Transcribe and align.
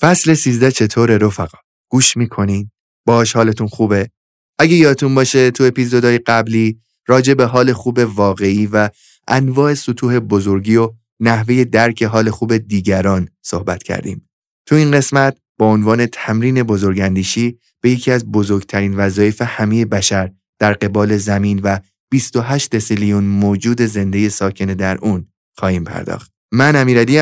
فصل 0.00 0.34
13 0.34 0.70
چطوره 0.70 1.18
رفقا؟ 1.18 1.58
گوش 1.90 2.16
می‌کنین؟ 2.16 2.70
باش 3.06 3.32
حالتون 3.36 3.66
خوبه؟ 3.68 4.10
اگه 4.58 4.74
یادتون 4.74 5.14
باشه 5.14 5.50
تو 5.50 5.64
اپیزودهای 5.64 6.18
قبلی 6.18 6.80
راجع 7.08 7.34
به 7.34 7.44
حال 7.44 7.72
خوب 7.72 7.98
واقعی 7.98 8.66
و 8.66 8.90
انواع 9.28 9.74
سطوح 9.74 10.18
بزرگی 10.18 10.76
و 10.76 10.90
نحوه 11.20 11.64
درک 11.64 12.02
حال 12.02 12.30
خوب 12.30 12.56
دیگران 12.56 13.28
صحبت 13.42 13.82
کردیم. 13.82 14.28
تو 14.66 14.74
این 14.74 14.90
قسمت 14.90 15.38
با 15.58 15.66
عنوان 15.66 16.06
تمرین 16.06 16.62
بزرگندیشی 16.62 17.58
به 17.80 17.90
یکی 17.90 18.10
از 18.10 18.26
بزرگترین 18.32 18.96
وظایف 18.96 19.42
همه 19.42 19.84
بشر 19.84 20.30
در 20.58 20.72
قبال 20.72 21.16
زمین 21.16 21.60
و 21.64 21.78
28 22.10 22.70
دسیلیون 22.70 23.24
موجود 23.24 23.82
زنده 23.82 24.28
ساکن 24.28 24.66
در 24.66 24.98
اون 24.98 25.26
خواهیم 25.58 25.84
پرداخت. 25.84 26.39
من 26.52 26.76
امیرعلی 26.76 27.20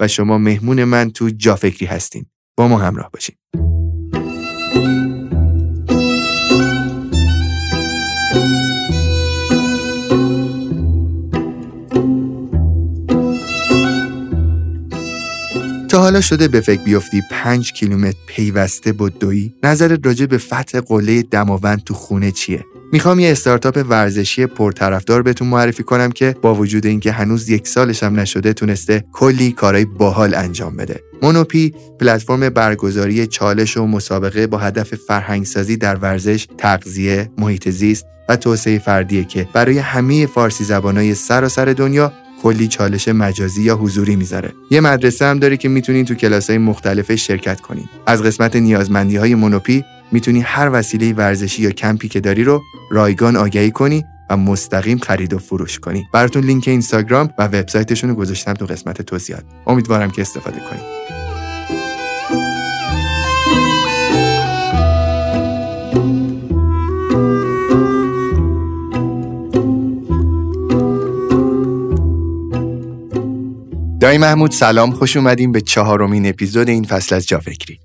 و 0.00 0.08
شما 0.08 0.38
مهمون 0.38 0.84
من 0.84 1.10
تو 1.10 1.30
جافکری 1.30 1.86
هستین. 1.86 2.26
با 2.56 2.68
ما 2.68 2.78
همراه 2.78 3.10
باشین. 3.10 3.36
تا 15.90 16.00
حالا 16.00 16.20
شده 16.20 16.48
به 16.48 16.60
فکر 16.60 16.82
بیفتی 16.82 17.22
پنج 17.30 17.72
کیلومتر 17.72 18.18
پیوسته 18.26 18.92
دوی 18.92 19.54
نظرت 19.62 20.06
راجع 20.06 20.26
به 20.26 20.38
فتح 20.38 20.80
قله 20.80 21.22
دماوند 21.22 21.84
تو 21.84 21.94
خونه 21.94 22.32
چیه 22.32 22.64
می‌خوام 22.92 23.20
یه 23.20 23.30
استارتاپ 23.30 23.84
ورزشی 23.88 24.46
پرطرفدار 24.46 25.22
بهتون 25.22 25.48
معرفی 25.48 25.82
کنم 25.82 26.12
که 26.12 26.36
با 26.42 26.54
وجود 26.54 26.86
اینکه 26.86 27.12
هنوز 27.12 27.48
یک 27.48 27.68
سالش 27.68 28.02
هم 28.02 28.20
نشده 28.20 28.52
تونسته 28.52 29.04
کلی 29.12 29.52
کارهای 29.52 29.84
باحال 29.84 30.34
انجام 30.34 30.76
بده. 30.76 31.00
مونوپی 31.22 31.74
پلتفرم 32.00 32.48
برگزاری 32.48 33.26
چالش 33.26 33.76
و 33.76 33.86
مسابقه 33.86 34.46
با 34.46 34.58
هدف 34.58 34.94
فرهنگسازی 34.94 35.76
در 35.76 35.96
ورزش، 35.96 36.46
تغذیه، 36.58 37.30
محیط 37.38 37.68
زیست 37.68 38.06
و 38.28 38.36
توسعه 38.36 38.78
فردیه 38.78 39.24
که 39.24 39.48
برای 39.52 39.78
همه 39.78 40.26
فارسی 40.26 40.64
زبانهای 40.64 41.14
سراسر 41.14 41.64
دنیا 41.64 42.12
کلی 42.42 42.68
چالش 42.68 43.08
مجازی 43.08 43.62
یا 43.62 43.76
حضوری 43.76 44.16
می‌ذاره 44.16 44.52
یه 44.70 44.80
مدرسه 44.80 45.24
هم 45.24 45.38
داره 45.38 45.56
که 45.56 45.68
می‌تونین 45.68 46.04
تو 46.04 46.14
کلاس 46.14 46.50
های 46.50 46.58
مختلفش 46.58 47.26
شرکت 47.26 47.60
کنین 47.60 47.88
از 48.06 48.22
قسمت 48.22 48.56
نیازمندی 48.56 49.16
های 49.16 49.34
مونوپی 49.34 49.84
می‌تونی 50.12 50.40
هر 50.40 50.70
وسیله 50.72 51.12
ورزشی 51.12 51.62
یا 51.62 51.70
کمپی 51.70 52.08
که 52.08 52.20
داری 52.20 52.44
رو 52.44 52.62
رایگان 52.90 53.36
آگهی 53.36 53.70
کنی 53.70 54.04
و 54.30 54.36
مستقیم 54.36 54.98
خرید 54.98 55.34
و 55.34 55.38
فروش 55.38 55.78
کنی. 55.78 56.06
براتون 56.12 56.44
لینک 56.44 56.68
اینستاگرام 56.68 57.30
و 57.38 57.44
وبسایتشون 57.44 58.10
رو 58.10 58.16
گذاشتم 58.16 58.54
تو 58.54 58.66
قسمت 58.66 59.02
توضیحات 59.02 59.44
امیدوارم 59.66 60.10
که 60.10 60.22
استفاده 60.22 60.60
کنید 60.60 61.00
دایی 74.00 74.18
محمود 74.18 74.50
سلام. 74.50 74.90
خوش 74.90 75.16
اومدیم 75.16 75.52
به 75.52 75.60
چهارمین 75.60 76.26
اپیزود 76.26 76.68
این 76.68 76.84
فصل 76.84 77.14
از 77.14 77.26
جافکری 77.26 77.80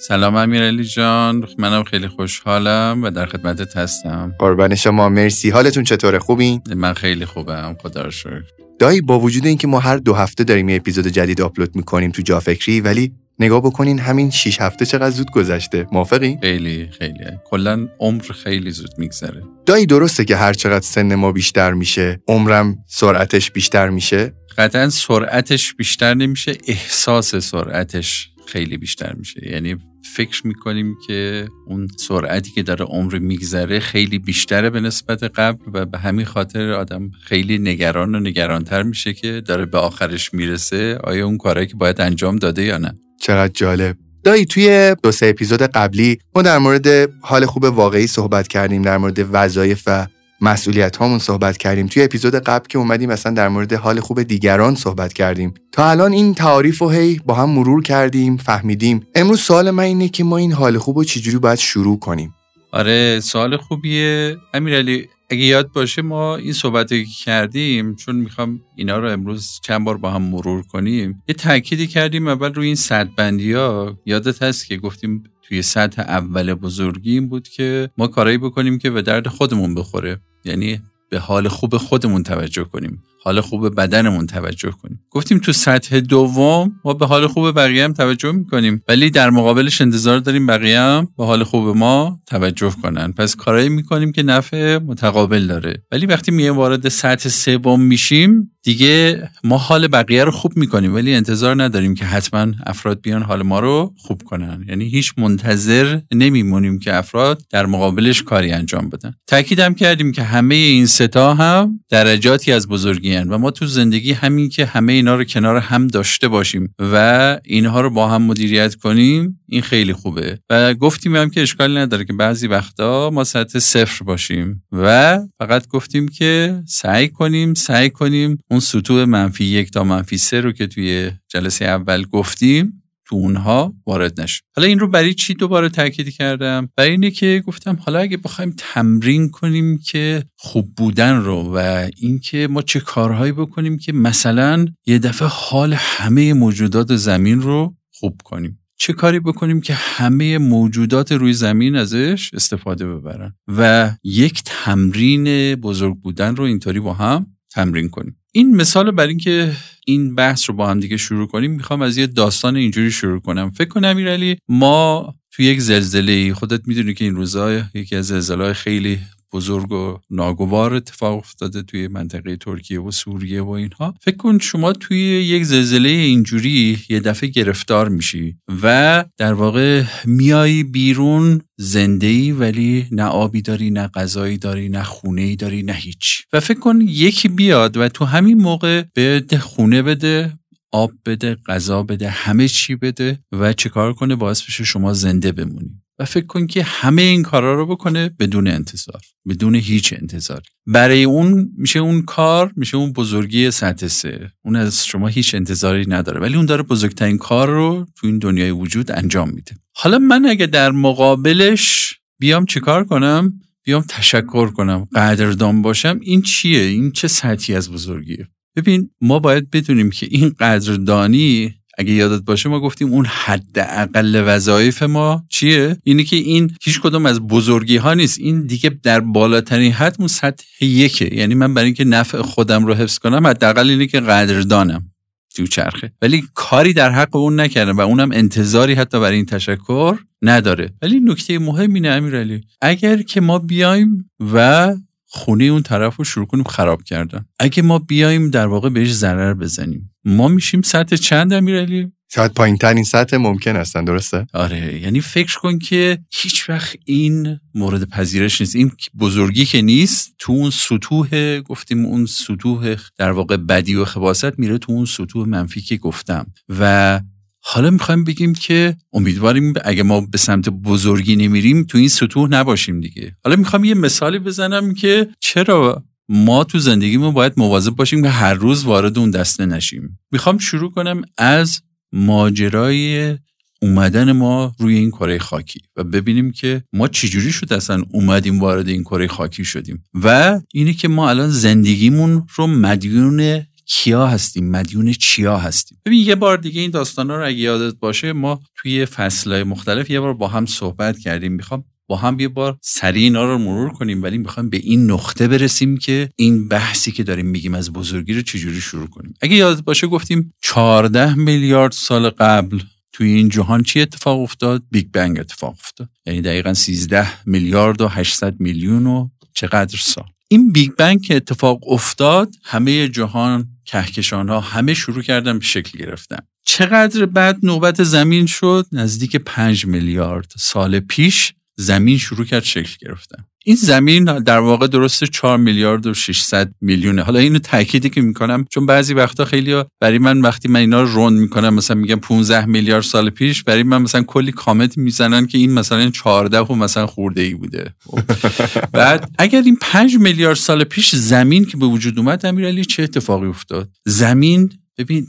سلام 0.00 0.36
امیرعلی 0.36 0.84
جان. 0.84 1.48
منم 1.58 1.84
خیلی 1.84 2.08
خوشحالم 2.08 3.02
و 3.02 3.10
در 3.10 3.26
خدمتت 3.26 3.76
هستم. 3.76 4.34
قربان 4.38 4.74
شما. 4.74 5.08
مرسی. 5.08 5.50
حالتون 5.50 5.84
چطوره؟ 5.84 6.18
خوبین؟ 6.18 6.62
من 6.76 6.92
خیلی 6.92 7.24
خوبم. 7.24 7.76
خدا 7.82 8.02
رو 8.02 8.10
شکر. 8.10 8.42
دایی 8.78 9.00
با 9.00 9.20
وجود 9.20 9.46
اینکه 9.46 9.66
ما 9.66 9.78
هر 9.78 9.96
دو 9.96 10.14
هفته 10.14 10.44
داریم 10.44 10.68
یه 10.68 10.76
اپیزود 10.76 11.06
جدید 11.06 11.40
آپلود 11.40 11.76
می‌کنیم 11.76 12.10
تو 12.10 12.22
جافکری 12.22 12.80
ولی 12.80 13.12
نگاه 13.38 13.60
بکنین 13.60 13.98
همین 13.98 14.30
6 14.30 14.60
هفته 14.60 14.86
چقدر 14.86 15.10
زود 15.10 15.30
گذشته. 15.30 15.86
موافقی؟ 15.92 16.38
خیلی 16.42 16.88
خیلی. 16.98 17.24
کلا 17.44 17.88
عمر 18.00 18.22
خیلی 18.22 18.70
زود 18.70 18.90
میگذره. 18.98 19.42
دایی 19.66 19.86
درسته 19.86 20.24
که 20.24 20.36
هر 20.36 20.52
چقدر 20.52 20.84
سن 20.84 21.14
ما 21.14 21.32
بیشتر 21.32 21.72
میشه 21.72 22.20
عمرم 22.28 22.78
سرعتش 22.86 23.50
بیشتر 23.50 23.88
میشه؟ 23.88 24.34
قطعا 24.58 24.88
سرعتش 24.88 25.74
بیشتر 25.74 26.14
نمیشه 26.14 26.52
احساس 26.68 27.36
سرعتش 27.36 28.30
خیلی 28.46 28.76
بیشتر 28.76 29.12
میشه. 29.12 29.50
یعنی 29.52 29.76
فکر 30.02 30.46
می‌کنیم 30.46 30.96
که 31.06 31.48
اون 31.66 31.88
سرعتی 31.96 32.50
که 32.50 32.62
داره 32.62 32.84
عمر 32.84 33.18
میگذره 33.18 33.80
خیلی 33.80 34.18
بیشتره 34.18 34.70
به 34.70 34.80
نسبت 34.80 35.22
قبل 35.22 35.64
و 35.72 35.86
به 35.86 35.98
همین 35.98 36.26
خاطر 36.26 36.72
آدم 36.72 37.10
خیلی 37.22 37.58
نگران 37.58 38.14
و 38.14 38.20
نگرانتر 38.20 38.82
میشه 38.82 39.12
که 39.12 39.42
داره 39.46 39.66
به 39.66 39.78
آخرش 39.78 40.34
می‌رسه. 40.34 40.98
آیا 41.04 41.26
اون 41.26 41.38
کارهایی 41.38 41.66
که 41.66 41.76
باید 41.76 42.00
انجام 42.00 42.36
داده 42.36 42.64
یا 42.64 42.78
نه؟ 42.78 42.94
چقدر 43.20 43.52
جالب. 43.52 43.96
دایی 44.24 44.44
توی 44.44 44.96
دو 45.02 45.12
سه 45.12 45.26
اپیزود 45.26 45.62
قبلی 45.62 46.18
ما 46.34 46.42
در 46.42 46.58
مورد 46.58 47.10
حال 47.20 47.46
خوب 47.46 47.64
واقعی 47.64 48.06
صحبت 48.06 48.48
کردیم 48.48 48.82
در 48.82 48.98
مورد 48.98 49.26
وظایف 49.32 49.82
و 49.86 50.06
مسئولیت 50.40 50.96
هامون 50.96 51.18
صحبت 51.18 51.56
کردیم. 51.56 51.86
توی 51.86 52.02
اپیزود 52.02 52.34
قبل 52.34 52.66
که 52.68 52.78
اومدیم 52.78 53.08
مثلا 53.08 53.32
در 53.32 53.48
مورد 53.48 53.72
حال 53.72 54.00
خوب 54.00 54.22
دیگران 54.22 54.74
صحبت 54.74 55.12
کردیم. 55.12 55.54
تا 55.72 55.90
الان 55.90 56.12
این 56.12 56.34
تعاریف 56.34 56.82
و 56.82 56.88
هی 56.88 57.20
با 57.26 57.34
هم 57.34 57.50
مرور 57.50 57.82
کردیم 57.82 58.36
فهمیدیم. 58.36 59.06
امروز 59.14 59.40
سوال 59.40 59.70
من 59.70 59.82
اینه 59.82 60.08
که 60.08 60.24
ما 60.24 60.36
این 60.36 60.52
حال 60.52 60.78
خوب 60.78 60.96
رو 60.96 61.04
چجوری 61.04 61.38
باید 61.38 61.58
شروع 61.58 61.98
کنیم؟ 61.98 62.34
آره 62.72 63.20
سوال 63.20 63.56
خوبیه. 63.56 64.36
امیرعلی 64.54 65.08
اگه 65.30 65.42
یاد 65.42 65.72
باشه 65.72 66.02
ما 66.02 66.36
این 66.36 66.52
صحبت 66.52 66.88
که 66.88 67.04
کردیم 67.24 67.94
چون 67.96 68.16
می‌خوام 68.16 68.60
اینا 68.76 68.98
رو 68.98 69.10
امروز 69.10 69.60
چند 69.62 69.84
بار 69.84 69.96
با 69.96 70.10
هم 70.10 70.22
مرور 70.22 70.62
کنیم 70.62 71.22
یه 71.28 71.34
تأکیدی 71.34 71.86
کردیم 71.86 72.28
اول 72.28 72.54
روی 72.54 72.66
این 72.66 72.76
صد 72.76 73.08
بندی 73.16 73.52
ها 73.52 73.98
یادت 74.06 74.42
هست 74.42 74.66
که 74.66 74.76
گفتیم 74.76 75.22
توی 75.48 75.62
سطح 75.62 76.02
اول 76.02 76.54
بزرگی 76.54 77.12
این 77.12 77.28
بود 77.28 77.48
که 77.48 77.90
ما 77.98 78.06
کارایی 78.06 78.38
بکنیم 78.38 78.78
که 78.78 78.90
به 78.90 79.02
درد 79.02 79.28
خودمون 79.28 79.74
بخوره. 79.74 80.20
یعنی 80.44 80.80
به 81.08 81.18
حال 81.18 81.48
خوب 81.48 81.76
خودمون 81.76 82.22
توجه 82.22 82.64
کنیم. 82.64 83.02
حال 83.24 83.40
خوب 83.40 83.74
بدنمون 83.74 84.26
توجه 84.26 84.70
کنیم. 84.70 85.00
گفتیم 85.10 85.38
تو 85.38 85.52
سطح 85.52 86.00
دوم 86.00 86.72
ما 86.84 86.94
به 86.94 87.06
حال 87.06 87.26
خوب 87.26 87.50
بقیه 87.50 87.84
هم 87.84 87.92
توجه 87.92 88.32
می‌کنیم 88.32 88.82
ولی 88.88 89.10
در 89.10 89.30
مقابلش 89.30 89.80
انتظار 89.80 90.18
داریم 90.18 90.46
بقیه 90.46 90.80
هم 90.80 91.08
به 91.18 91.24
حال 91.24 91.44
خوب 91.44 91.76
ما 91.76 92.20
توجه 92.26 92.72
کنن. 92.82 93.12
پس 93.12 93.36
کارایی 93.36 93.68
می‌کنیم 93.68 94.12
که 94.12 94.22
نفع 94.22 94.78
متقابل 94.78 95.46
داره. 95.46 95.82
ولی 95.92 96.06
وقتی 96.06 96.30
میایم 96.30 96.56
وارد 96.56 96.88
سطح 96.88 97.28
سوم 97.28 97.80
میشیم 97.80 98.50
دیگه 98.62 99.28
ما 99.44 99.58
حال 99.58 99.88
بقیه 99.88 100.24
رو 100.24 100.30
خوب 100.30 100.56
می‌کنیم 100.56 100.94
ولی 100.94 101.14
انتظار 101.14 101.62
نداریم 101.62 101.94
که 101.94 102.04
حتما 102.04 102.52
افراد 102.66 103.00
بیان 103.00 103.22
حال 103.22 103.42
ما 103.42 103.60
رو 103.60 103.94
خوب 103.98 104.22
کنن. 104.22 104.64
یعنی 104.68 104.88
هیچ 104.88 105.12
منتظر 105.18 106.00
نمیمونیم 106.12 106.78
که 106.78 106.94
افراد 106.94 107.42
در 107.50 107.66
مقابلش 107.66 108.22
کاری 108.22 108.52
انجام 108.52 108.88
بدن. 108.88 109.14
تاکیدم 109.26 109.74
کردیم 109.74 110.12
که 110.12 110.22
همه 110.22 110.54
این 110.54 110.86
ستا 110.86 111.34
هم 111.34 111.80
درجاتی 111.90 112.52
از 112.52 112.68
بزرگی 112.68 113.07
و 113.16 113.38
ما 113.38 113.50
تو 113.50 113.66
زندگی 113.66 114.12
همین 114.12 114.48
که 114.48 114.66
همه 114.66 114.92
اینا 114.92 115.14
رو 115.14 115.24
کنار 115.24 115.56
هم 115.56 115.86
داشته 115.86 116.28
باشیم 116.28 116.74
و 116.78 117.38
اینها 117.44 117.80
رو 117.80 117.90
با 117.90 118.08
هم 118.08 118.22
مدیریت 118.22 118.74
کنیم 118.74 119.40
این 119.48 119.62
خیلی 119.62 119.92
خوبه. 119.92 120.38
و 120.50 120.74
گفتیم 120.74 121.16
هم 121.16 121.30
که 121.30 121.42
اشکالی 121.42 121.74
نداره 121.74 122.04
که 122.04 122.12
بعضی 122.12 122.46
وقتا 122.46 123.10
ما 123.10 123.24
سطح 123.24 123.58
صفر 123.58 124.04
باشیم 124.04 124.62
و 124.72 125.18
فقط 125.38 125.68
گفتیم 125.68 126.08
که 126.08 126.62
سعی 126.66 127.08
کنیم 127.08 127.54
سعی 127.54 127.90
کنیم 127.90 128.38
اون 128.50 128.60
سطوح 128.60 129.04
منفی 129.04 129.44
یک 129.44 129.70
تا 129.70 129.84
منفی 129.84 130.18
سه 130.18 130.40
رو 130.40 130.52
که 130.52 130.66
توی 130.66 131.10
جلسه 131.28 131.64
اول 131.64 132.04
گفتیم 132.04 132.82
تو 133.08 133.16
اونها 133.16 133.74
وارد 133.86 134.20
نشه. 134.20 134.40
حالا 134.56 134.68
این 134.68 134.78
رو 134.78 134.88
برای 134.88 135.14
چی 135.14 135.34
دوباره 135.34 135.68
تاکید 135.68 136.08
کردم؟ 136.08 136.68
برای 136.76 136.90
اینه 136.90 137.10
که 137.10 137.42
گفتم 137.46 137.78
حالا 137.86 137.98
اگه 137.98 138.16
بخوایم 138.16 138.54
تمرین 138.58 139.30
کنیم 139.30 139.78
که 139.78 140.24
خوب 140.36 140.74
بودن 140.76 141.16
رو 141.16 141.56
و 141.56 141.88
اینکه 141.96 142.48
ما 142.50 142.62
چه 142.62 142.80
کارهایی 142.80 143.32
بکنیم 143.32 143.78
که 143.78 143.92
مثلا 143.92 144.66
یه 144.86 144.98
دفعه 144.98 145.28
حال 145.28 145.74
همه 145.76 146.34
موجودات 146.34 146.96
زمین 146.96 147.42
رو 147.42 147.76
خوب 147.94 148.20
کنیم. 148.24 148.60
چه 148.80 148.92
کاری 148.92 149.20
بکنیم 149.20 149.60
که 149.60 149.74
همه 149.74 150.38
موجودات 150.38 151.12
روی 151.12 151.32
زمین 151.32 151.76
ازش 151.76 152.30
استفاده 152.34 152.86
ببرن 152.86 153.34
و 153.48 153.90
یک 154.04 154.42
تمرین 154.44 155.54
بزرگ 155.54 155.96
بودن 155.96 156.36
رو 156.36 156.44
اینطوری 156.44 156.80
با 156.80 156.94
هم 156.94 157.26
تمرین 157.50 157.88
کنیم. 157.88 158.17
این 158.32 158.56
مثال 158.56 158.90
برای 158.90 159.08
اینکه 159.08 159.52
این 159.86 160.14
بحث 160.14 160.50
رو 160.50 160.56
با 160.56 160.66
هم 160.70 160.80
دیگه 160.80 160.96
شروع 160.96 161.26
کنیم 161.26 161.50
می‌خوام 161.50 161.82
از 161.82 161.96
یه 161.96 162.06
داستان 162.06 162.56
اینجوری 162.56 162.90
شروع 162.90 163.20
کنم. 163.20 163.50
فکر 163.50 163.68
کنم 163.68 163.88
امیرعلی 163.88 164.36
ما 164.48 165.14
تو 165.30 165.42
یک 165.42 165.60
زلزله 165.60 166.34
خودت 166.34 166.68
می‌دونی 166.68 166.94
که 166.94 167.04
این 167.04 167.14
روزا 167.14 167.62
یکی 167.74 167.96
از 167.96 168.06
زلزله 168.06 168.52
خیلی 168.52 168.98
بزرگ 169.32 169.72
و 169.72 169.98
ناگوار 170.10 170.74
اتفاق 170.74 171.18
افتاده 171.18 171.62
توی 171.62 171.88
منطقه 171.88 172.36
ترکیه 172.36 172.80
و 172.80 172.90
سوریه 172.90 173.42
و 173.42 173.50
اینها. 173.50 173.94
فکر 174.00 174.16
کن 174.16 174.38
شما 174.38 174.72
توی 174.72 174.98
یک 174.98 175.42
زلزله 175.42 175.88
اینجوری 175.88 176.78
یه 176.88 177.00
دفعه 177.00 177.28
گرفتار 177.28 177.88
میشی 177.88 178.36
و 178.62 179.04
در 179.16 179.32
واقع 179.32 179.84
میایی 180.04 180.64
بیرون 180.64 181.40
زنده 181.56 182.06
ای 182.06 182.32
ولی 182.32 182.86
نه 182.90 183.04
آبی 183.04 183.42
داری 183.42 183.70
نه 183.70 183.88
غذایی 183.88 184.38
داری 184.38 184.68
نه 184.68 184.82
خونه 184.82 185.22
ای 185.22 185.36
داری 185.36 185.62
نه 185.62 185.72
هیچ. 185.72 186.22
و 186.32 186.40
فکر 186.40 186.58
کن 186.58 186.80
یکی 186.80 187.28
بیاد 187.28 187.76
و 187.76 187.88
تو 187.88 188.04
همین 188.04 188.42
موقع 188.42 188.84
به 188.94 189.38
خونه 189.40 189.82
بده 189.82 190.38
آب 190.72 190.92
بده 191.06 191.36
غذا 191.46 191.82
بده 191.82 192.10
همه 192.10 192.48
چی 192.48 192.76
بده 192.76 193.18
و 193.32 193.52
چیکار 193.52 193.94
کنه؟ 193.94 194.16
باعث 194.16 194.42
بشه 194.42 194.64
شما 194.64 194.92
زنده 194.92 195.32
بمونی. 195.32 195.82
و 195.98 196.04
فکر 196.04 196.26
کن 196.26 196.46
که 196.46 196.62
همه 196.62 197.02
این 197.02 197.22
کارا 197.22 197.54
رو 197.54 197.66
بکنه 197.66 198.08
بدون 198.18 198.48
انتظار 198.48 199.00
بدون 199.28 199.54
هیچ 199.54 199.94
انتظار. 200.00 200.42
برای 200.66 201.04
اون 201.04 201.50
میشه 201.56 201.78
اون 201.78 202.02
کار 202.02 202.52
میشه 202.56 202.76
اون 202.76 202.92
بزرگی 202.92 203.50
سطح 203.50 203.86
سه. 203.86 204.32
اون 204.44 204.56
از 204.56 204.86
شما 204.86 205.08
هیچ 205.08 205.34
انتظاری 205.34 205.86
نداره 205.88 206.20
ولی 206.20 206.36
اون 206.36 206.46
داره 206.46 206.62
بزرگترین 206.62 207.18
کار 207.18 207.48
رو 207.48 207.86
تو 207.96 208.06
این 208.06 208.18
دنیای 208.18 208.50
وجود 208.50 208.92
انجام 208.92 209.30
میده. 209.30 209.56
حالا 209.76 209.98
من 209.98 210.26
اگه 210.26 210.46
در 210.46 210.70
مقابلش 210.70 211.94
بیام 212.18 212.46
چیکار 212.46 212.84
کنم؟ 212.84 213.40
بیام 213.64 213.84
تشکر 213.88 214.50
کنم 214.50 214.88
قدردان 214.94 215.62
باشم. 215.62 215.98
این 216.02 216.22
چیه؟ 216.22 216.60
این 216.60 216.92
چه 216.92 217.08
سطحی 217.08 217.54
از 217.54 217.70
بزرگیه؟ 217.70 218.28
ببین 218.56 218.90
ما 219.00 219.18
باید 219.18 219.50
بدونیم 219.50 219.90
که 219.90 220.06
این 220.10 220.28
قدردانی 220.28 221.54
اگه 221.78 221.92
یادت 221.92 222.22
باشه 222.22 222.48
ما 222.48 222.60
گفتیم 222.60 222.92
اون 222.92 223.06
حد 223.06 223.58
اقل 223.58 224.22
وظایف 224.26 224.82
ما 224.82 225.24
چیه؟ 225.28 225.76
اینه 225.84 226.04
که 226.04 226.16
این 226.16 226.56
هیچ 226.62 226.80
کدوم 226.80 227.06
از 227.06 227.20
بزرگی 227.20 227.76
ها 227.76 227.94
نیست. 227.94 228.18
این 228.18 228.46
دیگه 228.46 228.70
در 228.82 229.00
بالاترین 229.00 229.72
حد 229.72 229.96
اون 229.98 230.08
سطح 230.08 230.44
یکه. 230.60 231.14
یعنی 231.14 231.34
من 231.34 231.54
برای 231.54 231.66
اینکه 231.66 231.84
نفع 231.84 232.22
خودم 232.22 232.66
رو 232.66 232.74
حفظ 232.74 232.98
کنم 232.98 233.26
حداقل 233.26 233.70
اینه 233.70 233.86
که 233.86 234.00
قدردانم 234.00 234.90
تو 235.36 235.46
چرخه. 235.46 235.92
ولی 236.02 236.24
کاری 236.34 236.72
در 236.72 236.90
حق 236.90 237.16
اون 237.16 237.40
نکردم 237.40 237.76
و 237.76 237.80
اونم 237.80 238.10
انتظاری 238.12 238.74
حتی 238.74 239.00
برای 239.00 239.16
این 239.16 239.26
تشکر 239.26 239.98
نداره. 240.22 240.70
ولی 240.82 241.00
نکته 241.00 241.38
مهم 241.38 241.74
اینه 241.74 241.88
امیرعلی. 241.88 242.40
اگر 242.62 243.02
که 243.02 243.20
ما 243.20 243.38
بیایم 243.38 244.10
و 244.32 244.74
خونه 245.06 245.44
اون 245.44 245.62
طرف 245.62 245.96
رو 245.96 246.04
شروع 246.04 246.26
کنیم 246.26 246.44
خراب 246.44 246.82
کردن. 246.82 247.24
اگه 247.38 247.62
ما 247.62 247.78
بیایم 247.78 248.30
در 248.30 248.46
واقع 248.46 248.68
بهش 248.68 248.92
ضرر 248.92 249.34
بزنیم. 249.34 249.90
ما 250.04 250.28
میشیم 250.28 250.62
سطح 250.62 250.96
چند 250.96 251.32
امیرعلی؟ 251.32 251.92
شاید 252.14 252.34
پایین 252.34 252.56
ترین 252.56 252.84
سطح 252.84 253.16
ممکن 253.16 253.56
هستن 253.56 253.84
درسته؟ 253.84 254.26
آره 254.34 254.80
یعنی 254.82 255.00
فکر 255.00 255.38
کن 255.38 255.58
که 255.58 255.98
هیچ 256.10 256.50
وقت 256.50 256.76
این 256.84 257.40
مورد 257.54 257.88
پذیرش 257.88 258.40
نیست. 258.40 258.56
این 258.56 258.72
بزرگی 258.98 259.44
که 259.44 259.62
نیست 259.62 260.14
تو 260.18 260.32
اون 260.32 260.50
سطوح 260.50 261.40
گفتیم 261.40 261.84
اون 261.84 262.06
سطوح 262.06 262.76
در 262.96 263.10
واقع 263.10 263.36
بدی 263.36 263.74
و 263.74 263.84
خباست 263.84 264.38
میره 264.38 264.58
تو 264.58 264.72
اون 264.72 264.84
سطوح 264.84 265.28
منفی 265.28 265.60
که 265.60 265.76
گفتم. 265.76 266.26
و 266.48 267.00
حالا 267.40 267.70
می‌خوایم 267.70 268.04
بگیم 268.04 268.34
که 268.34 268.76
امیدواریم 268.92 269.52
اگه 269.64 269.82
ما 269.82 270.00
به 270.00 270.18
سمت 270.18 270.48
بزرگی 270.48 271.16
نمیریم 271.16 271.64
تو 271.64 271.78
این 271.78 271.88
سطوح 271.88 272.28
نباشیم 272.30 272.80
دیگه. 272.80 273.16
حالا 273.24 273.36
می‌خوام 273.36 273.64
یه 273.64 273.74
مثالی 273.74 274.18
بزنم 274.18 274.74
که 274.74 275.08
چرا 275.20 275.84
ما 276.08 276.44
تو 276.44 276.58
زندگیمون 276.58 277.14
باید 277.14 277.32
مواظب 277.36 277.70
باشیم 277.70 278.02
که 278.02 278.08
هر 278.08 278.34
روز 278.34 278.64
وارد 278.64 278.98
اون 278.98 279.10
دسته 279.10 279.46
نشیم. 279.46 279.98
می‌خوام 280.12 280.38
شروع 280.38 280.70
کنم 280.70 281.02
از 281.18 281.62
ماجرای 281.92 283.16
اومدن 283.62 284.12
ما 284.12 284.52
روی 284.58 284.74
این 284.76 284.90
کره 284.90 285.18
خاکی 285.18 285.60
و 285.76 285.84
ببینیم 285.84 286.32
که 286.32 286.62
ما 286.72 286.88
چجوری 286.88 287.32
شد 287.32 287.52
اصلا 287.52 287.82
اومدیم 287.92 288.40
وارد 288.40 288.68
این 288.68 288.82
کره 288.82 289.06
خاکی 289.08 289.44
شدیم 289.44 289.84
و 289.94 290.40
اینه 290.54 290.72
که 290.72 290.88
ما 290.88 291.10
الان 291.10 291.28
زندگیمون 291.28 292.26
رو 292.34 292.46
مدیون 292.46 293.42
کیا 293.66 294.06
هستیم 294.06 294.50
مدیون 294.50 294.92
چیا 294.92 295.38
هستیم. 295.38 295.78
ببین 295.86 296.06
یه 296.06 296.14
بار 296.14 296.36
دیگه 296.36 296.60
این 296.60 296.70
داستانا 296.70 297.16
رو 297.16 297.26
اگه 297.26 297.38
یادت 297.38 297.74
باشه 297.74 298.12
ما 298.12 298.40
توی 298.54 298.86
فصلهای 298.86 299.42
مختلف 299.42 299.90
یه 299.90 300.00
بار 300.00 300.14
با 300.14 300.28
هم 300.28 300.46
صحبت 300.46 300.98
کردیم. 300.98 301.32
می‌خوام 301.32 301.64
با 301.88 301.96
هم 301.96 302.20
یه 302.20 302.28
بار 302.28 302.58
سریع 302.62 303.02
اینا 303.02 303.24
رو 303.24 303.38
مرور 303.38 303.70
کنیم 303.70 304.02
ولی 304.02 304.18
می‌خوایم 304.18 304.50
به 304.50 304.56
این 304.56 304.90
نقطه 304.90 305.28
برسیم 305.28 305.76
که 305.76 306.08
این 306.16 306.48
بحثی 306.48 306.92
که 306.92 307.02
داریم 307.02 307.26
میگیم 307.26 307.54
از 307.54 307.72
بزرگی 307.72 308.14
رو 308.14 308.22
چجوری 308.22 308.60
شروع 308.60 308.86
کنیم. 308.86 309.14
اگه 309.20 309.36
یادت 309.36 309.60
باشه 309.62 309.86
گفتیم 309.86 310.34
14 310.42 311.14
میلیارد 311.14 311.72
سال 311.72 312.10
قبل 312.10 312.58
توی 312.92 313.10
این 313.10 313.28
جهان 313.28 313.62
چی 313.62 313.80
اتفاق 313.80 314.20
افتاد؟ 314.20 314.62
Big 314.70 314.86
Bang 314.92 315.20
اتفاق 315.20 315.50
افتاد. 315.50 315.88
یعنی 316.06 316.22
دقیقا 316.22 316.54
13 316.54 317.26
میلیارد 317.26 317.80
و 317.80 317.88
800 317.88 318.40
میلیون 318.40 318.86
و 318.86 319.08
چقدر 319.34 319.78
سال. 319.78 320.04
این 320.28 320.52
Big 320.52 320.70
Bang 320.70 321.02
که 321.02 321.16
اتفاق 321.16 321.68
افتاد 321.68 322.34
همه 322.44 322.88
جهان 322.88 323.48
کهکشان 323.64 324.28
ها 324.28 324.40
همه 324.40 324.74
شروع 324.74 325.02
کردن 325.02 325.38
به 325.38 325.44
شکل 325.44 325.78
گرفتن. 325.78 326.18
چقدر 326.46 327.06
بعد 327.06 327.38
نوبت 327.42 327.82
زمین 327.82 328.26
شد؟ 328.26 328.66
نزدیک 328.72 329.16
5 329.16 329.66
میلیارد 329.66 330.32
سال 330.36 330.80
پیش 330.80 331.34
زمین 331.60 331.98
شروع 331.98 332.24
کرد 332.24 332.44
شکل 332.44 332.76
گرفتن. 332.80 333.24
این 333.44 333.56
زمین 333.56 334.04
در 334.04 334.38
واقع 334.38 334.66
درسته 334.66 335.06
4 335.06 335.38
میلیارد 335.38 335.86
و 335.86 335.94
600 335.94 336.54
میلیونه. 336.60 337.02
حالا 337.02 337.18
اینو 337.18 337.38
تاکیدی 337.38 337.90
که 337.90 338.00
می‌کنم 338.00 338.44
چون 338.50 338.66
بعضی 338.66 338.94
وقتا 338.94 339.24
خیلی 339.24 339.62
برای 339.80 339.98
من 339.98 340.20
وقتی 340.20 340.48
من 340.48 340.60
اینا 340.60 340.82
رو 340.82 340.88
round 340.88 341.20
می‌کنم 341.20 341.54
مثلا 341.54 341.76
میگم 341.76 341.96
15 341.96 342.44
میلیارد 342.44 342.82
سال 342.82 343.10
پیش 343.10 343.42
برای 343.42 343.62
من 343.62 343.82
مثلا 343.82 344.02
کلی 344.02 344.32
کامنت 344.32 344.78
می‌زنن 344.78 345.26
که 345.26 345.38
این 345.38 345.52
مثلا 345.52 345.90
14 345.90 346.38
و 346.38 346.54
مثلا 346.54 346.86
خورده 346.86 347.20
ای 347.20 347.34
بوده. 347.34 347.74
بعد 348.72 349.10
اگر 349.18 349.42
این 349.42 349.58
5 349.60 349.96
میلیارد 349.96 350.36
سال 350.36 350.64
پیش 350.64 350.94
زمین 350.94 351.44
که 351.44 351.56
به 351.56 351.66
وجود 351.66 351.98
اومد 351.98 352.26
امیرعلی 352.26 352.64
چه 352.64 352.82
اتفاقی 352.82 353.26
افتاد؟ 353.26 353.70
زمین 353.86 354.52
ببین 354.78 355.06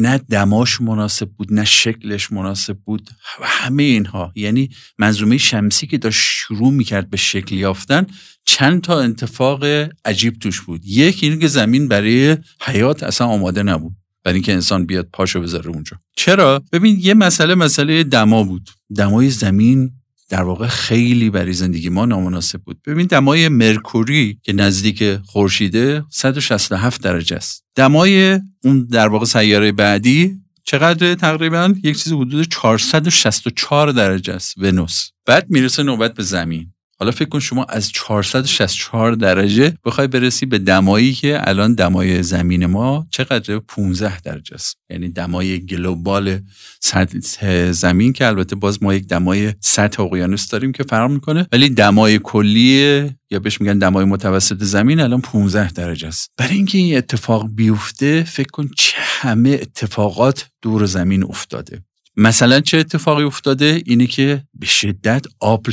نه 0.00 0.18
دماش 0.18 0.80
مناسب 0.80 1.28
بود 1.30 1.52
نه 1.52 1.64
شکلش 1.64 2.32
مناسب 2.32 2.78
بود. 2.78 3.10
و 3.40 3.44
همه 3.46 3.82
اینها. 3.82 4.32
یعنی 4.34 4.70
منظومه 4.98 5.38
شمسی 5.38 5.86
که 5.86 5.98
داشت 5.98 6.20
شروع 6.20 6.72
می‌کرد 6.72 7.10
به 7.10 7.16
شکل 7.16 7.54
یافتن 7.54 8.06
چند 8.44 8.80
تا 8.80 9.00
اتفاق 9.00 9.64
عجیب 10.04 10.38
توش 10.38 10.60
بود. 10.60 10.84
یک 10.84 11.18
اینکه 11.22 11.38
که 11.38 11.48
زمین 11.48 11.88
برای 11.88 12.36
حیات 12.62 13.02
اصلا 13.02 13.26
آماده 13.26 13.62
نبود. 13.62 13.92
برای 14.24 14.34
اینکه 14.34 14.52
انسان 14.52 14.86
بیاد 14.86 15.08
پاشو 15.12 15.40
بذاره 15.40 15.70
اونجا. 15.70 15.96
چرا؟ 16.16 16.62
ببین 16.72 16.98
یه 17.00 17.14
مسئله 17.14 17.54
مسئله 17.54 18.04
دما 18.04 18.44
بود. 18.44 18.70
دمای 18.96 19.30
زمین 19.30 19.90
در 20.30 20.42
واقع 20.42 20.66
خیلی 20.66 21.30
برای 21.30 21.52
زندگی 21.52 21.88
ما 21.88 22.06
نامناسب 22.06 22.60
بود. 22.62 22.82
ببین 22.86 23.06
دمای 23.06 23.48
مرکوری 23.48 24.38
که 24.42 24.52
نزدیک 24.52 25.16
خورشیده 25.24 26.04
167 26.10 27.02
درجه 27.02 27.36
است. 27.36 27.64
دمای 27.74 28.40
اون 28.64 28.86
در 28.90 29.08
واقع 29.08 29.24
سیاره 29.24 29.72
بعدی 29.72 30.40
چقدر 30.64 31.14
تقریبا؟ 31.14 31.74
یک 31.82 32.02
چیز 32.02 32.12
حدود 32.12 32.48
464 32.48 33.92
درجه 33.92 34.32
است 34.32 34.54
ونوس. 34.58 35.08
بعد 35.26 35.46
می‌رسه 35.50 35.82
نوبت 35.82 36.14
به 36.14 36.22
زمین. 36.22 36.72
حالا 37.00 37.12
فکر 37.12 37.28
کن 37.28 37.40
شما 37.40 37.64
از 37.64 37.92
464 37.92 39.12
درجه 39.12 39.74
بخوای 39.84 40.06
برسی 40.06 40.46
به 40.46 40.58
دمایی 40.58 41.12
که 41.12 41.48
الان 41.48 41.74
دمای 41.74 42.22
زمین 42.22 42.66
ما 42.66 43.06
چقدر؟ 43.10 43.58
15 43.58 44.20
درجه 44.20 44.54
است. 44.54 44.76
یعنی 44.90 45.08
دمای 45.08 45.66
گلوبال 45.66 46.38
سطح 46.80 47.72
زمین 47.72 48.12
که 48.12 48.26
البته 48.26 48.56
باز 48.56 48.82
ما 48.82 48.94
یک 48.94 49.06
دمای 49.06 49.52
سطح 49.60 50.02
اقیانوس 50.02 50.48
داریم 50.48 50.72
که 50.72 50.82
فرق 50.82 51.10
می‌کنه 51.10 51.46
ولی 51.52 51.68
دمای 51.68 52.18
کلی 52.18 53.10
یا 53.30 53.38
بهش 53.38 53.60
میگن 53.60 53.78
دمای 53.78 54.04
متوسط 54.04 54.62
زمین 54.62 55.00
الان 55.00 55.20
15 55.20 55.70
درجه 55.72 56.08
است. 56.08 56.30
برای 56.36 56.56
اینکه 56.56 56.78
این 56.78 56.96
اتفاق 56.96 57.48
بیفته 57.54 58.24
فکر 58.24 58.50
کن 58.50 58.70
چه 58.76 58.96
همه 58.98 59.50
اتفاقات 59.50 60.48
دور 60.62 60.86
زمین 60.86 61.24
افتاده. 61.24 61.82
مثلا 62.16 62.60
چه 62.60 62.78
اتفاقی 62.78 63.24
افتاده؟ 63.24 63.82
اینه 63.86 64.06
که 64.06 64.42
به 64.54 64.66
شدت 64.66 65.26
آب 65.40 65.66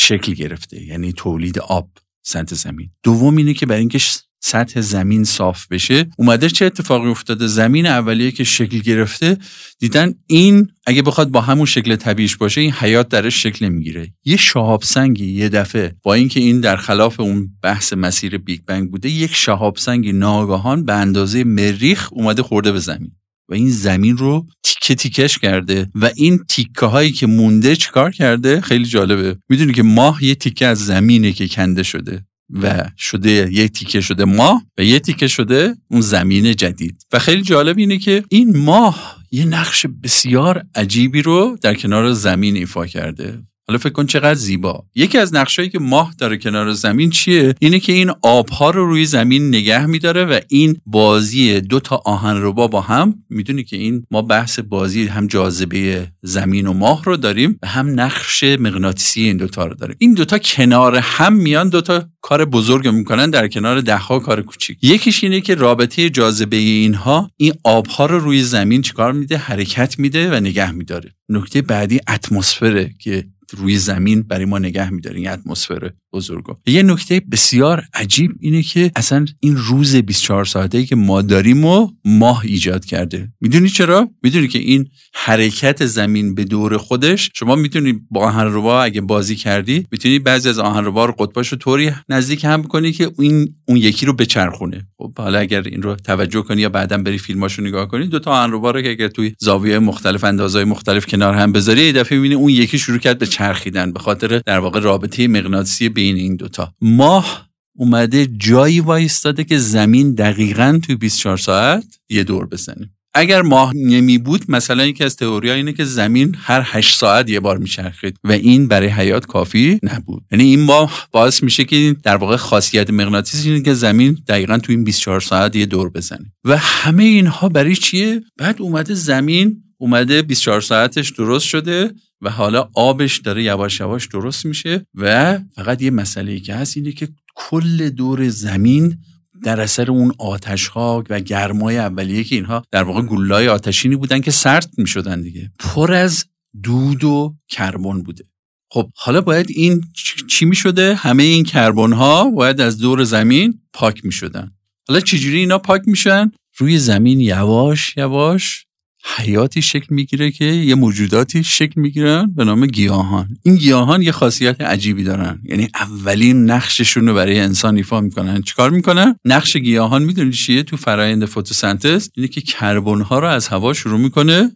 شکل 0.00 0.32
گرفته 0.32 0.82
یعنی 0.82 1.12
تولید 1.12 1.58
آب 1.58 1.90
سطح 2.22 2.54
زمین. 2.54 2.90
دوم 3.02 3.36
اینه 3.36 3.54
که 3.54 3.66
برای 3.66 3.80
اینکه 3.80 3.98
سطح 4.42 4.80
زمین 4.80 5.24
صاف 5.24 5.66
بشه 5.66 6.10
اومده 6.18 6.48
چه 6.48 6.64
اتفاقی 6.64 7.08
افتاده؟ 7.08 7.46
زمین 7.46 7.86
اولیه 7.86 8.30
که 8.30 8.44
شکل 8.44 8.78
گرفته 8.78 9.38
دیدن 9.78 10.14
این 10.26 10.68
اگه 10.86 11.02
بخواد 11.02 11.28
با 11.28 11.40
همون 11.40 11.66
شکل 11.66 11.96
طبیعیش 11.96 12.36
باشه 12.36 12.60
این 12.60 12.72
حیات 12.72 13.08
درش 13.08 13.42
شکل 13.42 13.66
نمی‌گیره 13.66 14.12
یه 14.24 14.36
شهاب 14.36 14.82
سنگی 14.82 15.26
یه 15.26 15.48
دفعه 15.48 15.96
با 16.02 16.14
اینکه 16.14 16.40
این 16.40 16.60
در 16.60 16.76
خلاف 16.76 17.20
اون 17.20 17.50
بحث 17.62 17.92
مسیر 17.92 18.38
بیگ 18.38 18.60
بنگ 18.66 18.90
بوده 18.90 19.08
یک 19.08 19.34
شهاب 19.34 19.76
سنگی 19.76 20.12
ناگهان 20.12 20.84
به 20.84 20.92
اندازه 20.92 21.44
مریخ 21.44 22.08
اومده 22.12 22.42
خورده 22.42 22.72
به 22.72 22.78
زمین. 22.78 23.12
و 23.50 23.54
این 23.54 23.70
زمین 23.70 24.16
رو 24.16 24.46
تیکه 24.62 24.94
تیکش 24.94 25.38
کرده 25.38 25.90
و 25.94 26.10
این 26.16 26.38
تیکه 26.48 26.86
هایی 26.86 27.12
که 27.12 27.26
مونده 27.26 27.76
چیکار 27.76 28.10
کرده؟ 28.10 28.60
خیلی 28.60 28.84
جالبه. 28.84 29.36
می‌دونی 29.48 29.72
که 29.72 29.82
ماه 29.82 30.24
یه 30.24 30.34
تیکه 30.34 30.66
از 30.66 30.78
زمینه 30.78 31.32
که 31.32 31.48
کنده 31.48 31.82
شده 31.82 32.24
و 32.62 32.84
شده 32.96 33.48
یه 33.52 33.68
تیکه 33.68 34.00
شده 34.00 34.24
ماه 34.24 34.62
و 34.78 34.84
یه 34.84 34.98
تیکه 34.98 35.28
شده 35.28 35.76
اون 35.90 36.00
زمین 36.00 36.56
جدید. 36.56 37.02
و 37.12 37.18
خیلی 37.18 37.42
جالب 37.42 37.78
اینه 37.78 37.98
که 37.98 38.24
این 38.28 38.56
ماه 38.56 39.16
یه 39.30 39.44
نقش 39.44 39.86
بسیار 40.02 40.62
عجیبی 40.74 41.22
رو 41.22 41.58
در 41.62 41.74
کنار 41.74 42.12
زمین 42.12 42.56
ایفا 42.56 42.86
کرده. 42.86 43.42
حالا 43.70 43.78
فکر 43.78 43.92
کن 43.92 44.06
چقدر 44.06 44.34
زیبا. 44.34 44.84
یکی 44.94 45.18
از 45.18 45.34
نقشایی 45.34 45.68
که 45.68 45.78
ماه 45.78 46.14
داره 46.18 46.36
کنار 46.36 46.72
زمین 46.72 47.10
چیه؟ 47.10 47.54
اینه 47.60 47.80
که 47.80 47.92
این 47.92 48.10
آبها 48.22 48.70
رو 48.70 48.86
روی 48.86 49.04
زمین 49.04 49.48
نگه 49.48 49.86
میداره 49.86 50.24
و 50.24 50.40
این 50.48 50.76
بازی 50.86 51.60
دو 51.60 51.80
تا 51.80 52.02
آهنربا 52.04 52.68
با 52.68 52.80
هم 52.80 53.14
می‌دونی 53.28 53.64
که 53.64 53.76
این 53.76 54.06
ما 54.10 54.22
بحث 54.22 54.58
بازی 54.58 55.06
هم 55.06 55.26
جاذبه 55.26 56.08
زمین 56.22 56.66
و 56.66 56.72
ماه 56.72 57.04
رو 57.04 57.16
داریم 57.16 57.58
و 57.62 57.66
هم 57.66 58.00
نقش 58.00 58.44
مغناطیسی 58.44 59.22
این 59.22 59.36
دوتا 59.36 59.66
رو 59.66 59.74
داریم 59.74 59.96
این 59.98 60.14
دوتا 60.14 60.38
کنار 60.38 60.96
هم 60.96 61.32
میان 61.32 61.68
دوتا 61.68 62.04
کار 62.22 62.44
بزرگ 62.44 62.88
می‌کنن 62.88 63.30
در 63.30 63.48
کنار 63.48 63.80
دهها 63.80 64.18
کار 64.18 64.42
کوچیک. 64.42 64.78
یکیش 64.82 65.24
اینه 65.24 65.40
که 65.40 65.54
رابطه 65.54 66.10
جاذبه 66.10 66.56
اینها 66.56 67.30
این 67.36 67.52
آبها 67.64 68.06
رو 68.06 68.18
روی 68.18 68.42
زمین 68.42 68.82
چیکار 68.82 69.12
میده؟ 69.12 69.36
حرکت 69.36 69.98
میده 69.98 70.30
و 70.30 70.40
نگه 70.40 70.70
میداره. 70.70 71.14
نکته 71.28 71.62
بعدی 71.62 72.00
اتمسفره 72.08 72.90
که 72.98 73.24
روی 73.50 73.78
زمین 73.78 74.22
برای 74.22 74.44
ما 74.44 74.58
نگه 74.58 74.90
میداره 74.90 75.16
این 75.16 75.28
اتمسفر 75.28 75.92
بزرگو 76.12 76.56
یه 76.66 76.82
نکته 76.82 77.22
بسیار 77.32 77.82
عجیب 77.94 78.32
اینه 78.40 78.62
که 78.62 78.90
اصلا 78.96 79.26
این 79.40 79.56
روز 79.56 79.96
24 79.96 80.44
ساعته 80.44 80.78
ای 80.78 80.86
که 80.86 80.96
ما 80.96 81.22
داریم 81.22 81.64
و 81.64 81.88
ماه 82.04 82.42
ایجاد 82.44 82.84
کرده. 82.84 83.32
می‌دونی 83.40 83.68
چرا؟ 83.68 84.08
می‌دونی 84.22 84.48
که 84.48 84.58
این 84.58 84.88
حرکت 85.14 85.86
زمین 85.86 86.34
به 86.34 86.44
دور 86.44 86.76
خودش 86.76 87.30
شما 87.34 87.56
می‌تونی 87.56 88.00
با 88.10 88.20
آهنربا 88.20 88.82
اگه 88.82 89.00
بازی 89.00 89.36
کردی 89.36 89.86
می‌تونی 89.92 90.18
بعضی 90.18 90.48
از 90.48 90.58
آهنربا 90.58 91.04
رو 91.04 91.12
قطباشو 91.12 91.56
طوری 91.56 91.90
نزدیک 92.08 92.44
هم 92.44 92.62
کنی 92.62 92.92
که 92.92 93.10
این 93.18 93.54
اون 93.68 93.76
یکی 93.76 94.06
رو 94.06 94.12
بچرخونه. 94.12 94.88
خب 94.98 95.18
حالا 95.18 95.38
اگر 95.38 95.62
این 95.62 95.82
رو 95.82 95.96
توجه 95.96 96.42
کنی 96.42 96.62
یا 96.62 96.68
بعدا 96.68 96.98
بری 96.98 97.18
فیلماشو 97.18 97.62
نگاه 97.62 97.88
کنی 97.88 98.06
دو 98.06 98.18
تا 98.18 98.30
آهنربا 98.30 98.70
رو 98.70 98.82
که 98.82 98.90
اگر 98.90 99.08
توی 99.08 99.34
زاویه 99.38 99.78
مختلف 99.78 100.24
اندازهای 100.24 100.64
مختلف 100.64 101.06
کنار 101.06 101.34
هم 101.34 101.52
بذاری 101.52 101.84
یه 101.84 101.92
دفعه 101.92 102.18
می‌بینی 102.18 102.34
اون 102.34 102.50
یکی 102.50 102.78
شروع 102.78 102.98
کرد 102.98 103.18
به 103.18 103.26
چرخیدن 103.26 103.92
به 103.92 104.00
خاطر 104.00 104.40
در 104.46 104.58
واقع 104.58 104.80
رابطه 104.80 105.28
مغناطیسی 105.28 105.88
بین 106.00 106.16
این 106.16 106.36
دوتا 106.36 106.72
ماه 106.80 107.48
اومده 107.76 108.26
جایی 108.26 108.80
وایستاده 108.80 109.44
که 109.44 109.58
زمین 109.58 110.14
دقیقا 110.14 110.80
توی 110.82 110.96
24 110.96 111.36
ساعت 111.36 111.84
یه 112.10 112.24
دور 112.24 112.46
بزنه. 112.46 112.90
اگر 113.14 113.42
ماه 113.42 113.72
نمی 113.76 114.18
بود 114.18 114.44
مثلا 114.48 114.86
یکی 114.86 115.04
از 115.04 115.16
تئوری 115.16 115.50
اینه 115.50 115.72
که 115.72 115.84
زمین 115.84 116.36
هر 116.38 116.62
8 116.64 116.98
ساعت 116.98 117.30
یه 117.30 117.40
بار 117.40 117.58
میچرخید 117.58 118.16
و 118.24 118.32
این 118.32 118.68
برای 118.68 118.88
حیات 118.88 119.26
کافی 119.26 119.80
نبود. 119.82 120.22
یعنی 120.32 120.44
این 120.44 120.60
ماه 120.60 121.08
باعث 121.12 121.42
میشه 121.42 121.64
که 121.64 121.96
در 122.02 122.16
واقع 122.16 122.36
خاصیت 122.36 122.90
مغناطیسی 122.90 123.50
اینه 123.50 123.62
که 123.62 123.74
زمین 123.74 124.18
دقیقا 124.28 124.58
تو 124.58 124.72
این 124.72 124.84
24 124.84 125.20
ساعت 125.20 125.56
یه 125.56 125.66
دور 125.66 125.90
بزنه. 125.90 126.32
و 126.44 126.56
همه 126.56 127.04
اینها 127.04 127.48
برای 127.48 127.76
چیه؟ 127.76 128.22
بعد 128.38 128.62
اومده 128.62 128.94
زمین 128.94 129.62
اومده 129.80 130.22
24 130.22 130.60
ساعتش 130.60 131.10
درست 131.10 131.46
شده 131.46 131.92
و 132.20 132.30
حالا 132.30 132.70
آبش 132.74 133.18
داره 133.18 133.42
یواش 133.42 133.80
یواش 133.80 134.06
درست 134.06 134.46
میشه 134.46 134.86
و 134.94 135.38
فقط 135.54 135.82
یه 135.82 135.90
مسئله 135.90 136.40
که 136.40 136.54
هست 136.54 136.76
اینه 136.76 136.92
که 136.92 137.08
کل 137.34 137.88
دور 137.88 138.28
زمین 138.28 138.98
در 139.44 139.60
اثر 139.60 139.90
اون 139.90 140.12
آتش 140.18 140.68
ها 140.68 141.04
و 141.10 141.20
گرمای 141.20 141.78
اولیه 141.78 142.24
که 142.24 142.36
اینها 142.36 142.62
در 142.70 142.82
واقع 142.82 143.02
گلای 143.02 143.48
آتشینی 143.48 143.96
بودن 143.96 144.20
که 144.20 144.30
سرد 144.30 144.70
می 144.78 144.86
شدن 144.86 145.22
دیگه 145.22 145.50
پر 145.58 145.92
از 145.92 146.24
دود 146.62 147.04
و 147.04 147.34
کربن 147.48 148.02
بوده 148.02 148.24
خب 148.70 148.90
حالا 148.96 149.20
باید 149.20 149.46
این 149.50 149.84
چی 150.28 150.44
می 150.44 150.56
شده؟ 150.56 150.94
همه 150.94 151.22
این 151.22 151.44
کربن 151.44 151.92
ها 151.92 152.30
باید 152.30 152.60
از 152.60 152.78
دور 152.78 153.04
زمین 153.04 153.60
پاک 153.72 154.04
می 154.04 154.12
شدن 154.12 154.50
حالا 154.88 155.00
چجوری 155.00 155.38
اینا 155.38 155.58
پاک 155.58 155.82
میشن؟ 155.86 156.30
روی 156.56 156.78
زمین 156.78 157.20
یواش 157.20 157.96
یواش 157.96 158.66
حیاتی 159.04 159.62
شکل 159.62 159.94
می‌گیره 159.94 160.30
که 160.30 160.44
یه 160.44 160.74
موجوداتی 160.74 161.44
شکل 161.44 161.80
می‌گیرن 161.80 162.32
به 162.36 162.44
نام 162.44 162.66
گیاهان. 162.66 163.28
این 163.42 163.56
گیاهان 163.56 164.02
یه 164.02 164.12
خاصیت 164.12 164.60
عجیبی 164.60 165.04
دارن. 165.04 165.40
یعنی 165.44 165.68
اولین 165.74 166.50
نقششون 166.50 167.08
رو 167.08 167.14
برای 167.14 167.40
انسان 167.40 167.76
ایفا 167.76 168.00
می‌کنن. 168.00 168.42
چیکار 168.42 168.70
می‌کنن؟ 168.70 169.16
نقش 169.24 169.56
گیاهان 169.56 170.02
می‌دونی 170.02 170.32
چیه؟ 170.32 170.62
تو 170.62 170.76
فرایند 170.76 171.24
فتوسنتز 171.24 172.08
اینه 172.16 172.28
که 172.28 172.40
کربن 172.40 173.00
ها 173.00 173.18
رو 173.18 173.28
از 173.28 173.48
هوا 173.48 173.72
شروع 173.72 174.00
می‌کنه 174.00 174.52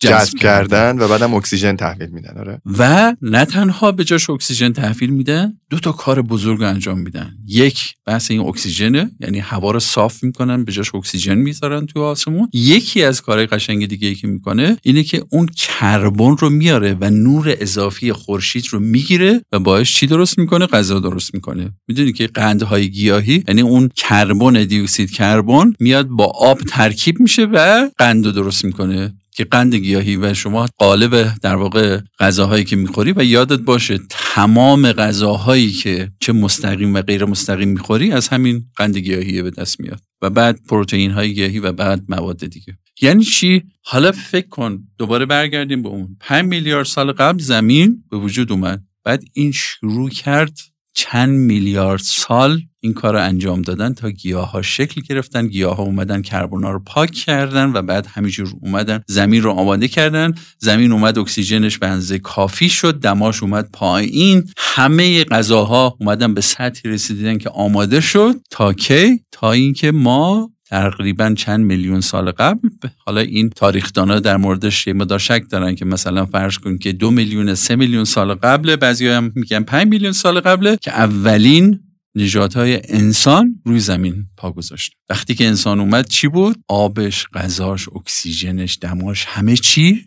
جذب 0.00 0.38
کردن. 0.38 0.98
و 0.98 1.08
بعدم 1.08 1.34
اکسیژن 1.34 1.76
تحویل 1.76 2.08
میدن 2.08 2.38
آره. 2.38 2.60
و 2.78 3.14
نه 3.22 3.44
تنها 3.44 3.92
به 3.92 4.04
جاش 4.04 4.30
اکسیژن 4.30 4.72
تحویل 4.72 5.10
میدن 5.10 5.52
دو 5.70 5.78
تا 5.78 5.92
کار 5.92 6.22
بزرگ 6.22 6.62
انجام 6.62 6.98
میدن. 6.98 7.32
یک 7.46 7.94
بحث 8.06 8.30
این 8.30 8.40
اکسیژنه 8.40 9.10
یعنی 9.20 9.38
هوا 9.38 9.70
رو 9.70 9.80
صاف 9.80 10.22
می‌کنن 10.22 10.64
به 10.64 10.72
جاش 10.72 10.94
اکسیژن 10.94 11.34
می‌ذارن 11.34 11.86
تو 11.86 12.00
آسمون. 12.00 12.48
یکی 12.52 13.02
از 13.02 13.22
کارهای 13.22 13.46
قشنگ 13.46 13.86
دیگه 13.86 14.08
ای 14.08 14.14
که 14.14 14.26
می‌کنه 14.26 14.76
اینه 14.82 15.02
که 15.02 15.24
اون 15.30 15.46
کربن 15.46 16.36
رو 16.36 16.50
میاره 16.50 16.96
و 17.00 17.10
نور 17.10 17.56
اضافی 17.60 18.12
خورشید 18.12 18.64
رو 18.70 18.80
می‌گیره 18.80 19.42
و 19.52 19.58
باعث 19.58 19.88
چی 19.88 20.06
درست 20.06 20.38
می‌کنه؟ 20.38 20.66
غذا 20.66 21.00
درست 21.00 21.34
می‌کنه. 21.34 21.70
می‌دونی 21.88 22.12
که 22.12 22.26
قندهای 22.26 22.90
گیاهی 22.90 23.44
یعنی 23.48 23.60
اون 23.60 23.88
کربن 23.96 24.64
دیوکسید 24.64 25.10
کربن 25.10 25.72
میاد 25.80 26.06
با 26.06 26.24
آب 26.24 26.60
ترکیب 26.60 27.20
میشه 27.20 27.44
و 27.44 27.88
قند 27.98 28.30
درست 28.30 28.64
می‌کنه. 28.64 29.14
که 29.36 29.44
قند 29.44 29.74
گیاهی 29.74 30.16
و 30.16 30.34
شما 30.34 30.66
قالب 30.78 31.34
در 31.42 31.56
واقع 31.56 32.00
غذاهایی 32.20 32.64
که 32.64 32.76
می‌خوری 32.76 33.12
و 33.16 33.24
یادت 33.24 33.60
باشه 33.60 33.98
تمام 34.10 34.92
غذاهایی 34.92 35.70
که 35.70 36.10
چه 36.20 36.32
مستقیم 36.32 36.94
و 36.94 37.02
غیر 37.02 37.24
مستقیم 37.24 37.68
می‌خوری 37.68 38.12
از 38.12 38.28
همین 38.28 38.64
قند 38.76 38.98
گیاهی 38.98 39.42
به 39.42 39.50
دست 39.50 39.80
میاد 39.80 40.00
و 40.22 40.30
بعد 40.30 40.60
پروتئین 40.68 41.10
های 41.10 41.34
گیاهی 41.34 41.58
و 41.58 41.72
بعد 41.72 42.02
مواد 42.08 42.46
دیگه. 42.46 42.78
یعنی 43.02 43.24
چی؟ 43.24 43.62
حالا 43.84 44.12
فکر 44.12 44.48
کن 44.48 44.78
دوباره 44.98 45.26
برگردیم 45.26 45.82
به 45.82 45.88
اون. 45.88 46.16
5 46.20 46.44
میلیارد 46.44 46.86
سال 46.86 47.12
قبل 47.12 47.38
زمین 47.38 48.04
به 48.10 48.16
وجود 48.16 48.52
اومد. 48.52 48.82
بعد 49.04 49.24
این 49.34 49.52
شروع 49.52 50.10
کرد 50.10 50.58
چند 50.96 51.30
میلیارد 51.30 52.00
سال 52.00 52.60
این 52.80 52.94
کار 52.94 53.14
رو 53.14 53.22
انجام 53.22 53.62
دادن 53.62 53.94
تا 53.94 54.10
گیاه 54.10 54.50
ها 54.50 54.62
شکل 54.62 55.00
گرفتن 55.00 55.46
گیاه 55.46 55.76
ها 55.76 55.82
اومدن 55.82 56.22
کربونا 56.22 56.70
رو 56.70 56.78
پاک 56.86 57.10
کردن 57.10 57.72
و 57.72 57.82
بعد 57.82 58.06
همینجور 58.06 58.54
اومدن 58.62 59.02
زمین 59.06 59.42
رو 59.42 59.50
آماده 59.50 59.88
کردن. 59.88 60.34
زمین 60.58 60.92
اومد 60.92 61.18
اکسیژنش 61.18 61.78
به 61.78 62.18
کافی 62.18 62.68
شد 62.68 63.00
دماش 63.00 63.42
اومد 63.42 63.68
پایین. 63.72 64.50
همه 64.58 65.24
غذاها 65.24 65.96
اومدن 66.00 66.34
به 66.34 66.40
سطحی 66.40 66.90
رسیدن 66.90 67.38
که 67.38 67.50
آماده 67.50 68.00
شد. 68.00 68.34
تا 68.50 68.72
کی؟ 68.72 69.20
تا 69.32 69.52
اینکه 69.52 69.92
ما 69.92 70.50
تقریبا 70.68 71.34
چند 71.34 71.64
میلیون 71.64 72.00
سال 72.00 72.30
قبل. 72.30 72.68
حالا 72.96 73.20
این 73.20 73.50
تاریخدانا 73.50 74.20
در 74.20 74.36
موردش 74.36 74.86
یه 74.86 74.92
مدار 74.92 75.18
شک 75.18 75.42
دارن 75.50 75.74
که 75.74 75.84
مثلا 75.84 76.26
فرض 76.26 76.58
کن 76.58 76.78
که 76.78 76.92
دو 76.92 77.10
میلیون 77.10 77.54
سه 77.54 77.76
میلیون 77.76 78.04
سال 78.04 78.34
قبل 78.34 78.76
بعضی 78.76 79.08
هم 79.08 79.32
میگن 79.34 79.62
پنج 79.62 79.88
میلیون 79.88 80.12
سال 80.12 80.40
قبله 80.40 80.76
که 80.76 80.90
اولین 80.90 81.80
های 82.54 82.80
انسان 82.88 83.62
روی 83.64 83.80
زمین 83.80 84.26
پا 84.36 84.52
گذاشت 84.52 84.92
وقتی 85.10 85.34
که 85.34 85.46
انسان 85.46 85.80
اومد 85.80 86.08
چی 86.08 86.28
بود؟ 86.28 86.56
آبش 86.68 87.26
غذاش 87.34 87.88
اکسیژنش 87.88 88.78
دماش 88.80 89.24
همه 89.28 89.56
چی 89.56 90.04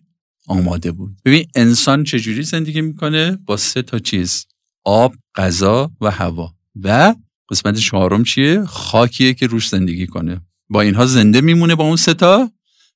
آماده 0.47 0.91
بود. 0.91 1.11
ببین 1.25 1.45
انسان 1.55 2.03
چجوری 2.03 2.43
زندگی 2.43 2.81
می‌کنه؟ 2.81 3.37
با 3.45 3.57
سه 3.57 3.81
تا 3.81 3.99
چیز 3.99 4.45
آب 4.85 5.15
غذا 5.35 5.91
و 6.01 6.11
هوا. 6.11 6.53
و 6.83 7.15
قسمت 7.49 7.77
چهارم 7.77 8.23
چیه؟ 8.23 8.65
خاکیه 8.65 9.33
که 9.33 9.47
روش 9.47 9.67
زندگی 9.67 10.07
کنه. 10.07 10.41
با 10.69 10.81
اینها 10.81 11.05
زنده 11.05 11.41
میمونه 11.41 11.75
با 11.75 11.83
اون 11.83 11.95
ستا 11.95 12.51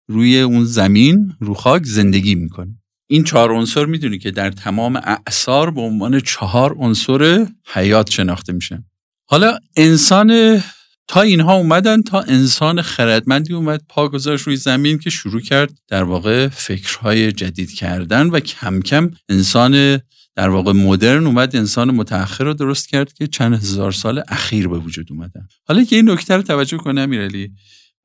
روی 0.08 0.40
اون 0.40 0.66
زمین 0.66 1.34
رو 1.40 1.54
خاک 1.54 1.84
زندگی 1.86 2.36
می‌کنه. 2.36 2.78
این 3.08 3.24
چهار 3.24 3.52
عنصر 3.52 3.86
می‌دونی 3.86 4.20
که 4.20 4.32
در 4.32 4.52
تمام 4.52 4.96
اعثار 4.96 5.72
به 5.72 5.82
عنوان 5.82 6.20
چهار 6.20 6.76
عنصر 6.80 7.48
حیات 7.74 8.12
شناخته 8.12 8.54
میشن. 8.54 8.84
حالا 9.26 9.58
انسان 9.76 10.62
تا 11.08 11.22
اینها 11.22 11.54
اومدن 11.54 12.02
تا 12.02 12.22
انسان 12.22 12.82
خردمندی 12.82 13.54
اومد 13.54 13.82
پا 13.90 14.08
گذاشت 14.08 14.48
روی 14.48 14.56
زمین 14.56 15.00
که 15.00 15.10
شروع 15.10 15.42
کرد 15.42 15.78
در 15.88 16.04
واقع 16.04 16.48
فکرهای 16.48 17.32
جدید 17.32 17.72
کردن 17.72 18.28
و 18.28 18.40
کم 18.40 18.82
کم 18.82 19.12
انسان 19.30 20.00
در 20.36 20.50
واقع 20.50 20.72
مدرن 20.72 21.28
اومد 21.28 21.56
انسان 21.56 21.92
متأخر 21.92 22.44
رو 22.44 22.54
درست 22.54 22.88
کرد 22.88 23.14
که 23.14 23.28
چند 23.28 23.54
هزار 23.54 23.92
سال 23.92 24.24
اخیر 24.28 24.68
به 24.68 24.78
وجود 24.78 25.08
اومدن 25.12 25.48
حالا 25.68 25.84
که 25.84 25.96
این 25.96 26.10
نکته 26.10 26.36
رو 26.36 26.42
توجه 26.42 26.78
کنم 26.78 27.02
امیرعلی 27.02 27.52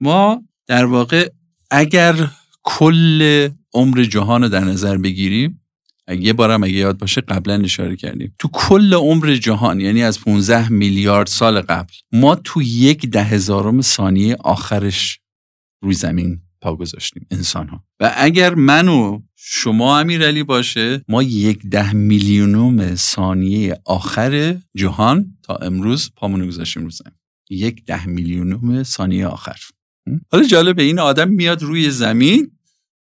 ما 0.00 0.42
در 0.66 0.84
واقع 0.84 1.30
اگر 1.70 2.30
کل 2.62 3.48
عمر 3.74 4.02
جهان 4.02 4.42
رو 4.42 4.48
در 4.48 4.64
نظر 4.64 4.96
بگیریم 4.96 5.60
یه 6.08 6.32
بارم 6.32 6.64
اگه 6.64 6.74
یاد 6.74 6.98
باشه 6.98 7.20
قبلا 7.20 7.54
اشاره 7.54 7.96
کردیم. 7.96 8.34
تو 8.38 8.48
کل 8.52 8.94
عمر 8.94 9.34
جهان 9.34 9.80
یعنی 9.80 10.02
از 10.02 10.20
15 10.20 10.68
میلیارد 10.68 11.26
سال 11.26 11.60
قبل 11.60 11.92
ما 12.12 12.34
تو 12.34 12.62
یک 12.62 13.06
ده 13.06 13.24
هزارم 13.24 13.80
ثانیه 13.80 14.36
آخرش 14.40 15.20
روی 15.82 15.94
زمین 15.94 16.40
پا 16.60 16.76
گذاشتیم 16.76 17.26
انسان 17.30 17.68
ها 17.68 17.84
و 18.00 18.14
اگر 18.16 18.54
من 18.54 18.88
و 18.88 19.20
شما 19.36 19.98
امیرعلی 19.98 20.42
باشه 20.42 21.04
ما 21.08 21.22
یک 21.22 21.66
ده 21.70 21.92
میلیونوم 21.92 22.94
ثانیه 22.94 23.80
آخر 23.84 24.56
جهان 24.74 25.36
تا 25.42 25.54
امروز 25.54 26.10
پامونو 26.16 26.46
گذاشتیم 26.46 26.84
رو 26.84 26.90
زمین. 26.90 27.14
یک 27.50 27.84
ده 27.84 28.06
میلیونوم 28.06 28.82
ثانیه 28.82 29.26
آخر. 29.26 29.56
حالا 30.32 30.44
جالبه 30.44 30.82
این 30.82 30.98
آدم 30.98 31.28
میاد 31.28 31.62
روی 31.62 31.90
زمین 31.90 32.50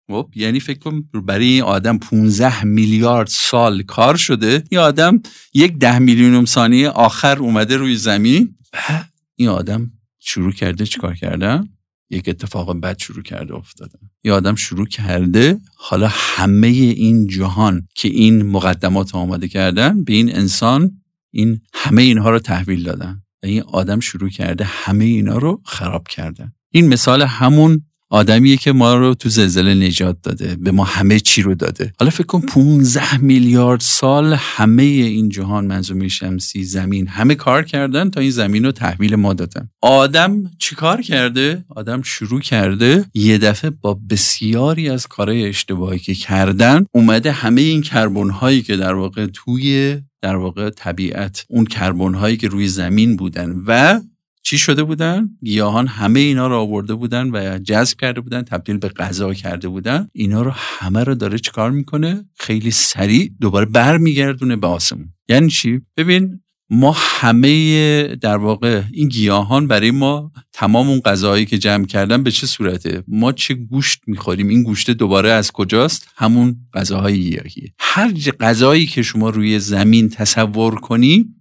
خب 0.10 0.30
یعنی 0.36 0.60
فکر 0.60 0.80
کن 0.80 1.02
برای 1.14 1.46
این 1.46 1.62
آدم 1.62 1.98
15 1.98 2.64
میلیارد 2.64 3.28
سال 3.28 3.84
کار 3.84 4.16
شده 4.16 4.64
این 4.70 4.82
آدم 4.82 5.22
یک 5.54 5.78
ده 5.78 6.00
میلیونم 6.00 6.46
ثانیه 6.46 6.90
آخر 6.90 7.40
اومده 7.40 7.78
روی 7.78 7.96
زمین. 7.96 8.56
و 8.74 9.04
این 9.36 9.50
آدم 9.50 9.92
شروع 10.20 10.52
کرده 10.52 10.86
چیکار 10.86 11.16
کردن؟ 11.16 11.70
یک 12.10 12.30
اتفاق 12.30 12.80
بد 12.80 13.00
شروع 13.00 13.24
کرده 13.24 13.54
افتاده. 13.54 14.00
یه 14.24 14.34
آدم 14.34 14.56
شروع 14.56 14.86
کرده 14.86 15.60
حالا 15.76 16.08
همه 16.12 16.68
این 16.68 17.28
جهان 17.28 17.88
که 17.96 18.08
این 18.08 18.44
مقدمات 18.44 19.16
آماده 19.16 19.48
کردن 19.48 20.04
به 20.04 20.14
این 20.14 20.36
انسان 20.36 21.02
این 21.32 21.62
همه 21.74 22.02
اینها 22.02 22.30
رو 22.30 22.40
تحویل 22.40 22.84
دادن. 22.84 23.22
و 23.44 23.46
این 23.46 23.62
آدم 23.62 24.00
شروع 24.00 24.30
کرده 24.30 24.64
همه 24.64 25.06
اینا 25.06 25.38
رو 25.38 25.62
خراب 25.66 26.08
کردن. 26.08 26.54
این 26.72 26.88
مثال 26.88 27.22
همون 27.22 27.86
آدمیه 28.10 28.58
که 28.58 28.72
ما 28.72 28.96
رو 28.96 29.14
تو 29.14 29.30
زلزله 29.30 29.74
نجات 29.74 30.18
داده 30.24 30.56
به 30.60 30.72
ما 30.72 30.84
همه 30.84 31.20
چی 31.20 31.42
رو 31.42 31.56
داده. 31.56 31.94
حالا 32.00 32.12
فکر 32.12 32.26
کن 32.26 32.42
15 32.42 33.18
میلیارد 33.18 33.80
سال 33.80 34.34
همه 34.34 34.84
این 34.84 35.30
جهان 35.30 35.66
منظومه 35.66 36.08
شمسی 36.08 36.64
زمین 36.64 37.08
همه 37.08 37.36
کار 37.36 37.64
کردن 37.64 38.10
تا 38.10 38.22
این 38.22 38.32
زمین 38.32 38.66
رو 38.66 38.72
تحویل 38.72 39.16
ما 39.16 39.34
دادن. 39.34 39.70
آدم 39.82 40.52
چی 40.60 40.76
کار 40.76 41.02
کرده؟ 41.02 41.66
آدم 41.70 42.02
شروع 42.02 42.42
کرده 42.42 43.06
یه 43.14 43.38
دفعه 43.38 43.70
با 43.70 44.00
بسیاری 44.10 44.90
از 44.90 45.08
کارهای 45.08 45.46
اشتباهی 45.46 46.00
که 46.00 46.14
کردن 46.14 46.86
اومده 46.92 47.32
همه 47.32 47.62
این 47.62 47.82
کربن 47.82 48.30
هایی 48.30 48.62
که 48.62 48.78
در 48.78 48.94
واقع 48.94 49.26
توی 49.26 49.98
در 50.22 50.36
واقع 50.36 50.70
طبیعت 50.70 51.46
اون 51.50 51.66
کربن 51.66 52.14
هایی 52.14 52.38
که 52.38 52.48
روی 52.48 52.68
زمین 52.68 53.16
بودن 53.16 53.64
و 53.68 54.02
چی 54.48 54.58
شده 54.58 54.84
بودن؟ 54.84 55.30
گیاهان 55.44 55.88
همه 55.88 56.20
اینا 56.20 56.48
رو 56.48 56.56
آورده 56.56 56.96
بودن 56.96 57.30
و 57.30 57.60
جذب 57.60 57.98
کرده 57.98 58.22
بودن 58.22 58.42
تبدیل 58.42 58.77
به 58.77 58.89
غذا 58.89 59.34
کرده 59.34 59.68
بودن. 59.68 60.08
اینا 60.13 60.42
رو 60.42 60.51
همه 60.56 61.04
رو 61.04 61.16
داره 61.16 61.39
چیکار 61.39 61.72
می‌کنه؟ 61.72 62.25
خیلی 62.39 62.72
سریع 62.72 63.32
دوباره 63.42 63.66
برمیگردونه 63.66 64.56
به 64.56 64.68
آسمون. 64.68 65.13
یعنی 65.30 65.50
چی؟ 65.50 65.82
ببین 65.98 66.39
ما 66.70 66.96
همه 66.98 68.16
در 68.16 68.38
واقع 68.38 68.84
این 68.94 69.08
گیاهان 69.08 69.68
برای 69.68 69.92
ما 69.92 70.32
تمام 70.54 70.89
اون 70.89 71.00
غذاهایی 71.00 71.46
که 71.46 71.58
جمع 71.58 71.86
کردن 71.86 72.24
به 72.24 72.32
چه 72.32 72.48
صورته؟ 72.48 73.04
ما 73.08 73.32
چه 73.32 73.54
گوشت 73.54 74.01
می‌خوریم؟ 74.08 74.48
این 74.48 74.63
گوشت 74.63 74.92
دوباره 74.92 75.30
از 75.30 75.51
کجاست؟ 75.51 76.08
همون 76.16 76.56
غذاهای 76.74 77.22
گیاهیه. 77.22 77.74
هر 77.80 78.13
غذایی 78.39 78.86
که 78.86 79.01
شما 79.01 79.30
روی 79.30 79.60
زمین 79.60 80.10
تصور 80.10 80.75
کنی 80.75 81.37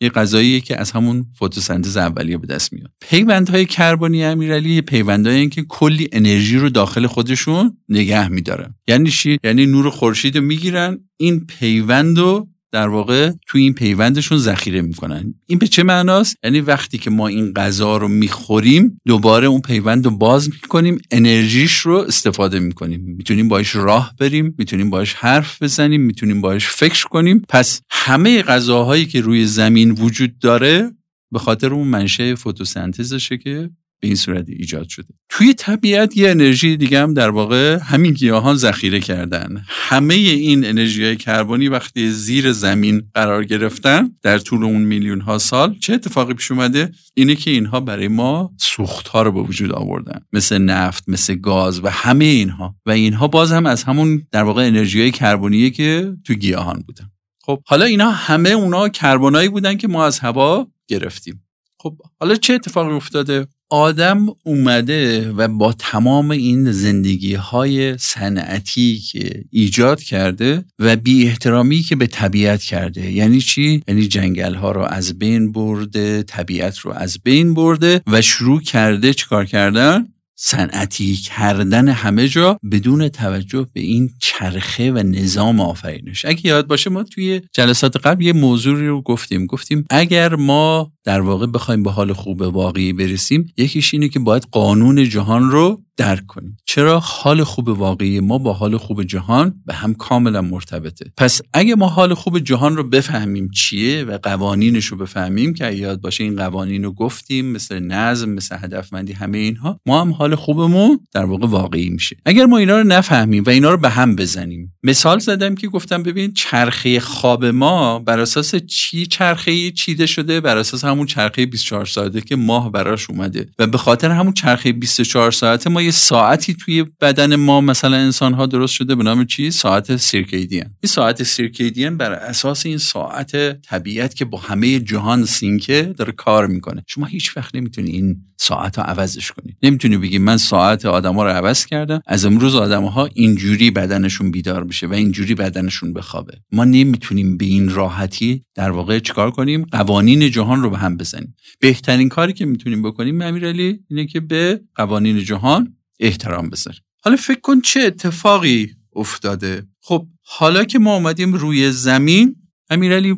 یه 0.00 0.08
غذاییه 0.08 0.60
که 0.60 0.80
از 0.80 0.90
همون 0.90 1.26
فتوسنتز 1.36 1.96
اولیه 1.96 2.38
به 2.38 2.46
دست 2.46 2.72
میاد. 2.72 2.90
پیوندهای 3.00 3.64
کربنی 3.64 4.24
امیرعلی 4.24 4.80
پیوندهایی 4.80 5.48
که 5.48 5.62
کلی 5.62 6.08
انرژی 6.12 6.58
رو 6.58 6.68
داخل 6.68 7.06
خودشون 7.06 7.76
نگه 7.88 8.28
میدارن. 8.28 8.74
یعنی 8.88 9.10
چی؟ 9.10 9.38
یعنی 9.44 9.66
نور 9.66 9.90
خورشید 9.90 10.36
رو 10.36 10.44
می‌گیرن. 10.44 10.98
این 11.16 11.46
پیوند 11.46 12.18
رو 12.18 12.48
در 12.72 12.88
واقع 12.88 13.30
تو 13.46 13.58
این 13.58 13.74
پیوندشون 13.74 14.38
ذخیره 14.38 14.82
می‌کنن. 14.82 15.34
این 15.46 15.58
به 15.58 15.66
چه 15.66 15.82
معناست؟ 15.82 16.36
یعنی 16.44 16.60
وقتی 16.60 16.98
که 16.98 17.10
ما 17.10 17.28
این 17.28 17.52
غذا 17.52 17.96
رو 17.96 18.08
می‌خوریم 18.08 19.00
دوباره 19.06 19.46
اون 19.46 19.60
پیوند 19.60 20.04
رو 20.04 20.10
باز 20.10 20.48
می‌کنیم 20.48 20.98
انرژیش 21.10 21.74
رو 21.74 21.94
استفاده 21.94 22.58
می‌کنیم. 22.58 23.00
می‌تونیم 23.00 23.48
باش 23.48 23.76
راه 23.76 24.14
بریم 24.20 24.54
می‌تونیم 24.58 24.90
باش 24.90 25.14
حرف 25.14 25.62
بزنیم 25.62 26.00
می‌تونیم 26.00 26.40
باش 26.40 26.66
فکر 26.66 27.04
کنیم. 27.04 27.42
پس 27.48 27.80
همه 27.90 28.42
غذاهایی 28.42 29.06
که 29.06 29.20
روی 29.20 29.46
زمین 29.46 29.90
وجود 29.90 30.38
داره 30.38 30.90
به 31.32 31.38
خاطر 31.38 31.74
اون 31.74 31.88
منشه 31.88 32.34
فتوسنتزشه 32.34 33.38
که 33.38 33.70
به 34.00 34.06
این 34.06 34.16
صورت 34.16 34.44
ایجاد 34.48 34.88
شده. 34.88 35.08
توی 35.28 35.54
طبیعت 35.54 36.16
یه 36.16 36.30
انرژی 36.30 36.76
دیگه 36.76 37.00
هم 37.00 37.14
در 37.14 37.30
واقع 37.30 37.78
همین 37.82 38.12
گیاهان 38.12 38.56
ذخیره 38.56 39.00
کردن. 39.00 39.64
همه 39.68 40.14
این 40.14 40.64
انرژی 40.64 41.04
های 41.04 41.16
کربنی 41.16 41.68
وقتی 41.68 42.10
زیر 42.10 42.52
زمین 42.52 43.02
قرار 43.14 43.44
گرفتن 43.44 44.10
در 44.22 44.38
طول 44.38 44.64
اون 44.64 44.82
میلیون 44.82 45.20
ها 45.20 45.38
سال 45.38 45.78
چه 45.78 45.92
اتفاقی 45.92 46.34
پیش 46.34 46.50
اومده؟ 46.50 46.90
اینه 47.14 47.34
که 47.34 47.50
اینها 47.50 47.80
برای 47.80 48.08
ما 48.08 48.52
سوخت 48.60 49.08
ها 49.08 49.22
رو 49.22 49.32
به 49.32 49.40
وجود 49.40 49.72
آوردن. 49.72 50.20
مثل 50.32 50.58
نفت 50.58 51.04
مثل 51.08 51.34
گاز 51.34 51.84
و 51.84 51.88
همه 51.88 52.24
اینها. 52.24 52.76
و 52.86 52.90
اینها 52.90 53.28
باز 53.28 53.52
هم 53.52 53.66
از 53.66 53.82
همون 53.82 54.26
در 54.32 54.42
واقع 54.42 54.66
انرژی 54.66 55.00
های 55.00 55.70
که 55.70 56.12
تو 56.24 56.34
گیاهان 56.34 56.84
بودن. 56.86 57.10
خب 57.42 57.62
حالا 57.66 57.84
اینا 57.84 58.10
همه 58.10 58.50
اونا 58.50 58.88
کربنایی 58.88 59.48
بودن 59.48 59.76
که 59.76 59.88
ما 59.88 60.06
از 60.06 60.18
هوا 60.18 60.66
گرفتیم. 60.88 61.42
خب 61.78 61.98
حالا 62.20 62.34
چه 62.34 62.54
اتفاقی 62.54 62.94
افتاده؟ 62.94 63.46
آدم 63.70 64.26
اومده 64.44 65.30
و 65.30 65.48
با 65.48 65.72
تمام 65.72 66.30
این 66.30 66.72
زندگی 66.72 67.34
های 67.34 67.98
صنعتی 67.98 68.98
که 68.98 69.44
ایجاد 69.50 70.02
کرده 70.02 70.64
و 70.78 70.96
بی 70.96 71.26
احترامی 71.26 71.80
که 71.80 71.96
به 71.96 72.06
طبیعت 72.06 72.62
کرده 72.62 73.12
یعنی 73.12 73.40
چی؟ 73.40 73.82
یعنی 73.88 74.08
جنگل 74.08 74.54
ها 74.54 74.72
رو 74.72 74.82
از 74.82 75.18
بین 75.18 75.52
برده 75.52 76.22
طبیعت 76.22 76.78
رو 76.78 76.92
از 76.92 77.18
بین 77.24 77.54
برده 77.54 78.00
و 78.06 78.22
شروع 78.22 78.60
کرده 78.60 79.14
چیکار 79.14 79.44
کردن؟ 79.44 80.06
صنعتی 80.38 81.16
کردن 81.16 81.88
همه 81.88 82.28
جا 82.28 82.58
بدون 82.72 83.08
توجه 83.08 83.66
به 83.72 83.80
این 83.80 84.10
چرخه 84.18 84.92
و 84.92 84.98
نظام 84.98 85.60
آفرینش 85.60 86.24
اگه 86.24 86.46
یاد 86.46 86.66
باشه 86.66 86.90
ما 86.90 87.02
توی 87.02 87.40
جلسات 87.52 87.96
قبل 87.96 88.24
یه 88.24 88.32
موضوعی 88.32 88.86
رو 88.86 89.02
گفتیم 89.02 89.46
گفتیم 89.46 89.84
اگر 89.90 90.34
ما 90.34 90.92
در 91.06 91.20
واقع 91.20 91.46
بخوایم 91.46 91.82
به 91.82 91.90
حال 91.90 92.12
خوب 92.12 92.40
واقعی 92.40 92.92
برسیم 92.92 93.52
یکیش 93.56 93.94
اینه 93.94 94.08
که 94.08 94.18
باید 94.18 94.46
قانون 94.52 95.08
جهان 95.08 95.50
رو 95.50 95.82
درک 95.96 96.26
کنیم. 96.26 96.56
چرا 96.64 97.00
حال 97.00 97.44
خوب 97.44 97.68
واقعی 97.68 98.20
ما 98.20 98.38
با 98.38 98.52
حال 98.52 98.76
خوب 98.76 99.02
جهان 99.02 99.54
به 99.66 99.74
هم 99.74 99.94
کاملا 99.94 100.42
مرتبطه؟ 100.42 101.12
پس 101.16 101.40
اگه 101.52 101.74
ما 101.74 101.88
حال 101.88 102.14
خوب 102.14 102.38
جهان 102.38 102.76
رو 102.76 102.88
بفهمیم 102.88 103.50
چیه 103.50 104.04
و 104.04 104.18
قوانینش 104.18 104.86
رو 104.86 104.96
بفهمیم 104.96 105.54
که 105.54 105.72
یاد 105.72 106.00
باشه 106.00 106.24
این 106.24 106.36
قوانین 106.36 106.84
رو 106.84 106.92
گفتیم 106.92 107.46
مثل 107.46 107.78
نظم 107.78 108.30
مثل 108.30 108.56
هدفمندی 108.60 109.12
همه 109.12 109.38
اینها 109.38 109.80
ما 109.86 110.00
هم 110.00 110.12
حال 110.12 110.34
خوبمون 110.34 111.00
در 111.12 111.24
واقع 111.24 111.46
واقعی 111.46 111.90
میشه. 111.90 112.16
اگر 112.26 112.46
ما 112.46 112.58
اینا 112.58 112.78
رو 112.78 112.86
نفهمیم 112.86 113.44
و 113.46 113.50
اینا 113.50 113.70
رو 113.70 113.76
به 113.76 113.88
هم 113.88 114.16
بزنیم. 114.16 114.74
مثال 114.82 115.18
زدم 115.18 115.54
که 115.54 115.68
گفتم 115.68 116.02
ببین 116.02 116.32
چرخه 116.32 117.00
خواب 117.00 117.44
ما 117.44 117.98
بر 117.98 118.20
اساس 118.20 118.54
چی 118.54 119.06
چرخه 119.06 119.70
چیده 119.70 120.06
شده؟ 120.06 120.40
بر 120.40 120.56
اساس 120.56 120.84
همون 120.96 121.06
چرخه 121.06 121.46
24 121.46 121.86
ساعته 121.86 122.20
که 122.20 122.36
ماه 122.36 122.72
براش 122.72 123.10
اومده. 123.10 123.48
و 123.58 123.66
به 123.66 123.78
خاطر 123.78 124.10
همون 124.10 124.32
چرخه 124.32 124.72
24 124.72 125.32
ساعته 125.32 125.70
ما 125.70 125.82
یه 125.82 125.90
ساعتی 125.90 126.54
توی 126.54 126.84
بدن 127.00 127.36
ما 127.36 127.60
مثلا 127.60 127.96
انسان 127.96 128.34
ها 128.34 128.46
درست 128.46 128.74
شده 128.74 128.94
به 128.94 129.04
نام 129.04 129.24
چی؟ 129.24 129.50
ساعت 129.50 129.96
سیرکیدین. 129.96 130.64
این 130.64 130.88
ساعت 130.88 131.22
سیرکیدین 131.22 131.96
بر 131.96 132.12
اساس 132.12 132.66
این 132.66 132.78
ساعت 132.78 133.62
طبیعت 133.62 134.14
که 134.14 134.24
با 134.24 134.38
همه 134.38 134.80
جهان 134.80 135.24
سینکه 135.24 135.94
داره 135.96 136.12
کار 136.12 136.46
می‌کنه. 136.46 136.82
شما 136.86 137.06
هیچ 137.06 137.36
وقت 137.36 137.54
نمی‌تونی 137.54 137.90
این 137.90 138.16
ساعت 138.38 138.76
ها 138.78 138.84
عوضش 138.84 139.32
کنی. 139.32 139.56
نمی‌تونی 139.62 139.96
بگی 139.96 140.18
من 140.18 140.36
ساعت 140.36 140.86
آدما 140.86 141.24
رو 141.24 141.30
عوض 141.30 141.66
کردم 141.66 142.00
از 142.06 142.24
امروز 142.24 142.54
آدم 142.54 142.84
ها 142.84 143.08
اینجوری 143.14 143.70
بدنشون 143.70 144.30
بیدار 144.30 144.64
بشه 144.64 144.86
و 144.86 144.92
اینجوری 144.92 145.34
بدنشون 145.34 145.92
بخوابه. 145.92 146.34
ما 146.52 146.64
نمی‌تونیم 146.64 147.36
به 147.36 147.44
این 147.44 147.68
راحتی 147.68 148.42
در 148.54 148.70
واقع 148.70 148.98
چیکار 148.98 149.30
کنیم؟ 149.30 149.66
قوانین 149.72 150.30
جهان 150.30 150.62
رو 150.62 150.70
به 150.70 150.78
هم 150.86 150.96
بزنیم. 150.96 151.34
بهترین 151.60 152.08
کاری 152.08 152.32
که 152.32 152.46
می‌تونیم 152.46 152.82
بکنیم 152.82 153.22
امیرعلی 153.22 153.80
اینه 153.88 154.06
که 154.06 154.20
به 154.20 154.60
قوانین 154.74 155.18
جهان 155.18 155.76
احترام 156.00 156.50
بذاریم. 156.50 156.80
حالا 157.04 157.16
فکر 157.16 157.40
کن 157.40 157.60
چه 157.60 157.80
اتفاقی 157.80 158.74
افتاده. 158.92 159.66
خب 159.80 160.06
حالا 160.22 160.64
که 160.64 160.78
ما 160.78 160.94
اومدیم 160.94 161.34
روی 161.34 161.70
زمین 161.70 162.36
امیرعلی 162.70 163.16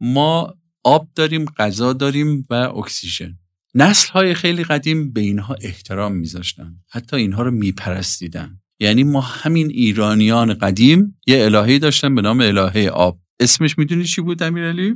ما 0.00 0.54
آب 0.84 1.08
داریم 1.14 1.44
غذا 1.44 1.92
داریم 1.92 2.46
و 2.50 2.54
اکسیژن. 2.54 3.38
نسل 3.74 4.10
های 4.12 4.34
خیلی 4.34 4.64
قدیم 4.64 5.12
به 5.12 5.20
اینها 5.20 5.56
احترام 5.60 6.12
میذاشتن. 6.16 6.74
حتی 6.90 7.16
اینها 7.16 7.42
رو 7.42 7.50
میپرستیدن. 7.50 8.60
یعنی 8.80 9.04
ما 9.04 9.20
همین 9.20 9.70
ایرانیان 9.70 10.54
قدیم 10.54 11.18
یه 11.26 11.44
الهه 11.44 11.78
داشتن 11.78 12.14
به 12.14 12.22
نام 12.22 12.40
الهه 12.40 12.88
آب. 12.88 13.20
اسمش 13.40 13.78
می‌دونی 13.78 14.04
چی 14.04 14.20
بود 14.20 14.42
امیرعلی؟ 14.42 14.94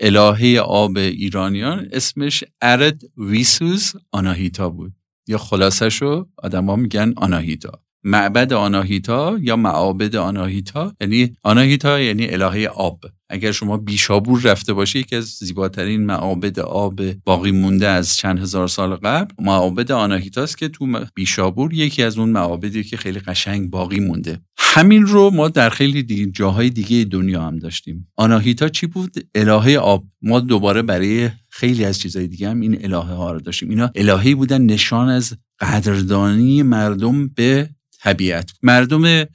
الهه 0.00 0.60
آب 0.60 0.96
ایرانیان 0.96 1.88
اسمش 1.92 2.44
ارد 2.62 3.02
ویسوس 3.16 3.92
آناهیتا 4.12 4.68
بود. 4.70 4.92
یا 5.28 5.38
خلاصشو 5.38 6.28
آدما 6.38 6.76
میگن 6.76 7.14
آناهیتا. 7.16 7.82
معبد 8.04 8.52
آناهیتا 8.52 9.38
یا 9.40 9.56
معابد 9.56 10.16
آناهیتا؟ 10.16 10.92
یعنی 11.00 11.36
آناهیتا 11.42 12.00
یعنی 12.00 12.28
الهه 12.28 12.66
آب. 12.66 13.00
اگر 13.30 13.52
شما 13.52 13.76
بیشابور 13.76 14.40
رفته 14.42 14.72
باشی 14.72 14.98
یکی 14.98 15.16
از 15.16 15.24
زیباترین 15.24 16.06
معابد 16.06 16.60
آب 16.60 17.12
باقی 17.12 17.50
مونده 17.50 17.88
از 17.88 18.16
چند 18.16 18.38
هزار 18.38 18.68
سال 18.68 18.94
قبل 18.94 19.34
معابد 19.38 19.92
آناهیتاست 19.92 20.58
که 20.58 20.68
تو 20.68 21.04
بیشابور 21.14 21.74
یکی 21.74 22.02
از 22.02 22.18
اون 22.18 22.28
معابدی 22.28 22.84
که 22.84 22.96
خیلی 22.96 23.18
قشنگ 23.18 23.70
باقی 23.70 24.00
مونده. 24.00 24.40
همین 24.58 25.06
رو 25.06 25.30
ما 25.30 25.48
در 25.48 25.70
خیلی 25.70 26.02
دیگه 26.02 26.26
جاهای 26.26 26.70
دیگه 26.70 27.04
دنیا 27.04 27.42
هم 27.42 27.58
داشتیم. 27.58 28.08
آناهیتا 28.16 28.68
چی 28.68 28.86
بود؟ 28.86 29.14
الهه 29.34 29.78
آب. 29.78 30.04
ما 30.22 30.40
دوباره 30.40 30.82
برای 30.82 31.30
خیلی 31.50 31.84
از 31.84 31.98
چیزهای 31.98 32.26
دیگه 32.26 32.48
هم 32.48 32.60
این 32.60 32.84
الهه 32.84 33.14
ها 33.14 33.32
رو 33.32 33.40
داشتیم. 33.40 33.68
اینا 33.68 33.90
الههی 33.94 34.34
بودن 34.34 34.62
نشان 34.62 35.08
از 35.08 35.36
قدردانی 35.60 36.62
مردم 36.62 37.28
به 37.28 37.70
طبیعت. 38.00 38.52
مردم 38.62 39.26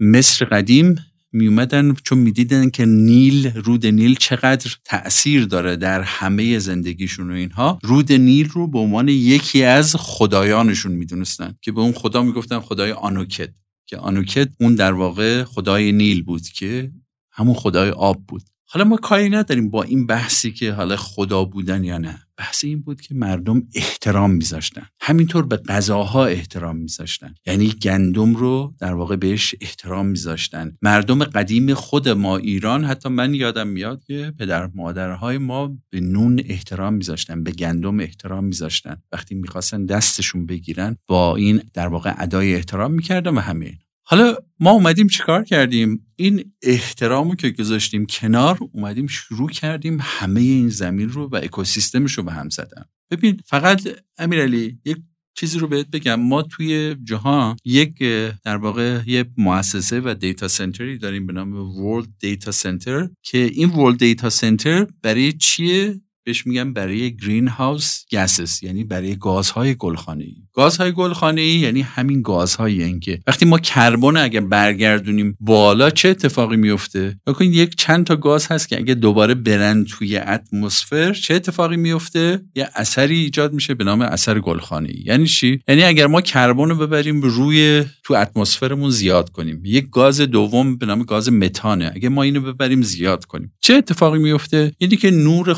مصر 0.00 0.44
قدیم 0.44 0.94
می 1.32 1.46
اومدن 1.46 1.94
چون 1.94 2.18
می‌دیدن 2.18 2.70
که 2.70 2.84
نیل 2.86 3.46
رود 3.46 3.86
نیل 3.86 4.14
چقدر 4.14 4.76
تاثیر 4.84 5.44
داره 5.44 5.76
در 5.76 6.02
همه 6.02 6.58
زندگیشون 6.58 7.30
و 7.30 7.34
اینها. 7.34 7.78
رود 7.82 8.12
نیل 8.12 8.48
رو 8.48 8.66
به 8.66 8.78
عنوان 8.78 9.08
یکی 9.08 9.62
از 9.62 9.96
خدایانشون 9.96 10.92
می‌دونستن 10.92 11.54
که 11.62 11.72
به 11.72 11.80
اون 11.80 11.92
خدا 11.92 12.22
می‌گفتن 12.22 12.60
خدای 12.60 12.92
آنوکت 12.92 13.50
که 13.86 13.96
آنوکت 13.96 14.48
اون 14.60 14.74
در 14.74 14.92
واقع 14.92 15.44
خدای 15.44 15.92
نیل 15.92 16.22
بود 16.22 16.42
که 16.42 16.92
همون 17.30 17.54
خدای 17.54 17.90
آب 17.90 18.24
بود. 18.28 18.42
حالا 18.72 18.84
ما 18.84 18.96
کاری 18.96 19.28
نداریم 19.28 19.70
با 19.70 19.82
این 19.82 20.06
بحثی 20.06 20.52
که 20.52 20.72
حالا 20.72 20.96
خدا 20.96 21.44
بودن 21.44 21.84
یا 21.84 21.98
نه. 21.98 22.18
بحث 22.36 22.64
این 22.64 22.82
بود 22.82 23.00
که 23.00 23.14
مردم 23.14 23.62
احترام 23.74 24.30
میذاشتن. 24.30 24.86
همینطور 25.00 25.46
به 25.46 25.56
غذاها 25.56 26.26
احترام 26.26 26.76
میذاشتن. 26.76 27.34
یعنی 27.46 27.68
گندم 27.68 28.34
رو 28.34 28.74
در 28.78 28.94
واقع 28.94 29.16
بهش 29.16 29.54
احترام 29.60 30.06
میذاشتن. 30.06 30.76
مردم 30.82 31.24
قدیم 31.24 31.74
خود 31.74 32.08
ما 32.08 32.36
ایران 32.36 32.84
حتی 32.84 33.08
من 33.08 33.34
یادم 33.34 33.68
میاد 33.68 34.04
که 34.04 34.32
پدر 34.38 34.70
مادرهای 34.74 35.38
ما 35.38 35.76
به 35.90 36.00
نون 36.00 36.42
احترام 36.46 36.94
میذاشتن 36.94 37.42
به 37.42 37.50
گندم 37.50 38.00
احترام 38.00 38.44
میذاشتن. 38.44 38.96
وقتی 39.12 39.34
می‌خواستن 39.34 39.86
دستشون 39.86 40.46
بگیرن 40.46 40.96
با 41.06 41.36
این 41.36 41.62
در 41.74 41.88
واقع 41.88 42.14
ادای 42.18 42.54
احترام 42.54 42.92
می‌کردن 42.92 43.34
و 43.34 43.40
همه 43.40 43.78
حالا 44.10 44.36
ما 44.60 44.70
اومدیم 44.70 45.06
چیکار 45.06 45.44
کردیم؟ 45.44 46.06
این 46.16 46.52
احترامو 46.62 47.34
که 47.34 47.50
گذاشتیم 47.50 48.06
کنار 48.06 48.58
اومدیم 48.72 49.06
شروع 49.06 49.50
کردیم 49.50 49.98
همه 50.00 50.40
این 50.40 50.68
زمین 50.68 51.08
رو 51.08 51.28
و 51.28 51.36
اکوسیستمش 51.36 52.12
رو 52.12 52.22
به 52.22 52.32
هم 52.32 52.48
زدن. 52.48 52.84
ببین 53.10 53.40
فقط 53.46 53.88
امیرعلی 54.18 54.78
یک 54.84 54.96
چیزی 55.34 55.58
رو 55.58 55.66
بهت 55.66 55.86
بگم. 55.86 56.20
ما 56.20 56.42
توی 56.42 56.96
جهان 57.04 57.56
یک 57.64 57.98
در 58.44 58.56
واقع 58.56 59.00
یه 59.06 59.24
مؤسسه 59.36 60.00
و 60.00 60.14
دیتا 60.14 60.48
سنتری 60.48 60.98
داریم 60.98 61.26
به 61.26 61.32
نام 61.32 61.72
World 61.72 62.08
Data 62.24 62.52
Center. 62.52 63.10
که 63.22 63.38
این 63.38 63.70
World 63.70 63.98
Data 63.98 64.30
Center 64.30 64.92
برای 65.02 65.32
چیه؟ 65.32 66.00
بهش 66.30 66.46
میگن 66.46 66.72
برای 66.72 67.16
گرین 67.16 67.48
هاوس 67.48 68.04
گسس 68.12 68.62
یعنی 68.62 68.84
برای 68.84 69.16
گازهای 69.16 69.74
گلخانه 69.74 70.24
ای 70.24 70.36
گازهای 70.52 70.92
گلخانه 70.92 71.40
ای 71.40 71.58
یعنی 71.58 71.80
همین 71.82 72.22
گازهایی 72.22 72.98
که 73.00 73.20
وقتی 73.26 73.46
ما 73.46 73.58
کربن 73.58 74.16
اگر 74.16 74.40
برگردونیم 74.40 75.36
بالا 75.40 75.90
چه 75.90 76.08
اتفاقی 76.08 76.56
میفته 76.56 77.16
بکنید 77.26 77.54
یک 77.54 77.76
چند 77.76 78.06
تا 78.06 78.16
گاز 78.16 78.46
هست 78.46 78.68
که 78.68 78.76
اگه 78.76 78.94
دوباره 78.94 79.34
برن 79.34 79.84
توی 79.84 80.16
اتمسفر 80.16 81.12
چه 81.12 81.34
اتفاقی 81.34 81.76
میفته 81.76 82.40
یه 82.54 82.68
اثری 82.74 83.18
ایجاد 83.18 83.52
میشه 83.52 83.74
به 83.74 83.84
نام 83.84 84.02
اثر 84.02 84.40
گلخانه 84.40 84.88
ای 84.88 85.02
یعنی 85.06 85.26
چی؟ 85.26 85.60
یعنی 85.68 85.82
اگر 85.82 86.06
ما 86.06 86.20
کربن 86.20 86.68
رو 86.68 86.74
ببریم 86.74 87.22
روی 87.22 87.84
تو 88.04 88.14
اتمسفرمون 88.14 88.90
زیاد 88.90 89.30
کنیم. 89.30 89.62
یک 89.64 89.90
گاز 89.90 90.20
دوم 90.20 90.76
به 90.76 90.86
نام 90.86 91.02
گاز 91.02 91.32
متانه. 91.32 91.92
اگه 91.94 92.08
ما 92.08 92.22
اینو 92.22 92.40
ببریم 92.40 92.82
زیاد 92.82 93.24
کنیم. 93.24 93.52
چه 93.60 93.74
اتفاقی 93.74 94.18
میفته 94.18 94.72
یعنی 94.80 94.96
که 94.96 95.10
نور 95.10 95.54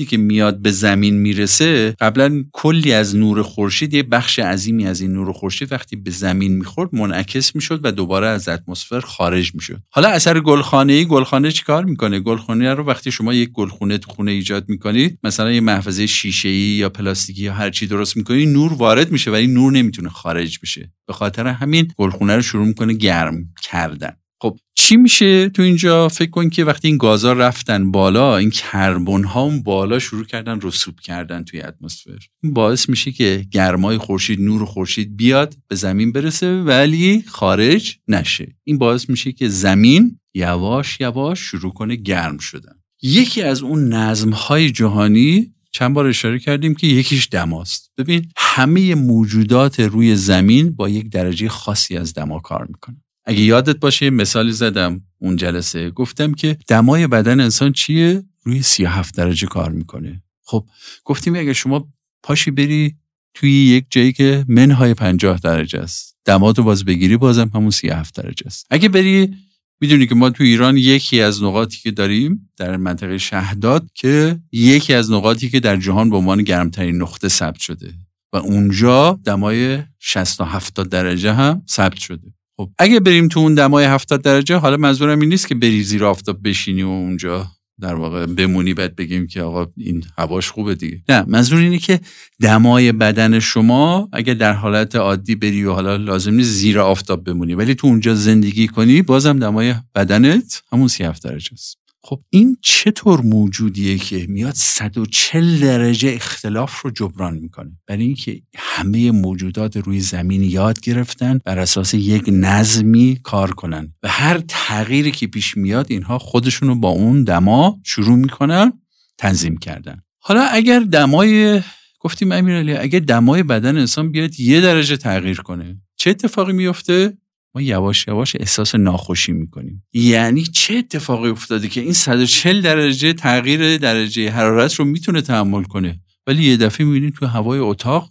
خورشیدی 0.00 0.16
که 0.16 0.16
میاد 0.16 0.62
به 0.62 0.70
زمین 0.70 1.14
می‌رسه 1.14 1.94
قبلا 2.00 2.44
کلی 2.52 2.92
از 2.92 3.16
نور 3.16 3.42
خورشید 3.42 3.94
یه 3.94 4.02
بخش 4.02 4.38
عظیمی 4.38 4.86
از 4.86 5.00
این 5.00 5.12
نور 5.12 5.32
خورشید 5.32 5.72
وقتی 5.72 5.96
به 5.96 6.10
زمین 6.10 6.56
می‌خورد 6.56 6.94
منعکس 6.94 7.54
می‌شد 7.54 7.80
و 7.82 7.92
دوباره 7.92 8.26
از 8.26 8.48
اتمسفر 8.48 9.00
خارج 9.00 9.54
می‌شد. 9.54 9.80
حالا 9.90 10.08
اثر 10.08 10.40
گلخانه 10.40 10.92
ای 10.92 11.04
گلخانه 11.04 11.50
چیکار 11.52 11.84
می‌کنه؟ 11.84 12.20
گلخانه 12.20 12.74
رو 12.74 12.84
وقتی 12.84 13.10
شما 13.10 13.34
یک 13.34 13.50
گلخونه 13.52 13.98
تو 13.98 14.10
خونه 14.10 14.30
ایجاد 14.30 14.68
می‌کنید 14.68 15.18
مثلا 15.24 15.52
یه 15.52 15.60
محفظه 15.60 16.06
شیشه 16.06 16.48
ای 16.48 16.54
یا 16.54 16.88
پلاستیکی 16.88 17.42
یا 17.42 17.52
هر 17.52 17.70
چی 17.70 17.86
درست 17.86 18.16
می‌کنید 18.16 18.48
نور 18.48 18.72
وارد 18.72 19.12
میشه 19.12 19.30
ولی 19.30 19.46
نور 19.46 19.72
نمی‌تونه 19.72 20.08
خارج 20.08 20.58
بشه. 20.62 20.92
به 21.06 21.12
خاطر 21.12 21.46
همین 21.46 21.88
گلخونه 21.96 22.36
رو 22.36 22.42
شروع 22.42 22.66
می‌کنه 22.66 22.92
گرم 22.92 23.48
کردن. 23.62 24.16
خب 24.42 24.58
چی 24.74 24.96
میشه 24.96 25.48
تو 25.48 25.62
اینجا؟ 25.62 26.08
فکر 26.08 26.30
کن 26.30 26.50
که 26.50 26.64
وقتی 26.64 26.88
این 26.88 26.96
گازا 26.96 27.32
رفتن 27.32 27.90
بالا 27.90 28.36
این 28.36 28.50
کربن 28.50 29.24
ها 29.24 29.40
اون 29.40 29.62
بالا 29.62 29.98
شروع 29.98 30.24
کردن 30.24 30.60
رسوب 30.62 31.00
کردن 31.00 31.44
توی 31.44 31.60
اتمسفر. 31.60 32.18
این 32.42 32.54
باعث 32.54 32.88
میشه 32.88 33.12
که 33.12 33.46
گرمای 33.50 33.98
خورشید 33.98 34.40
نور 34.40 34.64
خورشید 34.64 35.16
بیاد 35.16 35.56
به 35.68 35.76
زمین 35.76 36.12
برسه 36.12 36.62
ولی 36.62 37.24
خارج 37.26 37.96
نشه. 38.08 38.56
این 38.64 38.78
باعث 38.78 39.10
میشه 39.10 39.32
که 39.32 39.48
زمین 39.48 40.18
یواش 40.34 41.00
یواش 41.00 41.40
شروع 41.40 41.72
کنه 41.72 41.96
گرم 41.96 42.38
شدن. 42.38 42.74
یکی 43.02 43.42
از 43.42 43.62
اون 43.62 43.92
نظم 43.92 44.30
های 44.30 44.70
جهانی 44.70 45.54
چند 45.72 45.94
بار 45.94 46.06
اشاره 46.06 46.38
کردیم 46.38 46.74
که 46.74 46.86
یکیش 46.86 47.28
دماست. 47.30 47.90
ببین 47.98 48.28
همه 48.36 48.94
موجودات 48.94 49.80
روی 49.80 50.16
زمین 50.16 50.70
با 50.70 50.88
یک 50.88 51.10
درجه 51.10 51.48
خاصی 51.48 51.96
از 51.96 52.14
دما 52.14 52.38
کار 52.38 52.66
می‌کنن. 52.66 53.02
اگه 53.30 53.40
یادت 53.40 53.76
باشه 53.76 54.10
مثالی 54.10 54.52
زدم 54.52 55.00
اون 55.18 55.36
جلسه. 55.36 55.90
گفتم 55.90 56.32
که 56.34 56.58
دمای 56.68 57.06
بدن 57.06 57.40
انسان 57.40 57.72
چیه؟ 57.72 58.22
روی 58.42 58.62
37 58.62 59.16
درجه 59.16 59.46
کار 59.46 59.72
می‌کنه. 59.72 60.22
خب 60.44 60.66
گفتیم 61.04 61.34
اگه 61.36 61.52
شما 61.52 61.88
پاشی 62.22 62.50
بری 62.50 62.94
توی 63.34 63.50
یک 63.50 63.84
جایی 63.90 64.12
که 64.12 64.44
منهای 64.48 64.94
50 64.94 65.38
درجه 65.38 65.78
است 65.78 66.16
دماتو 66.24 66.62
باز 66.62 66.84
بگیری 66.84 67.16
بازم 67.16 67.50
همون 67.54 67.70
37 67.70 68.14
درجه 68.14 68.46
است. 68.46 68.66
اگه 68.70 68.88
بری 68.88 69.34
می‌دونی 69.80 70.06
که 70.06 70.14
ما 70.14 70.30
تو 70.30 70.44
ایران 70.44 70.76
یکی 70.76 71.20
از 71.20 71.42
نقاطی 71.42 71.78
که 71.78 71.90
داریم 71.90 72.50
در 72.56 72.76
منطقه 72.76 73.18
شهداد 73.18 73.90
که 73.94 74.40
یکی 74.52 74.94
از 74.94 75.10
نقاطی 75.10 75.50
که 75.50 75.60
در 75.60 75.76
جهان 75.76 76.10
به 76.10 76.16
عنوان 76.16 76.42
گرمترین 76.42 77.02
نقطه 77.02 77.28
ثبت 77.28 77.58
شده 77.58 77.94
و 78.32 78.36
اونجا 78.36 79.20
دمای 79.24 79.78
60 79.98 80.40
70 80.40 80.88
درجه 80.88 81.32
هم 81.32 81.62
ثبت 81.68 81.98
شده. 81.98 82.39
خب 82.60 82.70
اگه 82.78 83.00
بریم 83.00 83.28
تو 83.28 83.40
اون 83.40 83.54
دمای 83.54 83.84
70 83.84 84.22
درجه 84.22 84.56
حالا 84.56 84.76
منظورم 84.76 85.20
این 85.20 85.28
نیست 85.28 85.48
که 85.48 85.54
بری 85.54 85.82
زیر 85.82 86.04
آفتاب 86.04 86.38
بشینی 86.44 86.82
و 86.82 86.88
اونجا 86.88 87.46
در 87.80 87.94
واقع 87.94 88.26
بمونی 88.26 88.74
بعد 88.74 88.96
بگیم 88.96 89.26
که 89.26 89.42
آقا 89.42 89.66
این 89.76 90.04
هواش 90.18 90.50
خوبه 90.50 90.74
دیگه. 90.74 91.02
نه 91.08 91.24
منظور 91.28 91.58
اینه 91.58 91.78
که 91.78 92.00
دمای 92.40 92.92
بدن 92.92 93.38
شما 93.38 94.08
اگه 94.12 94.34
در 94.34 94.52
حالت 94.52 94.96
عادی 94.96 95.34
بری 95.34 95.64
و 95.64 95.72
حالا 95.72 95.96
لازم 95.96 96.34
نیست 96.34 96.50
زیر 96.50 96.78
آفتاب 96.78 97.24
بمونی 97.24 97.54
ولی 97.54 97.74
تو 97.74 97.86
اونجا 97.86 98.14
زندگی 98.14 98.68
کنی 98.68 99.02
بازم 99.02 99.38
دمای 99.38 99.74
بدنت 99.94 100.62
همون 100.72 100.88
37 100.88 101.24
درجه 101.24 101.50
است. 101.52 101.79
خب 102.02 102.20
این 102.30 102.56
چطور 102.62 103.20
موجودیه 103.20 103.98
که 103.98 104.26
میاد 104.28 104.54
140 104.54 105.60
درجه 105.60 106.12
اختلاف 106.12 106.80
رو 106.80 106.90
جبران 106.90 107.34
می‌کنه؟ 107.34 107.70
برای 107.86 108.04
اینکه 108.04 108.42
همه 108.56 109.10
موجودات 109.10 109.76
روی 109.76 110.00
زمین 110.00 110.42
یاد 110.42 110.80
گرفتن 110.80 111.40
بر 111.44 111.58
اساس 111.58 111.94
یک 111.94 112.24
نظمی 112.26 113.20
کار 113.22 113.50
کنن 113.50 113.94
و 114.02 114.08
هر 114.08 114.38
تغییری 114.48 115.10
که 115.10 115.26
پیش 115.26 115.56
میاد 115.56 115.86
اینها 115.88 116.18
خودشون 116.18 116.68
رو 116.68 116.74
با 116.74 116.88
اون 116.88 117.24
دما 117.24 117.78
شروع 117.84 118.16
می‌کنن 118.16 118.72
تنظیم 119.18 119.56
کردن. 119.56 120.02
حالا 120.18 120.42
اگر 120.42 120.80
دمای 120.80 121.60
گفتیم 122.00 122.32
امیرعلی 122.32 122.76
اگر 122.76 122.98
دمای 122.98 123.42
بدن 123.42 123.76
انسان 123.76 124.12
بیاد 124.12 124.40
یه 124.40 124.60
درجه 124.60 124.96
تغییر 124.96 125.40
کنه 125.40 125.80
چه 125.96 126.10
اتفاقی 126.10 126.52
میفته 126.52 127.18
ما 127.54 127.62
یواش 127.62 128.08
یواش 128.08 128.36
احساس 128.40 128.74
ناخوشی 128.74 129.32
می‌کنیم. 129.32 129.84
یعنی 129.92 130.42
چه 130.42 130.74
اتفاقی 130.74 131.28
افتاده 131.28 131.68
که 131.68 131.80
این 131.80 131.92
140 131.92 132.60
درجه 132.62 133.12
تغییر 133.12 133.78
درجه 133.78 134.30
حرارت 134.30 134.74
رو 134.74 134.84
می‌تونه 134.84 135.22
تحمل 135.22 135.62
کنه؟ 135.62 136.00
ولی 136.26 136.44
یه 136.44 136.56
دفعه 136.56 136.86
می‌بینید 136.86 137.14
تو 137.14 137.26
هوای 137.26 137.58
اتاق 137.58 138.10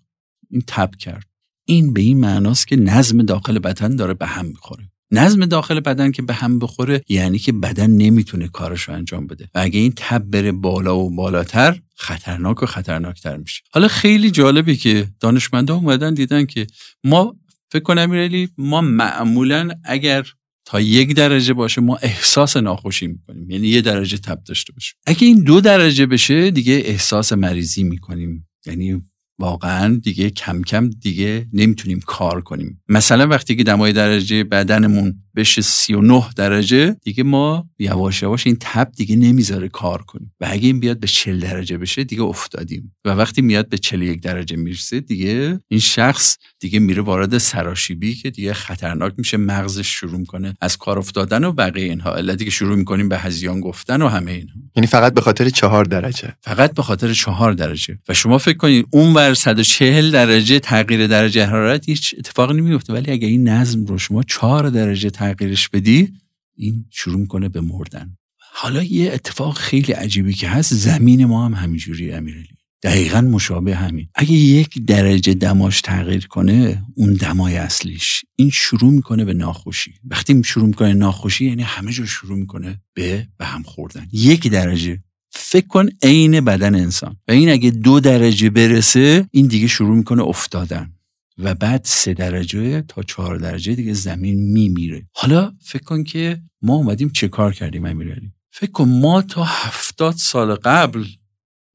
این 0.52 0.64
تب 0.68 0.96
کرد. 0.96 1.26
این 1.66 1.94
به 1.94 2.02
این 2.02 2.20
معناست 2.20 2.68
که 2.68 2.76
نظم 2.76 3.22
داخل 3.22 3.60
بدن 3.60 3.96
داره 3.96 4.14
به 4.14 4.26
هم 4.26 4.46
می‌خوره. 4.46 4.92
نظم 5.12 5.46
داخل 5.46 5.80
بدن 5.80 6.12
که 6.12 6.22
به 6.22 6.34
هم 6.34 6.60
بخوره 6.60 7.02
یعنی 7.10 7.40
که 7.40 7.52
بدن 7.52 7.90
نمی‌تونه 7.90 8.48
کارش 8.48 8.82
رو 8.82 8.94
انجام 8.94 9.28
بده. 9.28 9.50
و 9.56 9.60
اگه 9.60 9.80
این 9.80 9.94
تب 9.96 10.24
بره 10.24 10.52
بالا 10.52 10.98
و 10.98 11.16
بالاتر 11.16 11.80
خطرناک 11.96 12.64
و 12.64 12.66
خطرناکتر 12.66 13.38
میشه. 13.38 13.62
حالا 13.72 13.88
خیلی 13.88 14.32
جالبه 14.32 14.76
که 14.76 15.08
دانشمندا 15.20 15.76
اومدن 15.76 16.14
دیدن 16.14 16.46
که 16.46 16.68
ما 17.04 17.36
فکر 17.72 17.84
کنم 17.84 18.02
امیرعلی 18.02 18.50
ما 18.58 18.82
معمولا 18.82 19.70
اگر 19.84 20.24
تا 20.66 20.82
یک 20.82 21.16
درجه 21.16 21.54
باشه 21.54 21.82
ما 21.82 21.96
احساس 21.96 22.58
ناخوشی 22.58 23.08
می‌کنیم. 23.08 23.52
یعنی 23.52 23.68
یه 23.68 23.82
درجه 23.82 24.18
تب 24.18 24.44
داشته 24.44 24.74
باشه 24.74 24.96
اگه 25.08 25.28
این 25.28 25.44
دو 25.44 25.62
درجه 25.62 26.06
بشه 26.06 26.52
دیگه 26.52 26.82
احساس 26.86 27.34
مریضی 27.34 27.84
می‌کنیم. 27.84 28.48
یعنی 28.66 29.02
واقعا 29.40 30.00
دیگه 30.04 30.30
کم 30.30 30.62
کم 30.62 30.90
دیگه 30.90 31.48
نمی‌تونیم 31.54 32.00
کار 32.00 32.42
کنیم. 32.42 32.84
مثلا 32.88 33.28
وقتی 33.28 33.56
که 33.56 33.64
دمای 33.64 33.94
درجه 33.94 34.44
بدنمون 34.44 35.24
بشه 35.36 35.62
39 35.62 36.30
درجه 36.36 36.96
دیگه 37.04 37.24
ما 37.24 37.68
یواش 37.80 38.22
یواش 38.22 38.48
این 38.48 38.58
تب 38.60 38.92
دیگه 38.96 39.16
نمی‌ذاره 39.16 39.70
کار 39.70 40.02
کنیم. 40.02 40.34
و 40.42 40.48
اگه 40.50 40.68
این 40.68 40.80
بیاد 40.80 41.00
به 41.00 41.08
40 41.08 41.40
درجه 41.40 41.78
بشه 41.78 42.04
دیگه 42.04 42.22
افتادیم. 42.22 42.96
و 43.06 43.10
وقتی 43.10 43.42
میاد 43.42 43.70
به 43.70 43.78
41 43.78 44.22
درجه 44.22 44.56
می‌رسه 44.56 45.00
دیگه 45.00 45.60
این 45.68 45.80
شخص 45.80 46.38
دیگه 46.60 46.80
میره 46.80 47.02
وارد 47.02 47.38
سراشیبی 47.38 48.16
که 48.16 48.30
دیگه 48.30 48.54
خطرناک 48.54 49.14
میشه 49.18 49.38
مغزش 49.38 49.88
شروع 49.88 50.26
کنه 50.26 50.54
از 50.62 50.78
کار 50.78 51.00
افتادن 51.00 51.44
و 51.44 51.52
بقیه 51.52 51.84
اینها. 51.84 52.16
علتی 52.16 52.46
که 52.46 52.52
شروع 52.52 52.76
می‌کنیم 52.76 53.10
به 53.10 53.18
هزیان 53.18 53.60
گفتن 53.60 54.02
و 54.02 54.08
همه 54.08 54.32
اینها. 54.32 54.56
یعنی 54.76 54.88
فقط 54.88 55.14
به 55.14 55.22
خاطر 55.22 55.50
چهار 55.50 55.86
درجه. 55.86 56.36
فقط 56.42 56.74
به 56.74 56.82
خاطر 56.82 57.14
چهار 57.14 57.54
درجه. 57.54 58.00
و 58.10 58.14
شما 58.14 58.38
فکر 58.38 58.58
کنید 58.58 58.86
اون 58.92 59.14
ور 59.14 59.34
140 59.34 60.12
درجه 60.12 60.60
تغییر 60.60 61.08
درجه 61.08 61.46
حرارت 61.46 61.90
هیچ 61.90 62.16
اتفاقی 62.18 62.54
نمیفته 62.54 62.94
ولی 62.94 63.12
اگه 63.12 63.28
این 63.28 63.48
نظم 63.50 63.86
رو 63.86 63.98
شما 63.98 64.24
چهار 64.24 64.70
درجه 64.70 65.10
تغییرش 65.34 65.70
بدی 65.70 66.14
این 66.56 66.86
شروع 66.90 67.28
کنه 67.28 67.50
به 67.50 67.62
مردن. 67.62 68.18
حالا 68.54 68.84
یه 68.84 69.12
اتفاق 69.14 69.58
خیلی 69.58 69.92
عجیبی 69.92 70.34
که 70.34 70.50
هست 70.50 70.74
زمین 70.74 71.26
ما 71.26 71.46
هم 71.46 71.54
همینجوری 71.54 72.12
امیرعلی. 72.12 72.48
دقیقا 72.84 73.22
مشابه 73.22 73.76
همین. 73.76 74.08
اگه 74.16 74.32
یک 74.32 74.86
درجه 74.86 75.34
دماش 75.34 75.82
تغییر 75.82 76.28
کنه 76.28 76.84
اون 76.96 77.14
دمای 77.14 77.58
اصلیش. 77.58 78.26
این 78.36 78.50
شروع 78.50 78.92
می‌کنه 78.92 79.26
به 79.26 79.34
ناخوشی. 79.34 79.94
وقتی 80.04 80.44
شروع 80.44 80.68
می‌کنه 80.68 80.94
ناخوشی 80.94 81.46
یعنی 81.46 81.64
همه 81.64 81.92
جا 81.92 82.06
شروع 82.06 82.38
می‌کنه 82.38 82.82
به 82.94 83.28
به 83.38 83.46
هم 83.46 83.64
خوردن. 83.64 84.08
یک 84.12 84.48
درجه. 84.48 85.04
فکر 85.32 85.68
کن 85.68 85.90
عین 86.04 86.42
بدن 86.42 86.76
انسان. 86.76 87.18
و 87.28 87.32
این 87.32 87.50
اگه 87.50 87.72
دو 87.72 88.00
درجه 88.00 88.50
برسه 88.50 89.28
این 89.32 89.48
دیگه 89.48 89.68
شروع 89.68 89.96
می‌کنه 89.98 90.24
افتادن. 90.24 90.94
و 91.40 91.56
بعد 91.56 91.82
سه 91.84 92.14
درجه 92.14 92.82
تا 92.82 93.04
چهار 93.04 93.38
درجه 93.38 93.76
دیگه 93.76 93.94
زمین 93.94 94.52
میمیره. 94.52 95.08
حالا 95.14 95.54
فکر 95.62 95.84
کن 95.84 96.04
که 96.04 96.42
ما 96.62 96.76
اومدیم 96.76 97.10
چه 97.10 97.28
کار 97.28 97.54
کردیم 97.54 97.86
امیرعلی؟ 97.86 98.34
فکر 98.52 98.72
کن 98.72 98.90
ما 98.90 99.22
تا 99.22 99.44
هفتاد 99.44 100.14
سال 100.14 100.56
قبل 100.56 101.06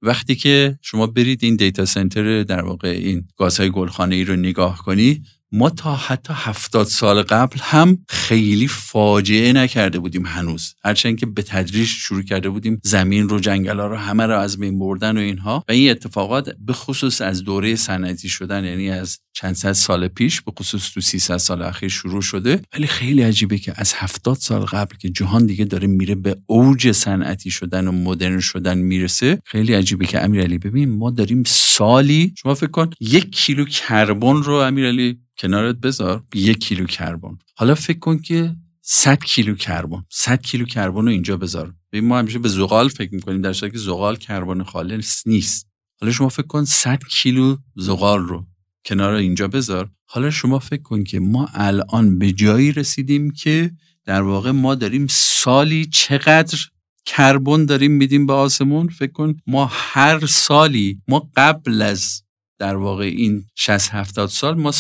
وقتی 0.03 0.35
که 0.35 0.79
شما 0.83 1.07
برید 1.07 1.45
این 1.45 1.57
دیتا 1.57 1.85
سنتر 1.85 2.43
در 2.43 2.65
واقع 2.65 2.89
این 2.89 3.29
گازهای 3.37 3.71
گلخانه 3.71 4.15
ای 4.15 4.25
رو 4.25 4.37
نگاه 4.37 4.79
کنی 4.79 5.23
ما 5.55 5.71
تا 5.71 5.97
حتی 5.97 6.33
هفتاد 6.37 6.87
سال 6.87 7.23
قبل 7.23 7.57
هم 7.61 7.99
خیلی 8.09 8.69
فاجعه 8.69 9.53
نکرده 9.53 9.99
بودیم 9.99 10.27
هنوز. 10.27 10.75
هرچند 10.85 11.19
که 11.19 11.27
به 11.27 11.43
تدریج 11.43 11.89
شروع 11.89 12.23
کرده 12.23 12.49
بودیم 12.49 12.81
زمین 12.85 13.29
رو 13.29 13.41
جنگل 13.41 13.81
ها 13.81 13.87
رو 13.87 13.97
همه 13.97 14.27
رو 14.27 14.39
از 14.39 14.59
بین 14.59 14.79
بردن 14.79 15.17
و 15.17 15.21
اینها. 15.21 15.65
و 15.69 15.73
این 15.73 15.91
اتفاقات 15.91 16.51
به 16.59 16.73
خصوص 16.73 17.21
از 17.21 17.45
دوره 17.45 17.77
صنعتی 17.77 18.29
شدن 18.29 18.65
یعنی 18.65 18.91
از 18.91 19.19
چند 19.33 19.55
صد 19.55 19.73
سال 19.73 20.09
پیش 20.09 20.41
به 20.41 20.53
خصوص 20.59 20.91
تو 20.95 21.01
300 21.01 21.37
سال 21.37 21.63
اخیر 21.63 21.89
شروع 21.89 22.23
شده. 22.23 22.63
ولی 22.75 22.87
خیلی 22.87 23.23
عجیبه 23.23 23.59
که 23.59 23.73
از 23.77 23.93
هفتاد 23.97 24.37
سال 24.37 24.61
قبل 24.61 24.97
که 24.97 25.11
جهان 25.11 25.47
دیگه 25.47 25.65
داره 25.65 25.87
میره 25.87 26.15
به 26.15 26.37
اوج 26.47 26.93
صنعتی 26.93 27.51
شدن 27.51 27.89
و 27.89 27.93
مدرن 27.93 28.41
شدن 28.41 28.79
می‌رسه 28.79 29.39
خیلی 29.45 29.75
عجیبه 29.75 30.07
که 30.07 30.25
امیرعلی 30.25 30.59
ببین 30.59 30.91
ما 30.91 31.11
داریم 31.11 31.43
سالی 31.47 32.35
شما 32.39 32.55
فکر 32.55 32.71
کن 32.71 32.91
یک 33.01 33.33
کیلو 33.33 33.65
کربن 33.65 34.43
رو 34.43 34.55
امیرعلی 34.55 35.19
کنارت 35.45 35.77
بذار 35.77 36.23
یک 36.35 36.59
کیلو 36.59 36.87
کربن. 36.87 37.39
حالا 37.57 37.75
فکر 37.75 37.99
کن 37.99 38.19
که 38.19 38.57
100 38.83 39.25
کیلو 39.25 39.55
کربن. 39.55 40.05
100 40.11 40.43
کیلو 40.43 40.65
کربن 40.65 41.03
رو 41.03 41.09
اینجا 41.09 41.37
بذار. 41.37 41.75
ببین 41.93 42.09
ما 42.09 42.19
همیشه 42.19 42.39
به 42.39 42.49
زغال 42.49 42.89
فکر 42.89 43.15
می‌کنیم 43.15 43.41
در 43.41 43.53
که 43.53 43.79
زغال 43.79 44.17
کربن 44.17 44.63
خالص 44.63 45.27
نیست. 45.27 45.69
حالا 46.01 46.13
شما 46.13 46.29
فکر 46.29 46.47
کن 46.47 46.65
100 46.65 46.99
کیلو 47.11 47.57
زغال 47.77 48.21
رو 48.21 48.47
کنار 48.85 49.15
اینجا 49.15 49.49
بذار. 49.49 49.91
حالا 50.07 50.31
شما 50.31 50.59
فکر 50.59 50.83
کن 50.83 51.05
که 51.05 51.21
ما 51.21 51.49
الان 51.55 52.19
به 52.19 52.33
جایی 52.33 52.73
رسیدیم 52.73 53.31
که 53.31 53.71
در 54.05 54.23
واقع 54.23 54.51
ما 54.51 54.75
داریم 54.75 55.07
سالی 55.11 55.87
چقدر 55.87 56.59
کربن 57.07 57.65
داریم 57.65 57.93
میدیم 57.93 58.27
به 58.27 58.33
آسمون. 58.33 58.89
فکر 58.89 59.13
کن 59.13 59.37
ما 59.47 59.71
هر 59.73 60.27
سالی 60.27 61.03
ما 61.09 61.31
قبل 61.37 61.83
از 61.83 62.23
در 62.59 62.77
واقع 62.77 63.05
این 63.05 63.45
60 63.55 63.95
70 63.95 64.29
سال 64.29 64.55
ما 64.55 64.73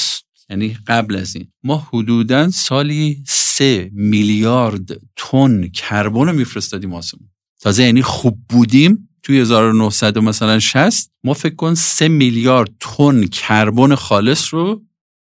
یعنی 0.50 0.76
قبل 0.86 1.16
از 1.16 1.36
این. 1.36 1.48
ما 1.62 1.88
حدودا 1.92 2.50
سالی 2.50 3.24
سه 3.26 3.90
میلیارد 3.92 4.90
تن 5.16 5.68
کربن 5.68 6.26
رو 6.26 6.32
میفرستادیم 6.32 6.94
آسمون. 6.94 7.30
تازه 7.60 7.82
یعنی 7.82 8.02
خوب 8.02 8.38
بودیم. 8.48 9.08
توی 9.22 9.38
1900 9.40 10.18
مثلا 10.18 10.58
60 10.58 11.10
ما 11.24 11.34
فکر 11.34 11.54
کن 11.54 11.74
سه 11.74 12.08
میلیارد 12.08 12.70
تن 12.80 13.26
کربن 13.26 13.94
خالص 13.94 14.54
رو 14.54 14.82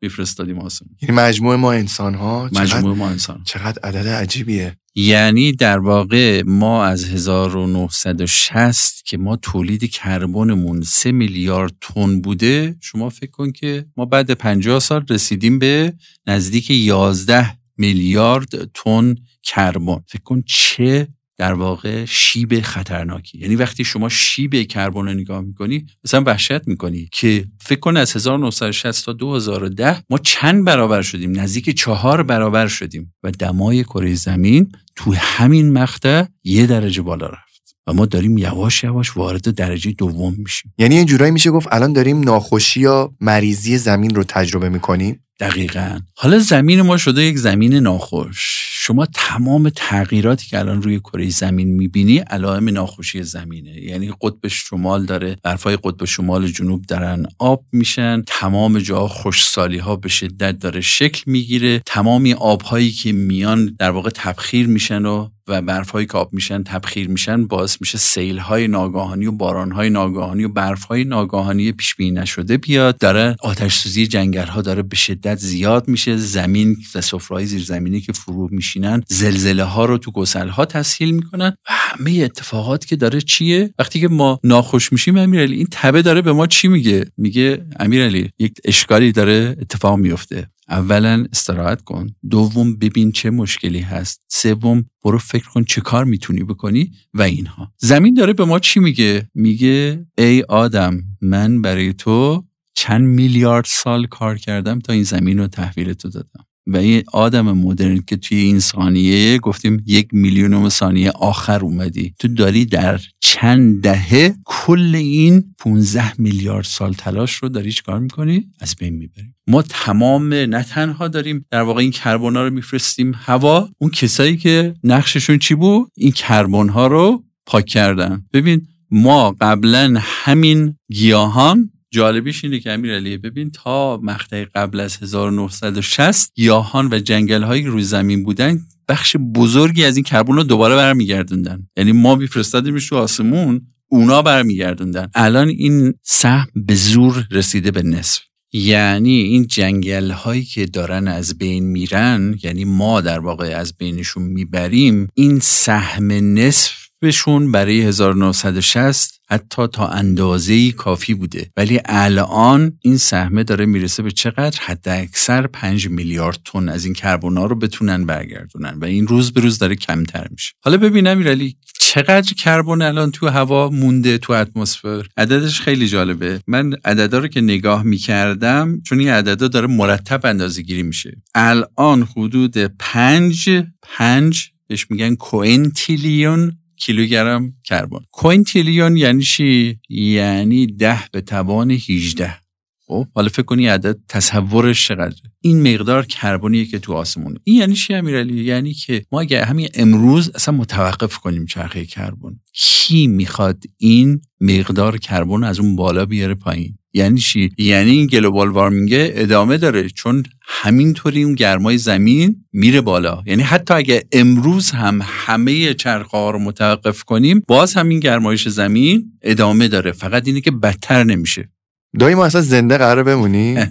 میفرستادیم 0.02 0.58
آسمون. 0.58 0.96
یعنی 1.02 1.14
مجموع 1.14 1.56
ما 1.56 1.72
انسان 1.72 2.14
ها 2.14 2.50
مجموع 2.52 2.96
ما 2.96 3.08
انسان 3.08 3.42
چقدر 3.44 3.82
عدد 3.82 4.08
عجیبیه. 4.08 4.76
یعنی 4.96 5.52
در 5.52 5.78
واقع 5.78 6.42
ما 6.46 6.84
از 6.84 7.04
1960 7.04 9.04
که 9.04 9.18
ما 9.18 9.36
تولید 9.36 9.90
کربنمون 9.90 10.82
3 10.82 11.12
میلیارد 11.12 11.72
تن 11.80 12.20
بوده 12.20 12.76
شما 12.80 13.08
فکر 13.08 13.30
کن 13.30 13.52
که 13.52 13.86
ما 13.96 14.04
بعد 14.04 14.30
50 14.30 14.80
سال 14.80 15.04
رسیدیم 15.10 15.58
به 15.58 15.92
نزدیک 16.26 16.70
11 16.70 17.58
میلیارد 17.76 18.72
تن 18.74 19.14
کربن. 19.42 20.00
فکر 20.08 20.22
کن 20.22 20.42
چه 20.46 21.08
در 21.36 21.52
واقع 21.52 22.04
شیب 22.04 22.60
خطرناکی. 22.60 23.38
یعنی 23.38 23.56
وقتی 23.56 23.84
شما 23.84 24.08
شیب 24.08 24.62
کربن 24.62 25.06
رو 25.06 25.14
نگاه 25.14 25.40
می‌کنی 25.40 25.86
مثلا 26.04 26.22
وحشت 26.26 26.68
می‌کنی 26.68 27.08
که 27.12 27.44
فکر 27.60 27.80
کن 27.80 27.96
از 27.96 28.16
1960 28.16 29.06
تا 29.06 29.12
2010 29.12 30.02
ما 30.10 30.18
چند 30.18 30.64
برابر 30.64 31.02
شدیم؟ 31.02 31.40
نزدیک 31.40 31.70
چهار 31.70 32.22
برابر 32.22 32.68
شدیم. 32.68 33.14
و 33.22 33.30
دمای 33.30 33.84
کره 33.84 34.14
زمین 34.14 34.72
تو 34.96 35.14
همین 35.14 35.72
مقطع 35.72 36.24
یه 36.44 36.66
درجه 36.66 37.02
بالا 37.02 37.26
رفت 37.26 37.76
و 37.86 37.92
ما 37.92 38.06
داریم 38.06 38.38
یواش 38.38 38.84
یواش 38.84 39.16
وارد 39.16 39.54
درجه 39.54 39.92
دوم 39.92 40.34
میشیم. 40.38 40.74
یعنی 40.78 40.94
یه 40.94 41.04
جورایی 41.04 41.32
میشه 41.32 41.50
گفت 41.50 41.68
الان 41.70 41.92
داریم 41.92 42.20
ناخوشی 42.20 42.80
یا 42.80 43.12
مریضی 43.20 43.78
زمین 43.78 44.14
رو 44.14 44.24
تجربه 44.24 44.68
می‌کنیم؟ 44.68 45.20
دقیقا. 45.40 45.98
حالا 46.16 46.38
زمین 46.38 46.82
ما 46.82 46.96
شده 46.96 47.22
یک 47.22 47.38
زمین 47.38 47.74
ناخوش. 47.74 48.64
شما 48.70 49.06
تمام 49.06 49.68
تغییراتی 49.68 50.46
که 50.46 50.58
الان 50.58 50.82
روی 50.82 51.00
کره 51.00 51.30
زمین 51.30 51.68
می‌بینی 51.68 52.18
علائم 52.18 52.68
ناخوشی 52.68 53.22
زمینه. 53.22 53.82
یعنی 53.82 54.12
قطب 54.20 54.48
شمال 54.48 55.04
داره 55.04 55.36
برفای 55.42 55.78
قطب 55.84 56.04
شمال 56.04 56.48
جنوب 56.48 56.82
دارن 56.82 57.26
آب 57.38 57.64
میشن 57.72 58.22
تمام 58.26 58.78
جاها 58.78 59.08
خوشسالی 59.08 59.78
ها 59.78 59.96
به 59.96 60.08
شدت 60.08 60.58
داره 60.58 60.80
شکل 60.80 61.22
می‌گیره. 61.26 61.82
تمامی 61.86 62.32
آبهایی 62.32 62.90
که 62.90 63.12
میان 63.12 63.76
در 63.78 63.90
واقع 63.90 64.10
تبخیر 64.10 64.66
میشن 64.66 65.04
و 65.04 65.28
و 65.48 65.62
برفهایی 65.62 66.06
که 66.06 66.18
آب 66.18 66.32
میشن 66.32 66.62
تبخیر 66.62 67.08
میشن 67.08 67.46
باعث 67.46 67.76
میشه 67.80 67.98
سیل 67.98 68.38
های 68.38 68.68
ناگاهانی 68.68 69.26
و 69.26 69.32
باران 69.32 69.72
های 69.72 69.90
ناگاهانی 69.90 70.44
و 70.44 70.48
برف 70.48 70.84
های 70.84 71.04
ناگاهانی 71.04 71.72
پیش 71.72 71.94
بینی 71.94 72.20
نشده 72.20 72.56
بیاد. 72.56 72.98
داره 72.98 73.36
آتش 73.40 73.76
سوزی 73.76 74.06
جنگل 74.06 74.46
ها 74.46 74.62
داره 74.62 74.82
به 74.82 74.96
زیاد 75.34 75.88
میشه 75.88 76.16
زمین 76.16 76.76
و 76.94 77.00
سفرهای 77.00 77.46
زیرزمینی 77.46 78.00
که 78.00 78.12
فرو 78.12 78.48
میشینن 78.52 79.02
زلزله 79.08 79.64
ها 79.64 79.84
رو 79.84 79.98
تو 79.98 80.10
گسل 80.10 80.48
ها 80.48 80.64
تسهیل 80.64 81.10
می‌کنن. 81.10 81.48
و 81.48 81.72
همه 81.72 82.10
اتفاقات 82.10 82.84
که 82.84 82.96
داره 82.96 83.20
چیه؟ 83.20 83.74
وقتی 83.78 84.00
که 84.00 84.08
ما 84.08 84.40
ناخوش 84.44 84.92
میشیم 84.92 85.16
امیرعلی 85.16 85.56
این 85.56 85.66
تبه 85.70 86.02
داره 86.02 86.22
به 86.22 86.32
ما 86.32 86.46
چی 86.46 86.68
میگه؟ 86.68 87.04
میگه 87.16 87.66
امیرعلی 87.80 88.30
یک 88.38 88.54
اشکالی 88.64 89.12
داره 89.12 89.56
اتفاق 89.60 89.98
میفته 89.98 90.48
اولا 90.68 91.26
استراحت 91.32 91.82
کن. 91.82 92.06
دوم 92.30 92.76
ببین 92.76 93.12
چه 93.12 93.30
مشکلی 93.30 93.80
هست. 93.80 94.20
سوم 94.28 94.84
برو 95.04 95.18
فکر 95.18 95.48
کن 95.48 95.64
چه 95.64 95.80
کار 95.80 96.04
می‌تونی 96.04 96.44
بکنی 96.44 96.90
و 97.14 97.22
اینها. 97.22 97.72
زمین 97.78 98.14
داره 98.14 98.32
به 98.32 98.44
ما 98.44 98.58
چی 98.58 98.80
میگه؟ 98.80 99.28
میگه 99.34 100.06
ای 100.18 100.42
آدم 100.42 101.02
من 101.20 101.62
برای 101.62 101.92
تو 101.92 102.44
چند 102.74 103.06
میلیارد 103.06 103.64
سال 103.64 104.06
کار 104.06 104.38
کردم 104.38 104.78
تا 104.78 104.92
این 104.92 105.02
زمین 105.02 105.38
رو 105.38 105.46
تحویل 105.46 105.92
تو 105.92 106.08
دادم. 106.08 106.46
و 106.66 106.76
این 106.76 107.02
آدم 107.12 107.52
مدرن 107.52 108.00
که 108.06 108.16
توی 108.16 108.38
این 108.38 108.60
ثانیه 108.60 109.38
گفتیم 109.38 109.82
یک 109.86 110.08
میلیونم 110.12 110.68
ثانیه 110.68 111.10
آخر 111.10 111.60
اومدی. 111.60 112.14
تو 112.18 112.28
داری 112.28 112.64
در 112.64 113.00
چند 113.20 113.82
دهه 113.82 114.34
کل 114.44 114.94
این 114.94 115.54
15 115.58 116.12
میلیارد 116.20 116.64
سال 116.64 116.92
تلاش 116.92 117.32
رو 117.32 117.48
داری 117.48 117.72
چیکار 117.72 117.98
می‌کنی؟ 117.98 118.46
از 118.60 118.76
بین 118.78 118.94
می‌بری. 118.94 119.34
ما 119.46 119.62
تمام 119.62 120.34
نه 120.34 120.62
تنها 120.62 121.08
داریم 121.08 121.46
در 121.50 121.62
واقع 121.62 121.80
این 121.80 121.90
کربن 121.90 122.36
ها 122.36 122.42
رو 122.42 122.50
میفرستیم 122.50 123.12
هوا 123.14 123.68
اون 123.78 123.90
کسایی 123.90 124.36
که 124.36 124.74
نقششون 124.84 125.38
چی 125.38 125.54
بود؟ 125.54 125.90
این 125.96 126.12
کربن 126.12 126.68
ها 126.68 126.86
رو 126.86 127.24
پاک 127.46 127.66
کردن. 127.66 128.24
ببین 128.32 128.66
ما 128.90 129.36
قبلا 129.40 129.94
همین 129.98 130.76
گیاهان 130.92 131.70
جالبیش 131.94 132.44
اینه 132.44 132.60
که 132.60 132.72
امیر 132.72 133.18
ببین 133.18 133.50
تا 133.50 134.00
مقطع 134.02 134.44
قبل 134.54 134.80
از 134.80 135.02
1960 135.02 136.34
گیاهان 136.34 136.88
و 136.92 136.98
جنگل 136.98 137.42
هایی 137.42 137.64
روی 137.64 137.82
زمین 137.82 138.24
بودن 138.24 138.60
بخش 138.88 139.16
بزرگی 139.16 139.84
از 139.84 139.96
این 139.96 140.04
کربن 140.04 140.34
رو 140.34 140.42
دوباره 140.42 140.76
برمیگردوندن. 140.76 141.68
یعنی 141.76 141.92
ما 141.92 142.14
میفرستادیمش 142.14 142.88
تو 142.88 142.96
آسمون 142.96 143.60
اونا 143.88 144.22
برمیگردوندن. 144.22 145.10
الان 145.14 145.48
این 145.48 145.94
سهم 146.02 146.46
به 146.54 146.74
زور 146.74 147.26
رسیده 147.30 147.70
به 147.70 147.82
نصف. 147.82 148.20
یعنی 148.52 149.20
این 149.20 149.46
جنگل 149.46 150.10
هایی 150.10 150.44
که 150.44 150.66
دارن 150.66 151.08
از 151.08 151.38
بین 151.38 151.64
میرن 151.64 152.38
یعنی 152.42 152.64
ما 152.64 153.00
در 153.00 153.18
واقع 153.18 153.56
از 153.56 153.76
بینشون 153.76 154.22
می‌بریم 154.22 155.08
این 155.14 155.38
سهم 155.40 156.12
نصف 156.12 156.83
بهشون 157.04 157.52
برای 157.52 157.82
1960 157.82 159.20
حتی 159.30 159.66
تا 159.66 159.88
اندازه 159.88 160.72
کافی 160.72 161.14
بوده. 161.14 161.50
ولی 161.56 161.80
الان 161.84 162.78
این 162.80 162.96
سهمه 162.96 163.44
داره 163.44 163.66
می‌رسه 163.66 164.02
به 164.02 164.10
چقدر؟ 164.10 164.58
حد 164.60 164.88
اکثر 164.88 165.46
5 165.46 165.88
میلیارد 165.88 166.38
تن 166.44 166.68
از 166.68 166.84
این 166.84 166.94
کربونا 166.94 167.46
رو 167.46 167.56
بتونن 167.56 168.06
برگردونن 168.06 168.78
و 168.80 168.84
این 168.84 169.06
روز 169.06 169.32
به 169.32 169.40
روز 169.40 169.58
داره 169.58 169.74
کمتر 169.74 170.26
میشه. 170.30 170.52
حالا 170.60 170.76
ببینم 170.76 171.18
ایرالی 171.18 171.56
چقدر 171.80 172.34
کربن 172.34 172.82
الان 172.82 173.10
تو 173.10 173.28
هوا 173.28 173.70
مونده 173.70 174.18
تو 174.18 174.32
اتمسفر؟ 174.32 175.06
عددش 175.16 175.60
خیلی 175.60 175.88
جالبه. 175.88 176.40
من 176.46 176.72
عددا 176.84 177.18
رو 177.18 177.28
که 177.28 177.40
نگاه 177.40 177.82
می‌کردم 177.82 178.80
چون 178.86 178.98
این 178.98 179.08
عددا 179.08 179.48
داره 179.48 179.66
مرتب 179.66 180.26
اندازه 180.26 180.62
گیری 180.62 180.82
میشه. 180.82 181.22
الان 181.34 182.08
حدود 182.16 182.58
5 182.58 183.50
5 183.82 184.50
بهش 184.68 184.86
میگن 184.90 185.14
quintillion 185.14 186.58
کیلوگرم 186.76 187.54
کربن. 187.64 188.00
quintillion 188.12 188.96
یعنی 188.96 189.22
چی؟ 189.22 189.78
یعنی 189.88 190.66
ده 190.66 191.00
به 191.12 191.20
توان 191.20 191.70
18 191.70 192.44
خب 192.86 193.06
حالا 193.14 193.28
فکر 193.28 193.42
کنی 193.42 193.66
عدد 193.66 193.98
تصورش 194.08 194.88
چقدره؟ 194.88 195.32
این 195.40 195.74
مقدار 195.74 196.06
کربنیه 196.06 196.64
که 196.64 196.78
تو 196.78 196.92
آسمونه. 196.92 197.38
این 197.44 197.56
یعنی 197.56 197.74
چی 197.74 197.94
امیرعلی؟ 197.94 198.44
یعنی 198.44 198.72
که 198.72 199.04
ما 199.12 199.20
اگه 199.20 199.44
همین 199.44 199.68
امروز 199.74 200.30
اصلا 200.34 200.54
متوقف 200.54 201.18
کنیم 201.18 201.46
چرخه 201.46 201.86
کربن. 201.86 202.40
کی 202.52 203.06
می‌خواد 203.06 203.64
این 203.78 204.20
مقدار 204.40 204.98
کربن 204.98 205.44
از 205.44 205.60
اون 205.60 205.76
بالا 205.76 206.06
بیاره 206.06 206.34
پایین؟ 206.34 206.78
یعنی 206.94 207.20
چی؟ 207.20 207.50
یعنی 207.58 207.90
این 207.90 208.06
global 208.06 208.48
warming 208.48 208.90
ادامه 208.94 209.56
داره 209.58 209.88
چون 209.88 210.22
همینطوری 210.42 211.22
اون 211.22 211.34
گرمای 211.34 211.78
زمین 211.78 212.44
میره 212.52 212.80
بالا. 212.80 213.22
یعنی 213.26 213.42
حتی 213.42 213.74
اگه 213.74 214.04
امروز 214.12 214.70
هم 214.70 215.00
همه 215.02 215.74
چرخه 215.74 216.16
ها 216.16 216.30
رو 216.30 216.38
متوقف 216.38 217.02
کنیم 217.02 217.42
باز 217.48 217.74
همین 217.74 218.00
گرمایش 218.00 218.48
زمین 218.48 219.12
ادامه 219.22 219.68
داره. 219.68 219.92
فقط 219.92 220.26
اینه 220.26 220.40
که 220.40 220.50
بدتر 220.50 221.04
نمیشه. 221.04 221.50
دایی 221.98 222.14
ما 222.14 222.24
اصلا 222.24 222.40
زنده 222.40 222.78
قرار 222.78 223.02
بمونی؟ 223.02 223.58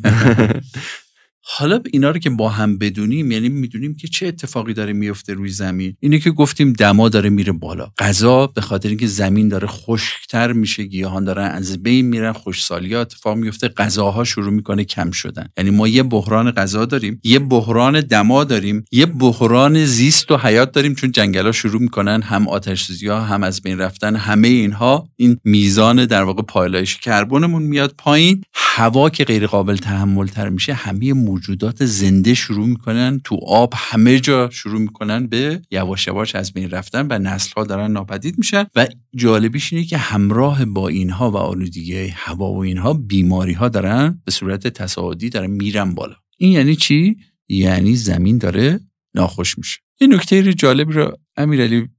حالا 1.45 1.79
اینا 1.91 2.11
رو 2.11 2.19
که 2.19 2.29
با 2.29 2.49
هم 2.49 2.77
بدونیم 2.77 3.31
یعنی 3.31 3.49
می‌دونیم 3.49 3.95
که 3.95 4.07
چه 4.07 4.27
اتفاقی 4.27 4.73
داره 4.73 4.93
میفته 4.93 5.33
روی 5.33 5.49
زمین. 5.49 5.95
اینه 5.99 6.19
که 6.19 6.31
گفتیم 6.31 6.73
دما 6.73 7.09
داره 7.09 7.29
میره 7.29 7.51
بالا. 7.51 7.91
غذا 7.97 8.47
به 8.47 8.61
خاطر 8.61 8.89
اینکه 8.89 9.07
زمین 9.07 9.47
داره 9.47 9.67
خشکتر 9.67 10.53
میشه 10.53 10.83
گیاهان 10.83 11.23
دارن 11.23 11.51
از 11.51 11.83
بین 11.83 12.05
میرن 12.05 12.31
خوشسالی 12.31 12.93
ها 12.93 13.01
اتفاق 13.01 13.37
میفته 13.37 13.67
غذاها 13.67 14.23
شروع 14.23 14.53
می‌کنه 14.53 14.83
کم 14.83 15.11
شدن. 15.11 15.47
یعنی 15.57 15.69
ما 15.69 15.87
یه 15.87 16.03
بحران 16.03 16.51
غذا 16.51 16.85
داریم 16.85 17.19
یه 17.23 17.39
بحران 17.39 18.01
دما 18.01 18.43
داریم 18.43 18.85
یه 18.91 19.05
بحران 19.05 19.85
زیست 19.85 20.31
و 20.31 20.37
حیات 20.37 20.71
داریم 20.71 20.95
چون 20.95 21.11
جنگلا 21.11 21.51
شروع 21.51 21.81
می‌کنن 21.81 22.21
هم 22.21 22.47
آتش 22.47 23.03
ها 23.03 23.21
هم 23.21 23.43
از 23.43 23.61
بین 23.61 23.77
رفتن 23.77 24.15
همه 24.15 24.47
اینها. 24.47 25.09
این 25.15 25.37
میزان 25.43 26.05
در 26.05 26.23
واقع 26.23 26.41
پایلایش 26.41 26.97
کربنمون 26.97 27.63
میاد 27.63 27.95
پایین. 27.97 28.43
هوا 28.53 29.09
که 29.09 29.23
غیر 29.23 29.47
قابل 29.47 29.75
تحمل 29.75 30.27
تر 30.27 30.49
میشه 30.49 30.73
همه 30.73 31.13
موجودات 31.33 31.85
زنده 31.85 32.33
شروع 32.33 32.67
می‌کنن 32.67 33.21
تو 33.23 33.39
آب 33.47 33.73
همه 33.75 34.19
جا 34.19 34.49
شروع 34.49 34.81
می‌کنن 34.81 35.27
به 35.27 35.61
یواش 35.71 36.07
یواش 36.07 36.35
از 36.35 36.53
بین 36.53 36.69
رفتن 36.69 37.07
و 37.09 37.19
نسل 37.19 37.51
ها 37.57 37.63
دارن 37.63 37.91
ناپدید 37.91 38.37
میشن 38.37 38.65
و 38.75 38.87
جالبیش 39.15 39.73
اینه 39.73 39.85
که 39.85 39.97
همراه 39.97 40.65
با 40.65 40.87
اینها 40.87 41.31
و 41.31 41.37
آلودگی 41.37 42.07
هوا 42.07 42.53
و 42.53 42.57
اینها 42.57 42.93
بیماری 42.93 43.53
ها 43.53 43.69
دارن 43.69 44.21
به 44.25 44.31
صورت 44.31 44.67
تصاعدی 44.67 45.29
دارن 45.29 45.51
میرن 45.51 45.93
بالا. 45.95 46.15
این 46.37 46.51
یعنی 46.51 46.75
چی؟ 46.75 47.17
یعنی 47.49 47.95
زمین 47.95 48.37
داره 48.37 48.79
ناخوش 49.15 49.57
میشه. 49.57 49.79
این 50.01 50.13
نکته 50.13 50.53
جالبی 50.53 50.93
رو 50.93 51.17
امیرعلی 51.37 51.89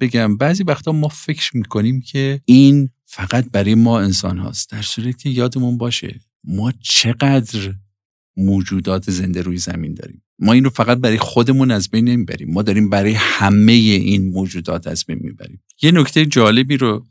بگم. 0.00 0.36
بعضی 0.36 0.62
وقتا 0.62 0.92
ما 0.92 1.08
فکر 1.08 1.56
می‌کنیم 1.56 2.00
که 2.00 2.40
این 2.44 2.88
فقط 3.04 3.50
برای 3.52 3.74
ما 3.74 4.00
انسان 4.00 4.38
هاست 4.38 4.70
در 4.70 4.82
صورتی 4.82 5.12
که 5.12 5.30
یادمون 5.30 5.78
باشه 5.78 6.20
ما 6.44 6.72
چقدر 6.80 7.74
موجودات 8.36 9.10
زنده 9.10 9.42
روی 9.42 9.56
زمین 9.56 9.94
داریم. 9.94 10.22
ما 10.38 10.52
این 10.52 10.64
رو 10.64 10.70
فقط 10.70 10.98
برای 10.98 11.18
خودمون 11.18 11.70
از 11.70 11.90
بین 11.90 12.08
نمی‌بریم. 12.08 12.50
ما 12.52 12.62
داریم 12.62 12.90
برای 12.90 13.12
همه 13.16 13.72
این 13.72 14.28
موجودات 14.28 14.86
از 14.86 15.04
بین 15.06 15.18
می‌بریم. 15.20 15.62
یه 15.82 15.90
نکته 15.90 16.26
جالبی 16.26 16.76
رو 16.76 17.06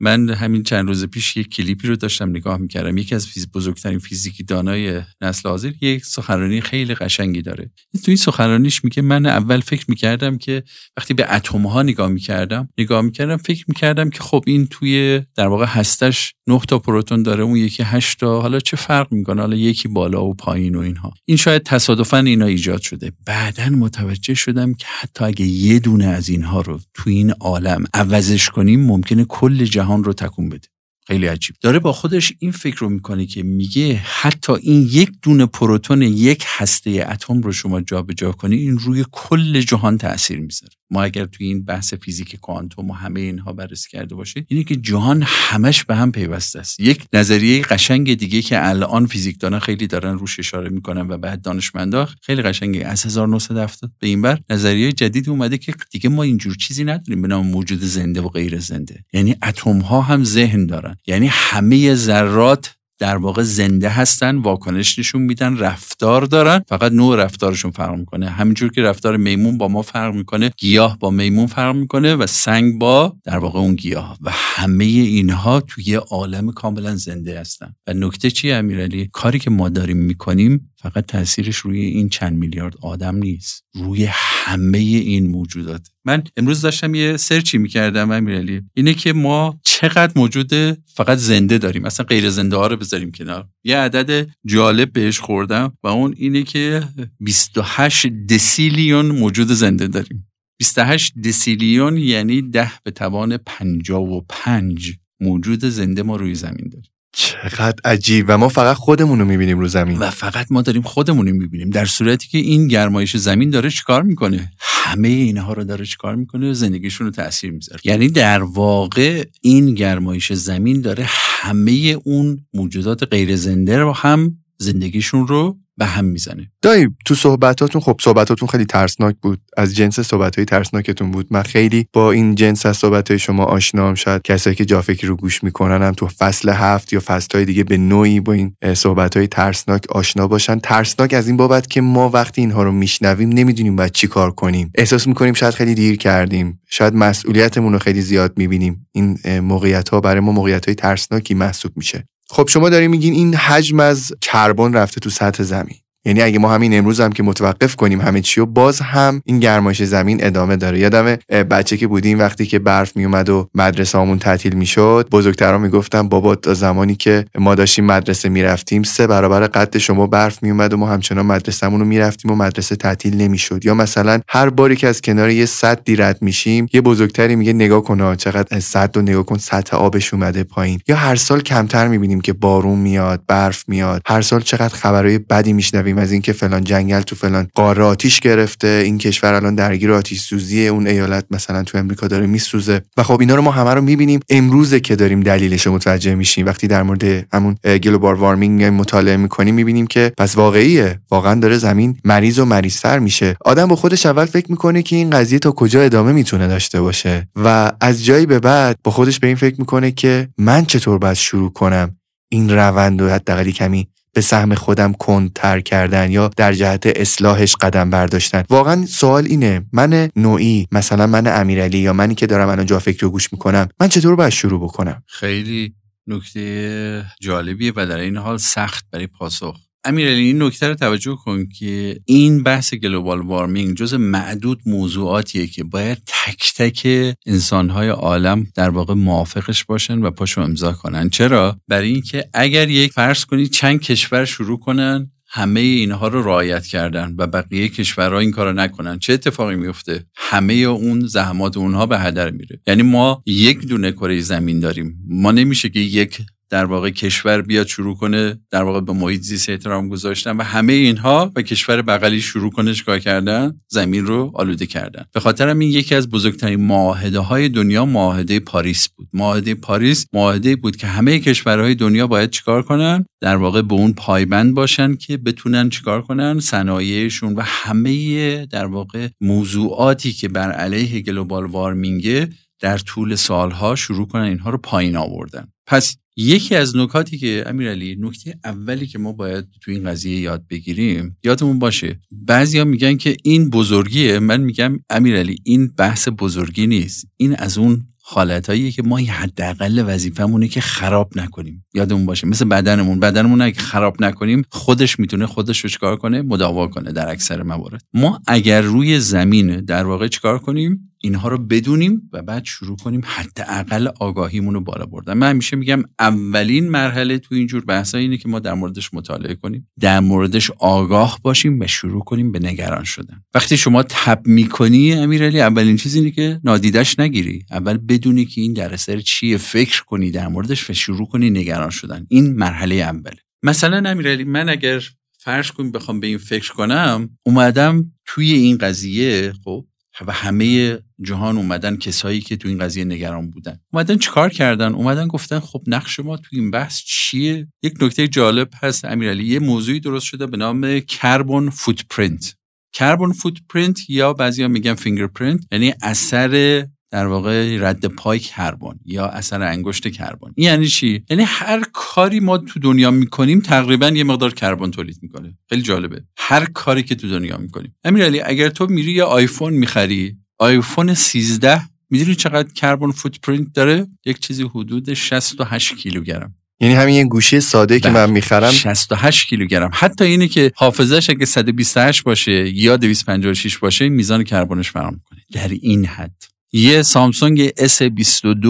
من 0.00 0.30
همین 0.30 0.62
چند 0.62 0.88
روز 0.88 1.04
پیش 1.04 1.36
یک 1.36 1.48
کلیپی 1.48 1.88
رو 1.88 1.96
داشتم 1.96 2.30
نگاه 2.30 2.56
می‌کردم. 2.58 2.96
یکی 2.96 3.14
از 3.14 3.26
فیز 3.26 3.50
بزرگترین 3.50 3.98
فیزیکی 3.98 4.44
دانای 4.44 5.02
نسل 5.20 5.48
حاضر 5.48 5.72
یک 5.80 6.04
سخنرانی 6.04 6.60
خیلی 6.60 6.94
قشنگی 6.94 7.42
داره. 7.42 7.70
تو 7.92 8.02
این 8.06 8.16
سخنرانیش 8.16 8.84
میگه 8.84 9.02
من 9.02 9.26
اول 9.26 9.60
فکر 9.60 9.84
می‌کردم 9.88 10.38
که 10.38 10.62
وقتی 10.96 11.14
به 11.14 11.34
اتم 11.34 11.66
ها 11.66 11.82
نگاه 11.82 12.08
می‌کردم 12.08 12.68
نگاه 12.78 13.02
می‌کردم 13.02 13.36
فکر 13.36 13.64
می‌کردم 13.68 14.10
که 14.10 14.20
خب 14.20 14.44
این 14.46 14.66
توی 14.66 15.22
در 15.36 15.46
واقع 15.46 15.66
هستش 15.66 16.32
9 16.48 16.60
تا 16.68 16.78
پروتون 16.78 17.22
داره 17.22 17.44
اون 17.44 17.56
یکی 17.56 17.82
8 17.82 18.20
تا. 18.20 18.40
حالا 18.40 18.60
چه 18.60 18.76
فرق 18.76 19.12
می‌کنه؟ 19.12 19.40
حالا 19.40 19.56
یکی 19.56 19.88
بالا 19.88 20.24
و 20.24 20.34
پایین 20.34 20.74
و 20.74 20.78
اینها. 20.78 21.14
این 21.24 21.36
شاید 21.36 21.62
تصادفا 21.62 22.18
اینا 22.18 22.46
ایجاد 22.46 22.80
شده. 22.80 23.12
بعدا 23.26 23.68
متوجه 23.68 24.34
شدم 24.34 24.74
که 24.74 24.86
حتی 25.00 25.24
اگه 25.24 25.46
یه 25.46 25.78
دونه 25.78 26.04
از 26.04 26.28
اینها 26.28 26.60
رو 26.60 26.80
تو 26.94 27.10
این 27.10 27.30
عالم 27.30 27.84
عوضش 27.94 28.50
کنیم 28.50 28.86
ممکنه 28.86 29.24
کل 29.24 29.64
جهان 29.64 29.85
رو 29.94 30.12
تکون 30.12 30.48
بده. 30.48 30.68
خیلی 31.06 31.26
عجیب. 31.26 31.56
داره 31.60 31.78
با 31.78 31.92
خودش 31.92 32.32
این 32.38 32.52
فکر 32.52 32.76
رو 32.76 32.88
می‌کنه 32.88 33.26
که 33.26 33.42
میگه 33.42 33.94
حتی 33.94 34.52
این 34.52 34.88
یک 34.90 35.10
دونه 35.22 35.46
پروتون 35.46 36.02
یک 36.02 36.44
هسته 36.46 37.06
اتم 37.10 37.40
رو 37.40 37.52
شما 37.52 37.80
جابجا 37.80 38.26
جا 38.26 38.32
کنی 38.32 38.56
این 38.56 38.78
روی 38.78 39.04
کل 39.12 39.60
جهان 39.60 39.98
تاثیر 39.98 40.40
می‌ذاره. 40.40 40.75
ما 40.90 41.02
اگر 41.02 41.24
توی 41.24 41.46
این 41.46 41.64
بحث 41.64 41.94
فیزیک 41.94 42.36
کوانتوم 42.36 42.90
و 42.90 42.92
همه 42.92 43.20
اینها 43.20 43.52
بررسی 43.52 43.90
کرده 43.90 44.14
باشه 44.14 44.46
اینه 44.48 44.64
که 44.64 44.76
جهان 44.76 45.22
همش 45.26 45.84
به 45.84 45.96
هم 45.96 46.12
پیوسته 46.12 46.58
است. 46.58 46.80
یک 46.80 47.04
نظریه 47.12 47.62
قشنگ 47.62 48.14
دیگه 48.14 48.42
که 48.42 48.68
الان 48.68 49.06
فیزیکدانا 49.06 49.58
خیلی 49.58 49.86
دارن 49.86 50.18
روش 50.18 50.38
اشاره 50.38 50.68
می‌کنن 50.68 51.08
و 51.08 51.18
بعد 51.18 51.42
دانشمندا 51.42 52.08
خیلی 52.22 52.42
قشنگه 52.42 52.86
از 52.86 53.06
1970 53.06 53.90
به 53.98 54.06
این 54.06 54.22
بر 54.22 54.38
نظریه 54.50 54.92
جدید 54.92 55.28
اومده 55.28 55.58
که 55.58 55.74
دیگه 55.90 56.08
ما 56.08 56.22
اینجور 56.22 56.54
چیزی 56.54 56.84
نداریم 56.84 57.22
به 57.22 57.28
نام 57.28 57.46
موجود 57.46 57.80
زنده 57.80 58.20
و 58.20 58.28
غیر 58.28 58.58
زنده. 58.58 59.04
یعنی 59.12 59.36
اتم 59.42 59.78
ها 59.78 60.00
هم 60.00 60.24
ذهن 60.24 60.66
دارن. 60.66 60.96
یعنی 61.06 61.26
همه 61.30 61.94
ذرات 61.94 62.76
در 62.98 63.16
واقع 63.16 63.42
زنده 63.42 63.88
هستن 63.88 64.36
واکنش 64.36 64.98
نشون 64.98 65.22
میدن 65.22 65.58
رفتار 65.58 66.22
دارن. 66.22 66.62
فقط 66.68 66.92
نوع 66.92 67.16
رفتارشون 67.16 67.70
فرق 67.70 67.94
می‌کنه. 67.94 68.28
همینجور 68.30 68.70
که 68.70 68.82
رفتار 68.82 69.16
میمون 69.16 69.58
با 69.58 69.68
ما 69.68 69.82
فرق 69.82 70.14
می‌کنه 70.14 70.50
گیاه 70.58 70.98
با 70.98 71.10
میمون 71.10 71.46
فرق 71.46 71.76
می‌کنه 71.76 72.14
و 72.14 72.26
سنگ 72.26 72.78
با 72.78 73.16
در 73.24 73.38
واقع 73.38 73.58
اون 73.58 73.74
گیاه. 73.74 74.18
و 74.20 74.30
همه 74.32 74.84
اینها 74.84 75.60
توی 75.60 75.94
عالم 75.94 76.52
کاملا 76.52 76.96
زنده 76.96 77.40
هستن. 77.40 77.74
و 77.86 77.92
نکته 77.92 78.30
چیه 78.30 78.54
امیرعلی؟ 78.54 79.08
کاری 79.12 79.38
که 79.38 79.50
ما 79.50 79.68
داریم 79.68 79.96
می‌کنیم 79.96 80.70
فقط 80.76 81.06
تاثیرش 81.06 81.56
روی 81.56 81.80
این 81.80 82.08
چند 82.08 82.38
میلیارد 82.38 82.74
آدم 82.82 83.16
نیست 83.16 83.64
روی 83.74 84.08
همه 84.10 84.78
این 84.78 85.26
موجودات. 85.30 85.88
من 86.04 86.24
امروز 86.36 86.60
داشتم 86.60 86.94
یه 86.94 87.16
سرچی 87.16 87.58
می‌کردم 87.58 88.10
امیرعلی. 88.10 88.62
اینه 88.74 88.94
که 88.94 89.12
ما 89.12 89.60
چقدر 89.64 90.12
موجود 90.16 90.52
فقط 90.84 91.18
زنده 91.18 91.58
داریم. 91.58 91.84
اصلا 91.84 92.06
غیر 92.06 92.30
زنده 92.30 92.56
ها 92.56 92.66
رو 92.66 92.76
بذاریم 92.76 93.10
کنار. 93.10 93.48
یه 93.64 93.76
عدد 93.76 94.28
جالب 94.46 94.92
بهش 94.92 95.18
خوردم 95.18 95.76
و 95.82 95.86
اون 95.88 96.14
اینه 96.16 96.42
که 96.42 96.82
28 97.20 98.06
دسیلیون 98.06 99.06
موجود 99.06 99.48
زنده 99.48 99.86
داریم. 99.86 100.28
28 100.58 101.18
دسیلیون 101.24 101.96
یعنی 101.96 102.42
ده 102.42 102.72
به 102.84 102.90
توان 102.90 103.36
55 103.36 104.92
موجود 105.20 105.64
زنده 105.64 106.02
ما 106.02 106.16
روی 106.16 106.34
زمین 106.34 106.68
داریم. 106.72 106.90
چقدر 107.18 107.76
عجیب. 107.84 108.24
و 108.28 108.38
ما 108.38 108.48
فقط 108.48 108.76
خودمون 108.76 109.18
رو 109.18 109.24
می‌بینیم 109.24 109.58
رو 109.58 109.68
زمین. 109.68 109.98
و 109.98 110.10
فقط 110.10 110.46
ما 110.50 110.62
داریم 110.62 110.82
خودمون 110.82 111.28
رو 111.28 111.34
می‌بینیم. 111.34 111.70
در 111.70 111.84
صورتی 111.84 112.28
که 112.28 112.38
این 112.38 112.68
گرمایش 112.68 113.16
زمین 113.16 113.50
داره 113.50 113.70
چیکار 113.70 114.02
می‌کنه؟ 114.02 114.52
همه 114.60 115.08
اینها 115.08 115.52
رو 115.52 115.64
داره 115.64 115.86
چیکار 115.86 116.14
می‌کنه؟ 116.14 116.52
زندگیشون 116.52 117.06
رو 117.06 117.12
تاثیر 117.12 117.50
می‌ذاره. 117.50 117.80
یعنی 117.84 118.08
در 118.08 118.42
واقع 118.42 119.24
این 119.40 119.74
گرمایش 119.74 120.32
زمین 120.32 120.80
داره 120.80 121.04
همه 121.08 121.96
اون 122.04 122.38
موجودات 122.54 123.02
غیر 123.02 123.36
زنده 123.36 123.78
رو 123.78 123.92
هم 123.92 124.38
زندگیشون 124.58 125.26
رو 125.26 125.58
به 125.78 125.86
هم 125.86 126.04
می‌زنه. 126.04 126.50
دایی 126.62 126.88
تو 127.04 127.14
صحبتاتون 127.14 127.80
خب 127.80 127.96
صحبتاتون 128.00 128.48
خیلی 128.48 128.64
ترسناک 128.64 129.16
بود. 129.22 129.40
از 129.56 129.74
جنس 129.74 130.00
صحبتهای 130.00 130.44
ترسناکتون 130.44 131.10
بود. 131.10 131.26
من 131.30 131.42
خیلی 131.42 131.86
با 131.92 132.12
این 132.12 132.34
جنس 132.34 132.66
از 132.66 132.76
صحبتهای 132.76 133.18
شما 133.18 133.44
آشنام 133.44 133.94
شد. 133.94 134.22
کسایی 134.22 134.56
که 134.56 134.64
جافکی 134.64 135.06
رو 135.06 135.16
گوش 135.16 135.44
می‌کنن 135.44 135.82
هم 135.82 135.92
تو 135.92 136.08
فصل 136.08 136.48
هفت 136.48 136.92
یا 136.92 137.00
فصلهای 137.04 137.44
دیگه 137.44 137.64
به 137.64 137.76
نوعی 137.76 138.20
با 138.20 138.32
این 138.32 138.56
صحبتهای 138.74 139.26
ترسناک 139.26 139.90
آشنا 139.90 140.28
باشن. 140.28 140.58
ترسناک 140.58 141.14
از 141.14 141.26
این 141.26 141.36
بابت 141.36 141.66
که 141.66 141.80
ما 141.80 142.08
وقتی 142.08 142.40
اینها 142.40 142.62
رو 142.62 142.72
میشنویم 142.72 143.28
نمی‌دونیم 143.28 143.76
باید 143.76 143.92
چی 143.92 144.06
کار 144.06 144.30
کنیم. 144.30 144.70
احساس 144.74 145.06
می‌کنیم 145.06 145.34
شاید 145.34 145.54
خیلی 145.54 145.74
دیر 145.74 145.96
کردیم. 145.96 146.60
شاید 146.68 146.94
مسئولیتمون 146.94 147.72
رو 147.72 147.78
خیلی 147.78 148.00
زیاد 148.00 148.38
می‌بینیم. 148.38 148.86
این 148.92 149.18
موقعیت 149.40 149.88
ها 149.88 150.00
برای 150.00 150.20
ما 150.20 150.32
موقعیت 150.32 150.66
های 150.66 150.74
ترسناکی 150.74 151.34
محسوب 151.34 151.72
میشه. 151.76 152.08
خب 152.30 152.48
شما 152.48 152.68
داری 152.68 152.88
میگین 152.88 153.12
این 153.12 153.34
حجم 153.34 153.80
از 153.80 154.12
کربن 154.20 154.72
رفته 154.72 155.00
تو 155.00 155.10
سطح 155.10 155.42
زمین. 155.42 155.76
یعنی 156.06 156.22
اگه 156.22 156.38
ما 156.38 156.54
همین 156.54 156.78
امروز 156.78 157.00
هم 157.00 157.12
که 157.12 157.22
متوقف 157.22 157.76
کنیم 157.76 158.00
همه 158.00 158.20
چی 158.20 158.40
و 158.40 158.46
باز 158.46 158.80
هم 158.80 159.22
این 159.24 159.40
گرمایش 159.40 159.82
زمین 159.82 160.24
ادامه 160.24 160.56
داره. 160.56 160.78
یادم 160.78 161.16
بچه 161.50 161.76
که 161.76 161.86
بودیم 161.86 162.18
وقتی 162.18 162.46
که 162.46 162.58
برف 162.58 162.96
میومد 162.96 163.28
و 163.28 163.48
مدرسه‌مون 163.54 164.18
تعطیل 164.18 164.54
می‌شد 164.54 165.08
بزرگترا 165.10 165.58
می‌گفتن 165.58 166.08
بابا 166.08 166.34
تا 166.34 166.54
زمانی 166.54 166.94
که 166.94 167.24
ما 167.38 167.54
داشتیم 167.54 167.84
مدرسه 167.84 168.28
می‌رفتیم 168.28 168.82
سه 168.82 169.06
برابر 169.06 169.46
قد 169.46 169.78
شما 169.78 170.06
برف 170.06 170.42
میومد 170.42 170.72
و 170.72 170.76
ما 170.76 170.86
همچنان 170.86 171.26
مدرسه‌مون 171.26 171.80
رو 171.80 171.86
می‌رفتیم 171.86 172.30
و 172.30 172.34
مدرسه 172.34 172.76
تعطیل 172.76 173.16
نمی‌شد. 173.16 173.64
یا 173.64 173.74
مثلا 173.74 174.20
هر 174.28 174.50
باری 174.50 174.76
که 174.76 174.88
از 174.88 175.02
کنار 175.02 175.30
یه 175.30 175.46
سدی 175.46 175.96
رد 175.96 176.18
میشیم 176.22 176.66
یه 176.72 176.80
بزرگتری 176.80 177.36
میگه 177.36 177.52
نگاه 177.52 177.84
کن 177.84 178.16
چقدر 178.16 178.60
سد 178.60 178.90
رو 178.96 179.02
نگاه 179.02 179.26
کن 179.26 179.38
سطح 179.38 179.76
آبش 179.76 180.14
اومده 180.14 180.44
پایین. 180.44 180.80
یا 180.88 180.96
هر 180.96 181.16
سال 181.16 181.40
کمتر 181.40 181.88
می‌بینیم 181.88 182.20
که 182.20 182.32
بارون 182.32 182.78
میاد 182.78 183.22
برف 183.26 183.64
میاد. 183.68 184.02
هر 184.06 184.20
سال 184.20 184.40
چقدر 184.40 184.74
خبرهای 184.74 185.18
بدی 185.18 185.52
میشنویم 185.52 185.95
از 185.98 186.12
اینکه 186.12 186.32
فلان 186.32 186.64
جنگل 186.64 187.00
تو 187.00 187.16
فلان 187.16 187.48
قاره 187.54 187.82
آتیش 187.82 188.20
گرفته 188.20 188.82
این 188.84 188.98
کشور 188.98 189.34
الان 189.34 189.54
درگیر 189.54 189.92
آتیش 189.92 190.20
سوزی 190.20 190.68
اون 190.68 190.86
ایالت 190.86 191.24
مثلا 191.30 191.62
تو 191.62 191.78
امریکا 191.78 192.06
داره 192.06 192.26
میسوزه. 192.26 192.82
و 192.96 193.02
خب 193.02 193.20
اینا 193.20 193.34
رو 193.34 193.42
ما 193.42 193.50
همه 193.50 193.74
رو 193.74 193.80
می‌بینیم 193.80 194.20
امروزه 194.30 194.80
که 194.80 194.96
داریم 194.96 195.20
دلیلش 195.20 195.66
رو 195.66 195.72
متوجه 195.72 196.14
میشیم. 196.14 196.46
وقتی 196.46 196.66
در 196.66 196.82
مورد 196.82 197.04
همون 197.32 197.54
گلوبال 197.54 198.14
وارمینگ 198.14 198.64
مطالعه 198.64 199.16
می‌کنیم 199.16 199.54
می‌بینیم 199.54 199.86
که 199.86 200.12
پس 200.18 200.36
واقعیه. 200.36 201.00
واقعا 201.10 201.40
داره 201.40 201.58
زمین 201.58 201.98
مریض 202.04 202.38
و 202.38 202.44
مریضتر 202.44 202.98
میشه. 202.98 203.36
آدم 203.44 203.66
با 203.66 203.76
خودش 203.76 204.06
اول 204.06 204.24
فکر 204.24 204.50
می‌کنه 204.50 204.82
که 204.82 204.96
این 204.96 205.10
قضیه 205.10 205.38
تا 205.38 205.50
کجا 205.50 205.82
ادامه 205.82 206.12
می‌تونه 206.12 206.48
داشته 206.48 206.80
باشه. 206.80 207.28
و 207.36 207.72
از 207.80 208.04
جایی 208.04 208.26
به 208.26 208.38
بعد 208.38 208.76
با 208.84 208.90
خودش 208.90 209.20
به 209.20 209.26
این 209.26 209.36
فکر 209.36 209.54
می‌کنه 209.58 209.90
که 209.90 210.28
من 210.38 210.64
چطور 210.64 210.98
باید 210.98 211.14
شروع 211.14 211.52
کنم 211.52 211.96
این 212.28 212.50
روند 212.50 213.02
رو 213.02 213.08
حداقل 213.08 213.50
کمی 213.50 213.88
به 214.16 214.22
سهم 214.22 214.54
خودم 214.54 214.92
کندتر 214.92 215.60
کردن 215.60 216.10
یا 216.10 216.30
در 216.36 216.52
جهت 216.52 216.86
اصلاحش 216.86 217.56
قدم 217.56 217.90
برداشتن. 217.90 218.44
واقعا 218.50 218.86
سوال 218.86 219.24
اینه 219.24 219.66
من 219.72 220.08
نوعی 220.16 220.66
مثلا 220.72 221.06
من 221.06 221.40
امیرعلی 221.40 221.78
یا 221.78 221.92
منی 221.92 222.14
که 222.14 222.26
دارم 222.26 222.48
الان 222.48 222.66
جا 222.66 222.78
فکر 222.78 223.00
رو 223.00 223.10
گوش 223.10 223.32
می‌کنم 223.32 223.68
من 223.80 223.88
چطور 223.88 224.16
باید 224.16 224.32
شروع 224.32 224.60
بکنم؟ 224.60 225.02
خیلی 225.06 225.74
نکته 226.06 227.04
جالبیه 227.20 227.72
و 227.76 227.86
در 227.86 227.98
این 227.98 228.16
حال 228.16 228.36
سخت 228.36 228.86
برای 228.92 229.06
پاسخ. 229.06 229.65
امیرعلی 229.86 230.20
این 230.20 230.42
نکته 230.42 230.68
رو 230.68 230.74
توجه 230.74 231.16
کن 231.24 231.48
که 231.48 232.00
این 232.04 232.42
بحث 232.42 232.74
گلوبال 232.74 233.20
وارمینگ 233.20 233.76
جز 233.76 233.94
معدود 233.94 234.60
موضوعاتیه 234.66 235.46
که 235.46 235.64
باید 235.64 235.98
تک 236.06 236.52
تک 236.56 237.14
انسانهای 237.26 237.88
عالم 237.88 238.46
در 238.54 238.70
واقع 238.70 238.94
موافقش 238.94 239.64
باشن 239.64 240.02
و 240.02 240.10
پاشو 240.10 240.40
امضا 240.40 240.72
کنن. 240.72 241.10
چرا؟ 241.10 241.60
برای 241.68 241.88
اینکه 241.88 242.28
اگر 242.34 242.68
یک 242.68 242.92
فرض 242.92 243.24
کنید 243.24 243.50
چند 243.50 243.80
کشور 243.80 244.24
شروع 244.24 244.58
کنن 244.58 245.10
همه 245.28 245.60
اینها 245.60 246.08
رو 246.08 246.22
رعایت 246.22 246.66
کردن 246.66 247.14
و 247.18 247.26
بقیه 247.26 247.68
کشورها 247.68 248.18
این 248.18 248.30
کارو 248.30 248.52
نکنن. 248.52 248.98
چه 248.98 249.12
اتفاقی 249.12 249.56
میفته؟ 249.56 250.06
همه 250.16 250.54
اون 250.54 251.06
زحمات 251.06 251.56
اونها 251.56 251.86
به 251.86 251.98
هدر 251.98 252.30
میره. 252.30 252.60
یعنی 252.66 252.82
ما 252.82 253.22
یک 253.26 253.66
دونه 253.66 253.92
کره 253.92 254.20
زمین 254.20 254.60
داریم. 254.60 254.98
ما 255.08 255.32
نمیشه 255.32 255.68
که 255.68 255.80
یک 255.80 256.18
در 256.50 256.64
واقع 256.64 256.90
کشور 256.90 257.42
بیاد 257.42 257.66
شروع 257.66 257.96
کنه 257.96 258.40
در 258.50 258.62
واقع 258.62 258.80
به 258.80 258.92
محیط 258.92 259.20
زیست 259.20 259.48
احترام 259.48 259.88
گذاشتن 259.88 260.36
و 260.36 260.42
همه 260.42 260.72
اینها 260.72 261.32
و 261.36 261.42
کشور 261.42 261.82
بغلی 261.82 262.20
شروع 262.20 262.50
کنه 262.50 262.74
چیکار 262.74 262.98
کردن 262.98 263.60
زمین 263.68 264.06
رو 264.06 264.32
آلوده 264.34 264.66
کردن. 264.66 265.04
به 265.12 265.20
خاطر 265.20 265.48
این 265.48 265.62
یکی 265.62 265.94
از 265.94 266.10
بزرگترین 266.10 266.66
معاهده 266.66 267.18
های 267.18 267.48
دنیا 267.48 267.84
معاهده 267.84 268.40
پاریس 268.40 268.88
بود. 268.88 269.08
معاهده 269.12 269.54
پاریس 269.54 270.06
معاهده 270.12 270.56
بود 270.56 270.76
که 270.76 270.86
همه 270.86 271.18
کشورهای 271.18 271.74
دنیا 271.74 272.06
باید 272.06 272.30
چیکار 272.30 272.62
کنن؟ 272.62 273.04
در 273.20 273.36
واقع 273.36 273.62
به 273.62 273.74
اون 273.74 273.92
پایبند 273.92 274.54
باشن 274.54 274.96
که 274.96 275.16
بتونن 275.16 275.68
چیکار 275.68 276.02
کنن؟ 276.02 276.40
صنایعشون 276.40 277.34
و 277.34 277.40
همه 277.44 278.46
در 278.46 278.66
واقع 278.66 279.08
موضوعاتی 279.20 280.12
که 280.12 280.28
بر 280.28 280.52
علیه 280.52 281.00
global 281.00 281.44
warming 281.44 282.28
در 282.60 282.78
طول 282.78 283.14
سالها 283.14 283.74
شروع 283.74 284.08
کنن 284.08 284.22
اینها 284.22 284.50
رو 284.50 284.58
پایین 284.58 284.96
آوردن. 284.96 285.48
پس 285.66 285.96
یکی 286.16 286.54
از 286.54 286.76
نکاتی 286.76 287.18
که 287.18 287.44
امیرعلی 287.46 287.96
نکته 288.00 288.38
اولی 288.44 288.86
که 288.86 288.98
ما 288.98 289.12
باید 289.12 289.44
تو 289.60 289.70
این 289.70 289.84
قضیه 289.90 290.20
یاد 290.20 290.44
بگیریم 290.50 291.16
یادمون 291.24 291.58
باشه 291.58 292.00
بعضیا 292.12 292.64
میگن 292.64 292.96
که 292.96 293.16
این 293.22 293.50
بزرگیه 293.50 294.18
من 294.18 294.40
میگم 294.40 294.78
امیرعلی 294.90 295.36
این 295.44 295.72
بحث 295.78 296.08
بزرگی 296.18 296.66
نیست. 296.66 297.06
این 297.16 297.36
از 297.36 297.58
اون 297.58 297.86
حالتهایی 298.08 298.72
که 298.72 298.82
ما 298.82 298.96
حداقل 298.98 299.84
وظیفمونه 299.86 300.48
که 300.48 300.60
خراب 300.60 301.12
نکنیم. 301.16 301.64
یادمون 301.74 302.06
باشه 302.06 302.26
مثل 302.26 302.44
بدنمون. 302.44 303.00
بدنمون 303.00 303.40
اگه 303.40 303.60
خراب 303.60 303.96
نکنیم 304.00 304.42
خودش 304.50 304.98
می‌تونه 304.98 305.26
خودش 305.26 305.60
رو 305.60 305.70
چکار 305.70 305.96
کنه؟ 305.96 306.22
مداوا 306.22 306.66
کنه 306.66 306.92
در 306.92 307.10
اکثر 307.10 307.42
موارد. 307.42 307.82
ما 307.94 308.20
اگر 308.26 308.60
روی 308.60 309.00
زمین 309.00 309.60
در 309.60 309.84
واقع 309.84 310.08
چکار 310.08 310.38
کنیم؟ 310.38 310.92
اینها 311.00 311.28
رو 311.28 311.38
بدونیم 311.38 312.10
و 312.12 312.22
بعد 312.22 312.44
شروع 312.44 312.76
کنیم 312.76 313.00
حداقل 313.04 313.88
آگاهیمون 314.00 314.54
رو 314.54 314.60
بالا 314.60 314.86
بردن. 314.86 315.12
من 315.12 315.30
همیشه 315.30 315.56
میگم 315.56 315.82
اولین 315.98 316.68
مرحله 316.68 317.18
تو 317.18 317.34
اینجور 317.34 317.64
بحثا 317.64 317.98
اینه 317.98 318.16
که 318.16 318.28
ما 318.28 318.38
در 318.38 318.54
موردش 318.54 318.94
مطالعه 318.94 319.34
کنیم 319.34 319.68
در 319.80 320.00
موردش 320.00 320.50
آگاه 320.58 321.18
باشیم 321.22 321.60
و 321.60 321.66
شروع 321.66 322.04
کنیم 322.04 322.32
به 322.32 322.38
نگران 322.38 322.84
شدن. 322.84 323.22
وقتی 323.34 323.56
شما 323.56 323.82
تب 323.82 324.22
می‌کنی 324.24 324.92
امیرعلی 324.92 325.40
اولین 325.40 325.76
چیز 325.76 325.94
اینه 325.94 326.10
که 326.10 326.40
نادیدش 326.44 326.98
نگیری. 326.98 327.44
اول 327.50 327.76
بدونی 327.76 328.24
که 328.24 328.40
این 328.40 328.52
در 328.52 328.74
اثر 328.74 329.00
چیه 329.00 329.36
فکر 329.36 329.84
کنی 329.84 330.10
در 330.10 330.28
موردش 330.28 330.70
و 330.70 330.72
شروع 330.72 331.06
کنی 331.08 331.30
نگران 331.30 331.70
شدن. 331.70 332.06
این 332.08 332.34
مرحله 332.34 332.74
اوله. 332.74 333.16
مثلا 333.42 333.90
امیرعلی 333.90 334.24
من 334.24 334.48
اگر 334.48 334.82
فرض 335.18 335.50
کنیم 335.50 335.72
بخوام 335.72 336.00
به 336.00 336.06
این 336.06 336.18
فکر 336.18 336.52
کنم 336.52 337.18
اومدم 337.22 337.92
توی 338.04 338.32
این 338.32 338.58
قضیه 338.58 339.32
خب 339.44 339.66
و 340.06 340.12
همه 340.12 340.78
جهان 341.02 341.36
اومدن 341.36 341.76
کسایی 341.76 342.20
که 342.20 342.36
تو 342.36 342.48
این 342.48 342.58
قضیه 342.58 342.84
نگران 342.84 343.30
بودن. 343.30 343.58
اومدن 343.72 343.96
چیکار 343.96 344.30
کردن؟ 344.30 344.72
اومدن 344.74 345.06
گفتن 345.06 345.40
خب 345.40 345.62
نقش 345.66 346.00
ما 346.00 346.16
تو 346.16 346.28
این 346.32 346.50
بحث 346.50 346.82
چیه؟ 346.86 347.48
یک 347.62 347.74
نکته 347.80 348.08
جالب 348.08 348.48
هست 348.62 348.84
امیرعلی. 348.84 349.24
یه 349.24 349.38
موضوعی 349.38 349.80
درست 349.80 350.06
شده 350.06 350.26
به 350.26 350.36
نام 350.36 350.80
کربن 350.80 351.50
فوتپرینت 351.50 352.34
carbon 352.72 353.12
footprint 353.12 353.90
یا 353.90 354.12
بعضیا 354.12 354.48
میگن 354.48 354.74
fingerprint 354.74 355.44
یعنی 355.52 355.74
اثر 355.82 356.66
در 356.90 357.06
واقع 357.06 357.56
رد 357.60 357.86
پای 357.86 358.18
کربن 358.18 358.74
یا 358.84 359.06
اثر 359.06 359.42
انگشت 359.42 359.88
کربن. 359.88 360.30
یعنی 360.36 360.68
چی؟ 360.68 361.04
یعنی 361.10 361.22
هر 361.26 361.62
کاری 361.72 362.20
ما 362.20 362.38
تو 362.38 362.60
دنیا 362.60 362.90
می‌کنیم 362.90 363.40
تقریبا 363.40 363.88
یه 363.88 364.04
مقدار 364.04 364.34
کربن 364.34 364.70
تولید 364.70 364.98
می‌کنه. 365.02 365.38
خیلی 365.48 365.62
جالبه. 365.62 366.04
هر 366.16 366.44
کاری 366.44 366.82
که 366.82 366.94
تو 366.94 367.08
دنیا 367.08 367.36
می‌کنیم. 367.36 367.74
امیرعلی 367.84 368.20
اگر 368.20 368.48
تو 368.48 368.66
میری 368.66 368.92
یه 368.92 369.04
آیفون 369.04 369.52
می‌خری 369.52 370.16
آیفون 370.38 370.94
13 370.94 371.62
می‌دونی 371.90 372.14
چقدر 372.14 372.52
carbon 372.52 372.90
footprint 372.90 373.52
داره؟ 373.54 373.86
یک 374.04 374.18
چیزی 374.18 374.42
حدود 374.42 374.94
68 374.94 375.76
کیلوگرم. 375.76 376.34
یعنی 376.60 376.74
همین 376.74 376.94
یه 376.94 377.04
گوشی 377.04 377.40
ساده 377.40 377.80
که 377.80 377.90
من 377.90 378.10
می‌خرم. 378.10 378.50
68 378.52 379.28
کیلوگرم. 379.28 379.70
حتی 379.72 380.04
اینه 380.04 380.28
که 380.28 380.52
حافظش 380.54 381.10
اگه 381.10 381.26
128 381.26 382.04
باشه 382.04 382.48
یا 382.54 382.76
256 382.76 383.58
باشه 383.58 383.88
میزان 383.88 384.24
کربنش 384.24 384.70
فرق 384.70 384.94
می‌کنه. 384.94 385.20
در 385.32 385.48
این 385.48 385.86
حد. 385.86 386.35
یه 386.52 386.82
سامسونگ 386.82 387.48
S22 387.48 388.46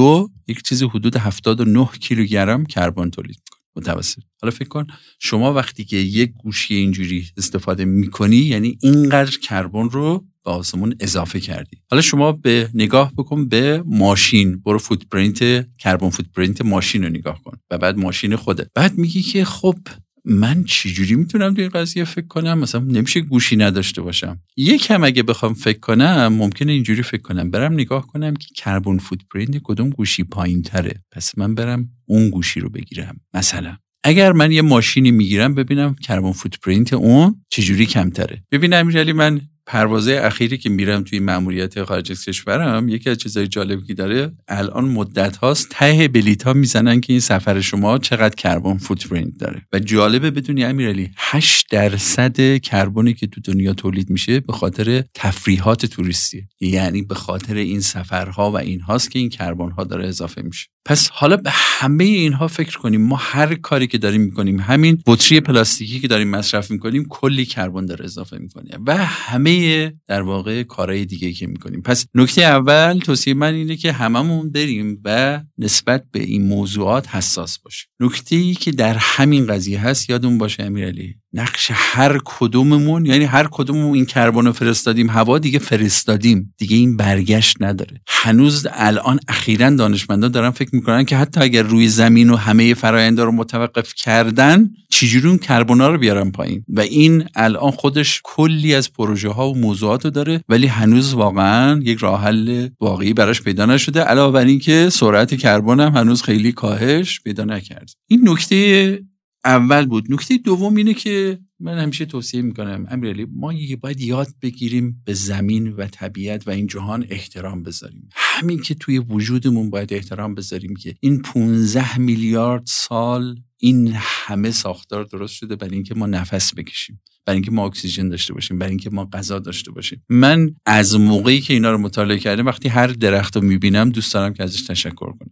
یک 0.49 0.62
چیزی 0.62 0.84
حدود 0.86 1.16
79 1.16 1.88
کیلوگرم 2.01 2.66
کربن 2.66 3.11
تولید 3.11 3.36
می‌کنه 3.36 3.62
متوسط. 3.76 4.22
حالا 4.42 4.51
فکر 4.51 4.68
کن 4.68 4.86
شما 5.20 5.53
وقتی 5.53 5.84
که 5.84 5.97
یک 5.97 6.32
گوشی 6.32 6.74
اینجوری 6.74 7.26
استفاده 7.36 7.84
می‌کنی 7.84 8.36
یعنی 8.36 8.78
اینقدر 8.82 9.38
کربن 9.38 9.90
رو 9.90 10.24
به 10.44 10.51
آسمون 10.51 10.94
اضافه 11.01 11.40
کردی. 11.40 11.76
حالا 11.90 12.03
شما 12.03 12.32
به 12.32 12.70
نگاه 12.74 13.12
بکن 13.18 13.49
به 13.49 13.82
ماشین. 13.86 14.61
برو 14.61 14.78
footprint 14.79 15.66
carbon 15.79 16.11
footprint 16.11 16.62
ماشین 16.62 17.05
رو 17.05 17.09
نگاه 17.09 17.42
کن 17.42 17.59
و 17.70 17.78
بعد 17.78 17.97
ماشین 17.97 18.36
خودت. 18.36 18.68
بعد 18.74 18.99
میگی 18.99 19.22
که 19.22 19.44
خب 19.44 19.78
من 20.27 20.64
چجوری 20.64 21.14
می‌تونم 21.14 21.55
توی 21.55 21.68
قضیه 21.68 22.05
فکر 22.05 22.27
کنم؟ 22.27 22.59
مثلا 22.59 22.81
نمیشه 22.81 23.20
گوشی 23.20 23.57
نداشته 23.57 24.03
باشم. 24.03 24.41
یکم 24.57 25.05
اگه 25.05 25.22
بخوام 25.22 25.55
فکر 25.55 25.79
کنم 25.79 26.29
ممکنه 26.29 26.72
اینجوری 26.72 27.03
فکر 27.03 27.22
کنم. 27.22 27.51
برم 27.51 27.72
نگاه 27.72 28.07
کنم 28.07 28.35
که 28.35 28.47
carbon 28.57 28.99
footprint 28.99 29.61
کدوم 29.64 29.91
گوشی 29.91 30.24
پایین 30.24 30.62
تره 30.62 31.05
پس 31.12 31.39
من 31.39 31.55
برم 31.55 31.91
اون 32.07 32.31
گوشی 32.31 32.61
رو 32.61 32.70
بگیرم. 32.70 33.20
مثلا 33.35 33.77
اگر 34.05 34.33
من 34.33 34.53
یه 34.53 34.62
ماشینی 34.62 35.11
می‌گیرم 35.11 35.55
ببینم 35.55 35.95
carbon 35.95 36.33
footprint 36.33 36.93
اون 36.93 37.45
چجوری 37.49 37.87
کمتره. 37.87 38.45
ببینم 38.51 38.77
امیرعلی 38.77 39.12
من 39.12 39.41
پروازهای 39.66 40.20
اخیری 40.25 40.59
که 40.59 40.71
میرم 40.71 41.03
توی 41.03 41.19
ماموریت 41.19 41.85
خارج 41.85 42.11
از 42.11 42.25
کشورم 42.25 42.89
یکی 42.89 43.11
از 43.11 43.19
چیزهای 43.19 43.49
جالبی 43.49 43.87
که 43.87 43.95
داره 43.95 44.33
الان 44.49 44.85
مدت 44.85 45.37
هاست 45.37 45.69
ته 45.71 46.09
بلیت 46.09 46.43
ها 46.43 46.53
می‌زنن 46.53 47.01
که 47.01 47.12
این 47.12 47.21
سفر 47.21 47.61
شما 47.61 47.99
چقدر 47.99 48.35
carbon 48.35 48.79
footprint 48.79 49.39
داره. 49.39 49.62
و 49.73 49.79
جالبه 49.79 50.31
بدونی 50.31 50.64
امیرعلی 50.64 51.11
8 51.17 51.67
درصد 51.71 52.59
کربنی 52.59 53.14
که 53.14 53.27
تو 53.27 53.41
دنیا 53.41 53.73
تولید 53.73 54.11
میشه 54.11 54.41
به 54.41 54.53
خاطر 54.53 55.05
تفریحات 55.14 55.87
توریستی. 55.87 56.49
یعنی 56.61 57.03
به 57.03 57.14
خاطر 57.14 57.55
این 57.55 57.81
سفرها 57.81 58.53
و 58.53 58.57
این 58.57 58.81
هاست 58.81 59.11
که 59.11 59.19
این 59.19 59.29
کربن 59.29 59.71
ها 59.71 59.85
داره 59.85 60.09
اضافه 60.09 60.43
میشه. 60.43 60.76
پس 60.87 61.11
حالا 61.12 61.37
به 61.37 61.51
همه 61.53 62.05
اینها 62.05 62.49
فکر 62.49 62.78
کنیم. 62.78 63.03
ما 63.03 63.16
هر 63.16 63.55
کاری 63.55 63.87
که 63.87 63.99
داریم 63.99 64.20
می‌کنیم 64.20 64.61
همین 64.61 65.03
بطری 65.07 65.41
پلاستیکی 65.41 66.01
که 66.01 66.09
داریم 66.09 66.28
مصرف 66.28 66.70
می‌کنیم 66.70 67.05
کلی 67.09 67.45
کربن 67.45 67.87
داره 67.87 68.05
اضافه 68.05 68.39
می‌کنه 68.39 68.70
و 68.87 68.97
همه 68.97 69.95
در 70.07 70.22
واقع 70.22 70.62
کارهای 70.62 71.05
دیگه 71.05 71.32
که 71.32 71.47
می‌کنیم. 71.47 71.82
پس 71.82 72.07
نکته 72.14 72.43
اول 72.43 72.99
توصیه 72.99 73.34
من 73.34 73.55
اینه 73.55 73.76
که 73.76 73.93
هممون 73.93 74.51
بریم 74.51 75.01
و 75.05 75.41
نسبت 75.59 76.05
به 76.12 76.22
این 76.22 76.49
موضوعات 76.49 77.09
حساس 77.09 77.59
باشیم. 77.59 77.89
نکته 78.01 78.37
ای 78.37 78.55
که 78.55 78.70
در 78.70 78.97
همین 79.01 79.47
قضیه 79.47 79.80
هست 79.80 80.11
یادمون 80.11 80.39
باشه 80.39 80.62
امیرعلی 80.62 81.16
نقش 81.37 81.70
هر 81.74 82.18
کدوممون 82.24 83.07
یعنی 83.07 83.24
هر 83.24 83.47
کدوممون 83.51 83.95
این 83.95 84.05
کربن 84.05 84.53
فرستادیم 84.53 85.11
هوا 85.11 85.39
دیگه 85.39 85.59
فرستادیم. 85.59 86.55
دیگه 86.59 86.76
این 86.76 86.97
برگشت 86.97 87.57
نداره. 87.61 88.01
هنوز 88.07 88.66
الان 88.72 89.20
اخیرا 89.28 89.70
دانشمندان 89.70 90.30
دارن 90.30 90.51
فکر 90.51 90.70
می‌کنن 90.72 91.05
که 91.05 91.16
حتی 91.16 91.41
اگر 91.41 91.62
روی 91.62 91.89
زمین 91.89 92.30
و 92.30 92.37
همه 92.37 92.74
فراینده 92.74 93.24
رو 93.24 93.32
متوقف 93.32 93.95
کردن 93.95 94.70
چجوری 94.91 95.28
اون 95.28 95.39
کربونا 95.39 95.89
رو 95.89 95.99
بیارن 95.99 96.30
پایین؟ 96.30 96.64
و 96.68 96.80
این 96.80 97.24
الان 97.34 97.70
خودش 97.70 98.20
کلی 98.24 98.74
از 98.74 98.93
پروژه 98.93 99.28
ها 99.28 99.51
و 99.51 99.59
موضوعات 99.59 100.05
رو 100.05 100.11
داره 100.11 100.45
ولی 100.49 100.66
هنوز 100.66 101.14
واقعا 101.14 101.80
یک 101.82 101.99
راه 101.99 102.22
حل 102.22 102.68
واقعی 102.80 103.12
براش 103.12 103.43
پیدا 103.43 103.66
نشده 103.66 104.01
علاوه 104.01 104.32
بر 104.32 104.45
اینکه 104.45 104.89
سرعت 104.93 105.34
کربن 105.34 105.80
هم 105.80 105.93
هنوز 105.93 106.22
خیلی 106.22 106.53
کاهش 106.53 107.20
پیدا 107.20 107.45
نکرد. 107.45 107.91
این 108.09 108.28
نکته 108.28 109.01
اول 109.47 109.86
بود. 109.86 110.12
نکته 110.12 110.38
دوم 110.38 110.76
اینه 110.76 110.94
که 110.94 111.38
من 111.61 111.78
همیشه 111.78 112.05
توصیه 112.05 112.42
می‌کنم 112.42 112.86
امیرعلی 112.90 113.26
ما 113.32 113.53
باید 113.80 114.01
یاد 114.01 114.28
بگیریم 114.42 115.03
به 115.05 115.14
زمین 115.14 115.72
و 115.72 115.86
طبیعت 115.86 116.49
و 116.49 116.51
این 116.51 116.66
جهان 116.66 117.07
احترام 117.09 117.62
بذاریم. 117.62 118.09
همین 118.12 118.62
که 118.62 118.74
توی 118.74 118.99
وجودمون 118.99 119.70
باید 119.70 119.92
احترام 119.92 120.34
بذاریم 120.34 120.76
که 120.76 120.94
این 121.01 121.22
15 121.22 121.99
میلیارد 121.99 122.62
سال 122.66 123.36
این 123.59 123.92
همه 123.94 124.51
ساختار 124.51 125.05
درست 125.05 125.34
شده 125.34 125.57
برای 125.57 125.74
اینکه 125.74 125.94
ما 125.94 126.07
نفس 126.07 126.55
بکشیم 126.55 127.01
برای 127.26 127.36
اینکه 127.36 127.51
ما 127.51 127.66
اکسیژن 127.66 128.09
داشته 128.09 128.34
باشیم 128.34 128.59
برای 128.59 128.70
اینکه 128.70 128.90
ما 128.90 129.05
غذا 129.05 129.38
داشته 129.38 129.70
باشیم. 129.72 130.05
من 130.09 130.55
از 130.66 131.01
موقعی 131.01 131.40
که 131.40 131.55
اینا 131.55 131.70
رو 131.70 131.78
مطالعه 131.78 132.18
کردم 132.18 132.47
وقتی 132.47 132.68
هر 132.68 132.86
درخت 132.86 133.36
رو 133.36 133.42
می‌بینم 133.42 133.90
دوست 133.90 134.14
دارم 134.14 134.34
که 134.34 134.42
ازش 134.42 134.62
تشکر 134.62 135.12
کنم. 135.12 135.30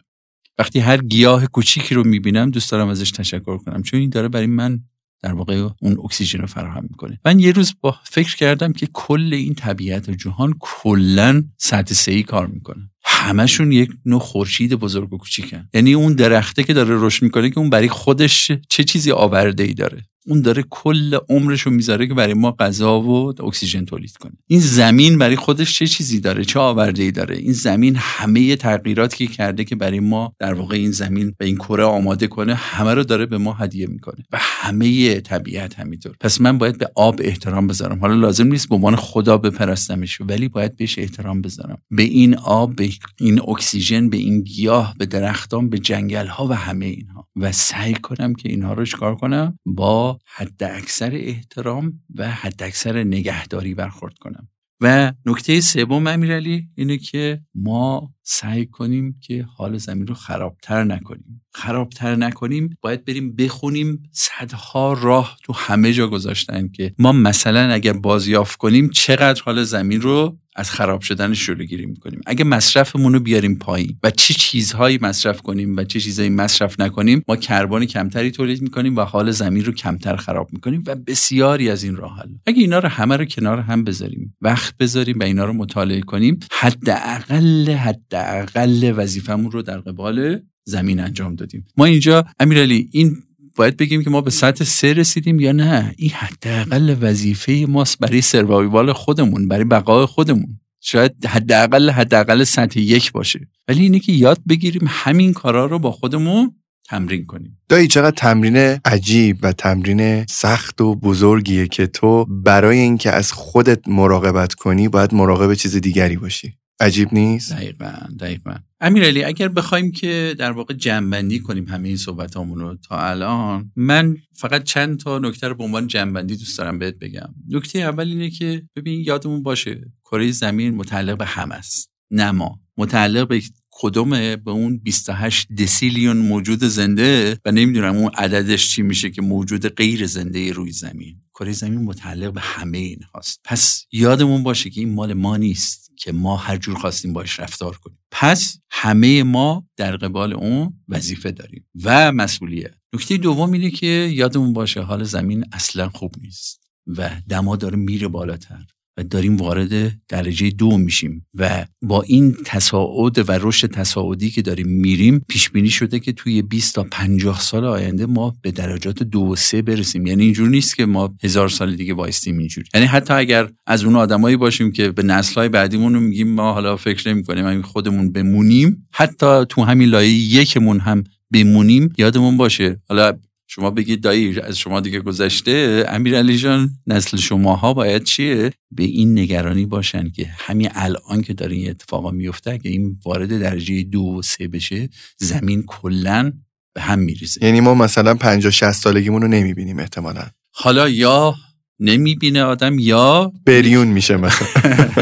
وقتی 0.58 0.78
هر 0.78 0.96
گیاه 0.96 1.46
کوچیکی 1.46 1.94
رو 1.94 2.04
می‌بینم 2.04 2.50
دوست 2.50 2.70
دارم 2.70 2.88
ازش 2.88 3.10
تشکر 3.10 3.56
کنم 3.56 3.82
چون 3.82 4.00
این 4.00 4.10
داره 4.10 4.28
برای 4.28 4.46
من 4.46 4.80
در 5.22 5.32
واقع 5.32 5.68
اون 5.82 5.98
اکسیژن 6.04 6.38
رو 6.38 6.46
فراهم 6.46 6.82
می‌کنه. 6.90 7.20
من 7.24 7.38
یه 7.38 7.52
روز 7.52 7.74
با 7.80 7.96
فکر 8.04 8.36
کردم 8.36 8.72
که 8.72 8.88
کل 8.92 9.34
این 9.34 9.54
طبیعت 9.54 10.10
جهان 10.10 10.54
کلا 10.60 11.44
سطح 11.56 11.94
سهی 11.94 12.22
کار 12.22 12.46
می‌کنه. 12.46 12.90
همشون 13.04 13.72
یک 13.72 13.90
نوع 14.06 14.20
خورشید 14.20 14.74
بزرگ 14.74 15.12
و 15.12 15.18
کوچیکن. 15.18 15.68
یعنی 15.74 15.94
اون 15.94 16.12
درخته 16.12 16.62
که 16.62 16.74
داره 16.74 16.96
رشد 16.98 17.22
می‌کنه 17.22 17.50
که 17.50 17.58
اون 17.58 17.70
برای 17.70 17.88
خودش 17.88 18.52
چه 18.68 18.84
چیزی 18.84 19.12
آورده 19.12 19.62
ای 19.62 19.74
داره. 19.74 20.02
اون 20.26 20.40
داره 20.40 20.64
کل 20.70 21.18
عمرش 21.28 21.60
رو 21.60 21.72
می‌ذاره 21.72 22.06
که 22.06 22.14
برای 22.14 22.34
ما 22.34 22.52
غذا 22.52 23.00
و 23.00 23.42
اکسیژن 23.42 23.84
تولید 23.84 24.16
کنه. 24.16 24.32
این 24.46 24.60
زمین 24.60 25.18
برای 25.18 25.36
خودش 25.36 25.78
چه 25.78 25.86
چیزی 25.86 26.20
داره؟ 26.20 26.44
چه 26.44 26.60
آورده 26.60 27.02
ای 27.02 27.10
داره؟ 27.10 27.36
این 27.36 27.52
زمین 27.52 27.96
همه 27.98 28.56
تغییراتی 28.56 29.26
که 29.26 29.34
کرده 29.34 29.64
که 29.64 29.76
برای 29.76 30.00
ما 30.00 30.34
در 30.38 30.54
واقع 30.54 30.76
این 30.76 30.90
زمین 30.90 31.34
به 31.38 31.46
این 31.46 31.56
کره 31.56 31.84
آماده 31.84 32.26
کنه 32.26 32.54
همه 32.54 32.94
رو 32.94 33.04
داره 33.04 33.26
به 33.26 33.38
ما 33.38 33.52
هدیه 33.52 33.86
می‌کنه 33.86 34.24
و 34.32 34.38
همه 34.40 35.20
طبیعت 35.20 35.78
همینطور. 35.78 36.16
پس 36.20 36.40
من 36.40 36.58
باید 36.58 36.78
به 36.78 36.90
آب 36.94 37.20
احترام 37.22 37.66
بذارم. 37.66 37.98
حالا 37.98 38.14
لازم 38.14 38.46
نیست 38.46 38.68
به 38.68 38.74
عنوان 38.74 38.96
خدا 38.96 39.38
بپرستمش 39.38 40.20
ولی 40.20 40.48
باید 40.48 40.76
بهش 40.76 40.98
احترام 40.98 41.42
بذارم. 41.42 41.78
به 41.90 42.02
این 42.02 42.36
آب 42.36 42.76
به 42.76 42.90
این 43.20 43.40
اکسیژن 43.48 44.08
به 44.08 44.16
این 44.16 44.42
گیاه 44.42 44.94
به 44.98 45.06
درختان 45.06 45.68
به 45.68 45.78
جنگل 45.78 46.26
ها 46.26 46.46
و 46.46 46.52
همه 46.52 46.86
اینها. 46.86 47.28
و 47.36 47.52
سعی 47.52 47.94
کنم 47.94 48.34
که 48.34 48.48
اینها 48.48 48.72
رو 48.72 48.84
چکار 48.84 49.14
کنم؟ 49.14 49.58
با 49.66 50.13
حد 50.26 50.62
اکثر 50.62 51.10
احترام 51.14 52.00
و 52.14 52.30
حد 52.30 52.62
اکثر 52.62 53.04
نگهداری 53.04 53.74
برخورد 53.74 54.18
کنم. 54.18 54.48
و 54.80 55.12
نکته 55.26 55.60
سوم 55.60 56.06
امیرعلی 56.06 56.68
اینه 56.74 56.98
که 56.98 57.40
ما 57.54 58.14
سعی 58.22 58.66
کنیم 58.66 59.18
که 59.20 59.46
حال 59.56 59.78
زمین 59.78 60.06
رو 60.06 60.14
خرابتر 60.14 60.84
نکنیم. 60.84 61.42
خرابتر 61.54 62.16
نکنیم 62.16 62.76
باید 62.80 63.04
بریم 63.04 63.36
بخونیم 63.36 64.02
صدها 64.12 64.92
راه 64.92 65.36
تو 65.42 65.52
همه 65.52 65.92
جا 65.92 66.08
گذاشتن 66.08 66.68
که 66.68 66.94
ما 66.98 67.12
مثلا 67.12 67.72
اگر 67.72 67.92
بازیافت 67.92 68.58
کنیم 68.58 68.90
چقدر 68.90 69.42
حال 69.42 69.62
زمین 69.62 70.00
رو 70.00 70.38
از 70.54 70.70
خراب 70.70 71.00
شدنش 71.00 71.46
جلوگیری 71.46 71.86
می‌کنیم. 71.86 72.20
اگه 72.26 72.44
مصرفمون 72.44 73.12
رو 73.12 73.20
بیاریم 73.20 73.58
پایین 73.58 73.98
و 74.02 74.10
چه 74.10 74.34
چیزهایی 74.34 74.98
مصرف 75.02 75.42
کنیم 75.42 75.76
و 75.76 75.84
چه 75.84 76.00
چیزهایی 76.00 76.30
مصرف 76.30 76.80
نکنیم 76.80 77.22
ما 77.28 77.36
کربن 77.36 77.84
کمتری 77.84 78.30
تولید 78.30 78.62
می‌کنیم 78.62 78.96
و 78.96 79.00
حال 79.00 79.30
زمین 79.30 79.64
رو 79.64 79.72
کمتر 79.72 80.16
خراب 80.16 80.52
می‌کنیم 80.52 80.82
و 80.86 80.94
بسیاری 80.94 81.70
از 81.70 81.84
این 81.84 81.96
راه 81.96 82.18
حل. 82.18 82.30
اگه 82.46 82.60
اینا 82.60 82.78
رو 82.78 82.88
همه 82.88 83.16
رو 83.16 83.24
کنار 83.24 83.58
هم 83.58 83.84
بذاریم 83.84 84.36
وقت 84.40 84.76
بذاریم 84.76 85.18
و 85.18 85.22
اینا 85.22 85.44
رو 85.44 85.52
مطالعه 85.52 86.00
کنیم 86.00 86.38
حداقل 86.52 87.70
حداقل 87.70 88.92
وظیفمون 88.96 89.50
رو 89.50 89.62
در 89.62 89.78
قبال 89.78 90.40
زمین 90.64 91.00
انجام 91.00 91.34
دادیم. 91.34 91.64
ما 91.76 91.84
اینجا 91.84 92.24
امیرعلی 92.40 92.88
این 92.92 93.16
باید 93.56 93.76
بگیم 93.76 94.04
که 94.04 94.10
ما 94.10 94.20
به 94.20 94.30
سطح 94.30 94.64
سه 94.64 94.92
رسیدیم 94.92 95.40
یا 95.40 95.52
نه؟ 95.52 95.94
این 95.96 96.10
حداقل 96.10 96.96
وظیفه 97.00 97.66
ماست 97.68 97.98
برای 97.98 98.20
سروایوال 98.20 98.92
خودمون 98.92 99.48
برای 99.48 99.64
بقای 99.64 100.06
خودمون. 100.06 100.60
شاید 100.80 101.26
حداقل 101.26 101.90
حداقل 101.90 102.44
سطح 102.44 102.80
یک 102.80 103.12
باشه. 103.12 103.48
ولی 103.68 103.82
اینه 103.82 103.98
که 103.98 104.12
یاد 104.12 104.40
بگیریم 104.48 104.88
همین 104.88 105.32
کارا 105.32 105.66
رو 105.66 105.78
با 105.78 105.90
خودمون 105.90 106.54
تمرین 106.88 107.26
کنیم. 107.26 107.58
دایی 107.68 107.88
چقدر 107.88 108.16
تمرین 108.16 108.56
عجیب 108.84 109.38
و 109.42 109.52
تمرین 109.52 110.26
سخت 110.26 110.80
و 110.80 110.94
بزرگیه 110.94 111.66
که 111.66 111.86
تو 111.86 112.24
برای 112.24 112.78
اینکه 112.78 113.10
از 113.10 113.32
خودت 113.32 113.88
مراقبت 113.88 114.54
کنی 114.54 114.88
باید 114.88 115.14
مراقب 115.14 115.54
چیز 115.54 115.76
دیگری 115.76 116.16
باشی. 116.16 116.54
عجیب 116.80 117.08
نیست؟ 117.12 117.52
دقیقا 117.52 117.92
دقیقا. 118.20 118.54
امیرعلی 118.84 119.24
اگر 119.24 119.48
بخوایم 119.48 119.92
که 119.92 120.34
در 120.38 120.52
واقع 120.52 120.74
جنبندی 120.74 121.40
کنیم 121.40 121.68
همه 121.68 121.88
این 121.88 121.96
صحبت 121.96 122.36
رو 122.36 122.76
تا 122.88 122.98
الان 122.98 123.72
من 123.76 124.16
فقط 124.36 124.62
چند 124.62 124.98
تا 124.98 125.18
نکته 125.18 125.48
رو 125.48 125.54
به 125.54 125.64
عنوان 125.64 125.86
جنبندی 125.86 126.36
دوست 126.36 126.58
دارم 126.58 126.78
بهت 126.78 126.94
بگم. 126.98 127.34
نکته 127.48 127.78
اول 127.78 128.08
اینه 128.08 128.30
که 128.30 128.62
ببین 128.76 129.00
یادمون 129.00 129.42
باشه 129.42 129.80
کره 130.04 130.30
زمین 130.30 130.74
متعلق 130.74 131.18
به 131.18 131.24
هم 131.24 131.52
است 131.52 131.90
نه 132.10 132.30
ما. 132.30 132.60
متعلق 132.76 133.28
به 133.28 133.42
کدومه 133.70 134.36
به 134.36 134.50
اون 134.50 134.78
28 134.78 135.48
دسیلیون 135.58 136.16
موجود 136.16 136.64
زنده 136.64 137.38
و 137.44 137.52
نمی‌دونم 137.52 137.96
اون 137.96 138.10
عددش 138.14 138.74
چی 138.74 138.82
میشه 138.82 139.10
که 139.10 139.22
موجود 139.22 139.68
غیر 139.68 140.06
زنده 140.06 140.52
روی 140.52 140.72
زمین. 140.72 141.16
کره 141.34 141.52
زمین 141.52 141.82
متعلق 141.82 142.32
به 142.32 142.40
همه 142.40 142.78
این 142.78 143.00
هاست 143.14 143.40
پس 143.44 143.86
یادمون 143.92 144.42
باشه 144.42 144.70
که 144.70 144.80
این 144.80 144.94
مال 144.94 145.12
ما 145.12 145.36
نیست. 145.36 145.83
که 145.96 146.12
ما 146.12 146.36
هر 146.36 146.56
جور 146.56 146.74
خواستیم 146.78 147.12
باش 147.12 147.40
رفتار 147.40 147.76
کنیم. 147.76 147.98
پس 148.10 148.58
همه 148.70 149.22
ما 149.22 149.68
در 149.76 149.96
قبال 149.96 150.32
اون 150.32 150.80
وظیفه 150.88 151.30
داریم 151.30 151.66
و 151.84 152.12
مسئولیت. 152.12 152.74
نکته 152.94 153.16
دوم 153.16 153.52
اینه 153.52 153.70
که 153.70 153.86
یادمون 153.86 154.52
باشه 154.52 154.80
حال 154.80 155.04
زمین 155.04 155.44
اصلا 155.52 155.88
خوب 155.88 156.14
نیست 156.20 156.60
و 156.86 157.10
دما 157.28 157.56
داره 157.56 157.76
میره 157.76 158.08
بالاتر. 158.08 158.66
و 158.96 159.02
داریم 159.04 159.36
وارد 159.36 159.92
درجه 160.08 160.50
دو 160.50 160.78
میشیم 160.78 161.26
و 161.34 161.66
با 161.82 162.02
این 162.02 162.36
تصاعد 162.44 163.28
و 163.28 163.32
رشد 163.32 163.70
تصاعدی 163.70 164.30
که 164.30 164.42
داریم 164.42 164.68
میریم 164.68 165.24
پیش 165.28 165.50
بینی 165.50 165.70
شده 165.70 166.00
که 166.00 166.12
توی 166.12 166.42
20 166.42 166.74
تا 166.74 166.86
50 166.90 167.40
سال 167.40 167.64
آینده 167.64 168.06
ما 168.06 168.34
به 168.42 168.50
درجات 168.50 169.02
دو 169.02 169.20
و 169.20 169.36
سه 169.36 169.62
برسیم. 169.62 170.06
یعنی 170.06 170.24
اینجور 170.24 170.48
نیست 170.48 170.76
که 170.76 170.86
ما 170.86 171.14
هزار 171.22 171.48
سال 171.48 171.76
دیگه 171.76 171.94
وایستیم 171.94 172.38
اینجوری. 172.38 172.68
یعنی 172.74 172.86
حتی 172.86 173.14
اگر 173.14 173.48
از 173.66 173.84
اون 173.84 173.96
آدمایی 173.96 174.36
باشیم 174.36 174.72
که 174.72 174.90
به 174.90 175.02
نسل‌های 175.02 175.48
بعدیمون 175.48 175.98
میگیم 175.98 176.28
ما 176.28 176.52
حالا 176.52 176.76
فکر 176.76 177.08
نمی‌کنیم 177.08 177.46
همین 177.46 177.62
خودمون 177.62 178.12
بمونیم 178.12 178.86
حتی 178.92 179.44
تو 179.48 179.62
همین 179.62 179.88
لایه 179.88 180.10
یکمون 180.10 180.80
هم 180.80 181.04
بمونیم 181.32 181.92
یادمون 181.98 182.36
باشه. 182.36 182.80
حالا 182.88 183.12
شما 183.46 183.70
بگید 183.70 184.00
دایی 184.00 184.40
از 184.40 184.58
شما 184.58 184.80
دیگه 184.80 185.00
گذشته. 185.00 185.86
امیر 185.88 186.18
علی 186.18 186.36
جان 186.38 186.70
نسل 186.86 187.16
شماها 187.16 187.74
باید 187.74 188.04
چیه؟ 188.04 188.52
به 188.70 188.84
این 188.84 189.18
نگرانی 189.18 189.66
باشن 189.66 190.10
که 190.10 190.26
همین 190.38 190.68
الان 190.72 191.22
که 191.22 191.34
داره 191.34 191.56
این 191.56 191.70
اتفاقا 191.70 192.10
میفته 192.10 192.50
اگه 192.50 192.70
این 192.70 192.98
وارد 193.04 193.40
درجه 193.40 193.82
دو 193.82 194.00
و 194.00 194.22
سه 194.22 194.48
بشه 194.48 194.88
زمین 195.18 195.62
کلا 195.66 196.32
به 196.74 196.80
هم 196.80 196.98
میریزه. 196.98 197.44
یعنی 197.44 197.60
ما 197.60 197.74
مثلا 197.74 198.14
50 198.14 198.52
60 198.52 198.72
سالگیمون 198.72 199.22
رو 199.22 199.28
نمی‌بینیم 199.28 199.78
احتمالا. 199.78 200.26
حالا 200.50 200.88
یا 200.88 201.34
نمی‌بینه 201.80 202.42
آدم 202.42 202.78
یا 202.78 203.32
بریون 203.46 203.88
میشه 203.88 204.16
مثلا. 204.16 204.48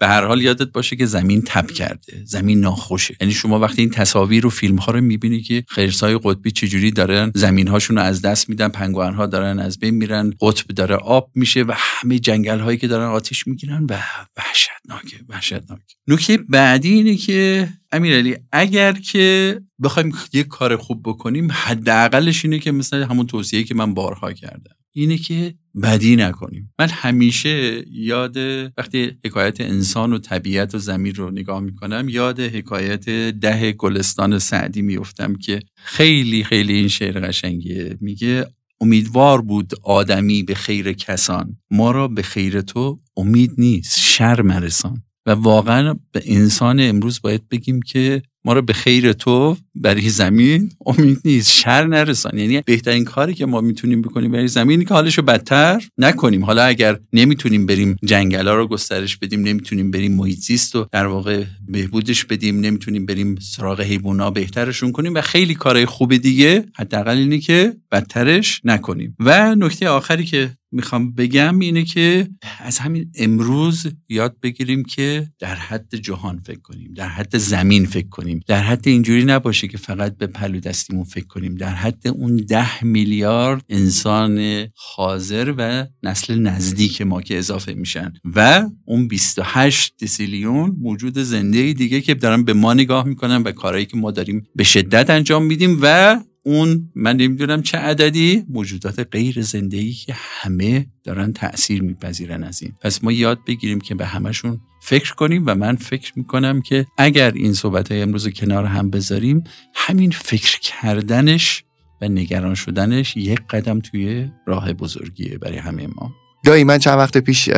به 0.00 0.08
هر 0.08 0.24
حال 0.24 0.42
یادت 0.42 0.72
باشه 0.72 0.96
که 0.96 1.06
زمین 1.06 1.42
تب 1.46 1.70
کرده 1.70 2.22
زمین 2.24 2.60
ناخوشه. 2.60 3.16
یعنی 3.20 3.32
شما 3.32 3.58
وقتی 3.58 3.82
این 3.82 3.90
تصاویر 3.90 4.46
و 4.46 4.50
فیلم 4.50 4.76
ها 4.76 4.92
رو 4.92 5.00
می‌بینی 5.00 5.40
که 5.42 5.64
خرسای 5.68 6.18
قطبی 6.24 6.50
چجوری 6.50 6.90
دارن 6.90 7.32
زمین 7.34 7.68
هاشون 7.68 7.96
رو 7.96 8.02
از 8.02 8.22
دست 8.22 8.48
میدن 8.48 8.68
پنگوئن 8.68 9.14
ها 9.14 9.26
دارن 9.26 9.58
از 9.58 9.78
بین 9.78 9.94
میرن 9.94 10.32
قطب 10.40 10.66
داره 10.66 10.94
آب 10.94 11.30
میشه 11.34 11.62
و 11.62 11.72
همه 11.76 12.18
جنگل 12.18 12.58
هایی 12.58 12.78
که 12.78 12.88
دارن 12.88 13.06
آتیش 13.06 13.46
می‌گیرن 13.46 13.86
و 13.90 13.98
وحشتناکه 14.36 15.16
وحشتناک 15.28 15.80
نکته 16.08 16.36
بعدی 16.36 16.92
اینه 16.92 17.16
که 17.16 17.68
امیرعلی 17.92 18.36
اگر 18.52 18.92
که 18.92 19.60
بخوایم 19.82 20.12
یک 20.32 20.46
کار 20.46 20.76
خوب 20.76 21.02
بکنیم 21.04 21.48
حداقلش 21.52 22.44
اینه 22.44 22.58
که 22.58 22.72
مثلا 22.72 23.06
همون 23.06 23.26
توصیه 23.26 23.64
که 23.64 23.74
من 23.74 23.94
بارها 23.94 24.32
کردم. 24.32 24.79
اینه 24.92 25.18
که 25.18 25.54
بدی 25.82 26.16
نکنیم. 26.16 26.74
من 26.78 26.88
همیشه 26.88 27.84
یاد 27.90 28.36
وقتی 28.78 29.12
حکایت 29.24 29.60
انسان 29.60 30.12
و 30.12 30.18
طبیعت 30.18 30.74
و 30.74 30.78
زمین 30.78 31.14
رو 31.14 31.30
نگاه 31.30 31.60
می‌کنم 31.60 32.06
یاد 32.08 32.40
حکایت 32.40 33.08
ده 33.30 33.72
گلستان 33.72 34.38
سعدی 34.38 34.82
میفتم 34.82 35.34
که 35.34 35.60
خیلی 35.74 36.44
خیلی 36.44 36.72
این 36.72 36.88
شعر 36.88 37.20
قشنگیه. 37.20 37.96
میگه 38.00 38.46
امیدوار 38.80 39.40
بود 39.42 39.72
آدمی 39.82 40.42
به 40.42 40.54
خیر 40.54 40.92
کسان 40.92 41.56
ما 41.70 41.90
را 41.90 42.08
به 42.08 42.22
خیر 42.22 42.60
تو 42.60 43.00
امید 43.16 43.52
نیست 43.58 43.98
شر 44.00 44.42
مرسان. 44.42 45.02
و 45.26 45.30
واقعا 45.30 45.94
به 46.12 46.22
انسان 46.24 46.80
امروز 46.80 47.20
باید 47.22 47.48
بگیم 47.48 47.82
که 47.82 48.22
ما 48.44 48.52
رو 48.52 48.62
به 48.62 48.72
خیر 48.72 49.12
تو 49.12 49.56
برای 49.74 50.08
زمین 50.08 50.72
امید 50.86 51.20
نیست. 51.24 51.52
شر 51.52 51.86
نرسان. 51.86 52.38
یعنی 52.38 52.60
بهترین 52.60 53.04
کاری 53.04 53.34
که 53.34 53.46
ما 53.46 53.60
می‌تونیم 53.60 54.02
بکنیم 54.02 54.30
برای 54.32 54.48
زمین 54.48 54.84
که 54.84 54.94
حالش 54.94 55.18
رو 55.18 55.24
بدتر 55.24 55.82
نکنیم. 55.98 56.44
حالا 56.44 56.62
اگر 56.62 56.98
نمی‌تونیم 57.12 57.66
بریم 57.66 57.96
جنگلا 58.04 58.54
رو 58.54 58.66
گسترش 58.66 59.16
بدیم 59.16 59.40
نمی‌تونیم 59.40 59.90
بریم 59.90 60.14
محیط 60.14 60.38
زیست 60.38 60.76
و 60.76 60.86
در 60.92 61.06
واقع 61.06 61.44
بهبودش 61.68 62.24
بدیم 62.24 62.60
نمی‌تونیم 62.60 63.06
بریم 63.06 63.34
سراغ 63.40 63.80
حیوونا 63.80 64.30
بهترشون 64.30 64.92
کنیم 64.92 65.14
و 65.14 65.20
خیلی 65.20 65.54
کارهای 65.54 65.86
خوب 65.86 66.16
دیگه 66.16 66.64
حداقل 66.76 67.16
اینه 67.16 67.38
که 67.38 67.76
بدترش 67.92 68.60
نکنیم. 68.64 69.16
و 69.18 69.54
نکته 69.54 69.88
آخری 69.88 70.24
که 70.24 70.50
می‌خوام 70.72 71.12
بگم 71.12 71.58
اینه 71.58 71.84
که 71.84 72.28
از 72.58 72.78
همین 72.78 73.10
امروز 73.14 73.86
یاد 74.08 74.36
بگیریم 74.42 74.84
که 74.84 75.28
در 75.38 75.54
حد 75.54 75.94
جهان 75.94 76.38
فکر 76.38 76.60
کنیم 76.60 76.94
در 76.94 77.08
حد 77.08 77.38
زمین 77.38 77.86
فکر 77.86 78.08
کنیم. 78.08 78.29
در 78.38 78.62
حد 78.62 78.88
اینجوری 78.88 79.24
نباشه 79.24 79.68
که 79.68 79.78
فقط 79.78 80.16
به 80.16 80.26
پلو 80.26 80.60
دستیمون 80.60 81.04
فکر 81.04 81.26
کنیم. 81.26 81.54
در 81.54 81.74
حد 81.74 82.08
اون 82.08 82.36
ده 82.36 82.84
میلیارد 82.84 83.64
انسان 83.68 84.66
حاضر 84.76 85.54
و 85.58 85.86
نسل 86.02 86.38
نزدیک 86.38 87.02
ما 87.02 87.22
که 87.22 87.38
اضافه 87.38 87.74
میشن. 87.74 88.12
و 88.36 88.68
اون 88.84 89.08
28 89.08 89.94
دیسیلیون 89.98 90.76
موجود 90.80 91.18
زنده 91.18 91.72
دیگه 91.72 92.00
که 92.00 92.14
دارن 92.14 92.44
به 92.44 92.52
ما 92.52 92.74
نگاه 92.74 93.06
می‌کنن 93.06 93.42
و 93.42 93.52
کارهایی 93.52 93.86
که 93.86 93.96
ما 93.96 94.10
داریم 94.10 94.46
به 94.56 94.64
شدت 94.64 95.10
انجام 95.10 95.44
میدیم 95.44 95.78
و 95.82 96.20
اون 96.42 96.90
من 96.94 97.16
نمی‌دونم 97.16 97.62
چه 97.62 97.78
عددی 97.78 98.44
موجودات 98.48 99.08
غیر 99.12 99.42
زندگی 99.42 99.92
که 99.92 100.14
همه 100.16 100.86
دارن 101.04 101.32
تاثیر 101.32 101.82
میپذیرن 101.82 102.44
از 102.44 102.62
این. 102.62 102.72
پس 102.82 103.04
ما 103.04 103.12
یاد 103.12 103.38
بگیریم 103.46 103.80
که 103.80 103.94
به 103.94 104.06
همشون 104.06 104.60
فکر 104.80 105.14
کنیم 105.14 105.42
و 105.46 105.54
من 105.54 105.76
فکر 105.76 106.12
می‌کنم 106.16 106.62
که 106.62 106.86
اگر 106.98 107.32
این 107.34 107.52
صحبت 107.52 107.92
های 107.92 108.02
امروز 108.02 108.28
کنار 108.28 108.64
هم 108.64 108.90
بذاریم 108.90 109.44
همین 109.74 110.10
فکر 110.10 110.58
کردنش 110.60 111.64
و 112.02 112.08
نگران 112.08 112.54
شدنش 112.54 113.16
یک 113.16 113.40
قدم 113.50 113.80
توی 113.80 114.28
راه 114.46 114.72
بزرگیه 114.72 115.38
برای 115.38 115.58
همه 115.58 115.86
ما. 115.86 116.12
دایی 116.44 116.64
من 116.64 116.78
چند 116.78 116.98
وقت 116.98 117.18
پیش 117.18 117.48